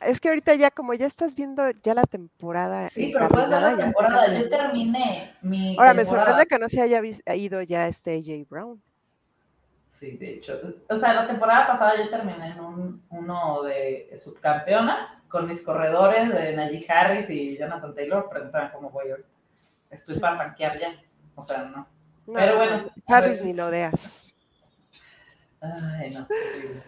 [0.00, 2.88] es que ahorita ya, como ya estás viendo ya la temporada.
[2.88, 4.38] Sí, pero la temporada.
[4.38, 5.76] Yo terminé mi.
[5.78, 7.00] Ahora, me sorprende que no se haya
[7.34, 8.82] ido ya este AJ Brown.
[9.90, 10.60] Sí, de hecho.
[10.88, 16.32] O sea, la temporada pasada yo terminé en un, uno de subcampeona con mis corredores
[16.32, 18.28] de Najee Harris y Jonathan Taylor.
[18.30, 19.24] Preguntaban cómo voy hoy.
[19.90, 20.94] Estoy para rankear ya.
[21.34, 21.86] O sea, no.
[22.32, 22.90] pero bueno.
[23.06, 24.27] Harris ni lo deas.
[25.60, 26.26] Ay, no.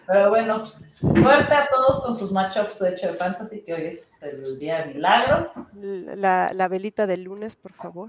[0.07, 4.11] Pero bueno, suerte a todos con sus matchups de hecho de fantasy, que hoy es
[4.21, 5.49] el día de milagros.
[5.75, 8.07] La, la velita del lunes, por favor.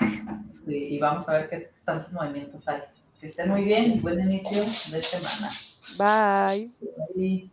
[0.65, 2.81] Sí, y vamos a ver qué tantos movimientos hay.
[3.21, 5.51] Que estén muy bien y buen inicio de semana.
[5.99, 6.73] Bye.
[7.17, 7.51] Bye.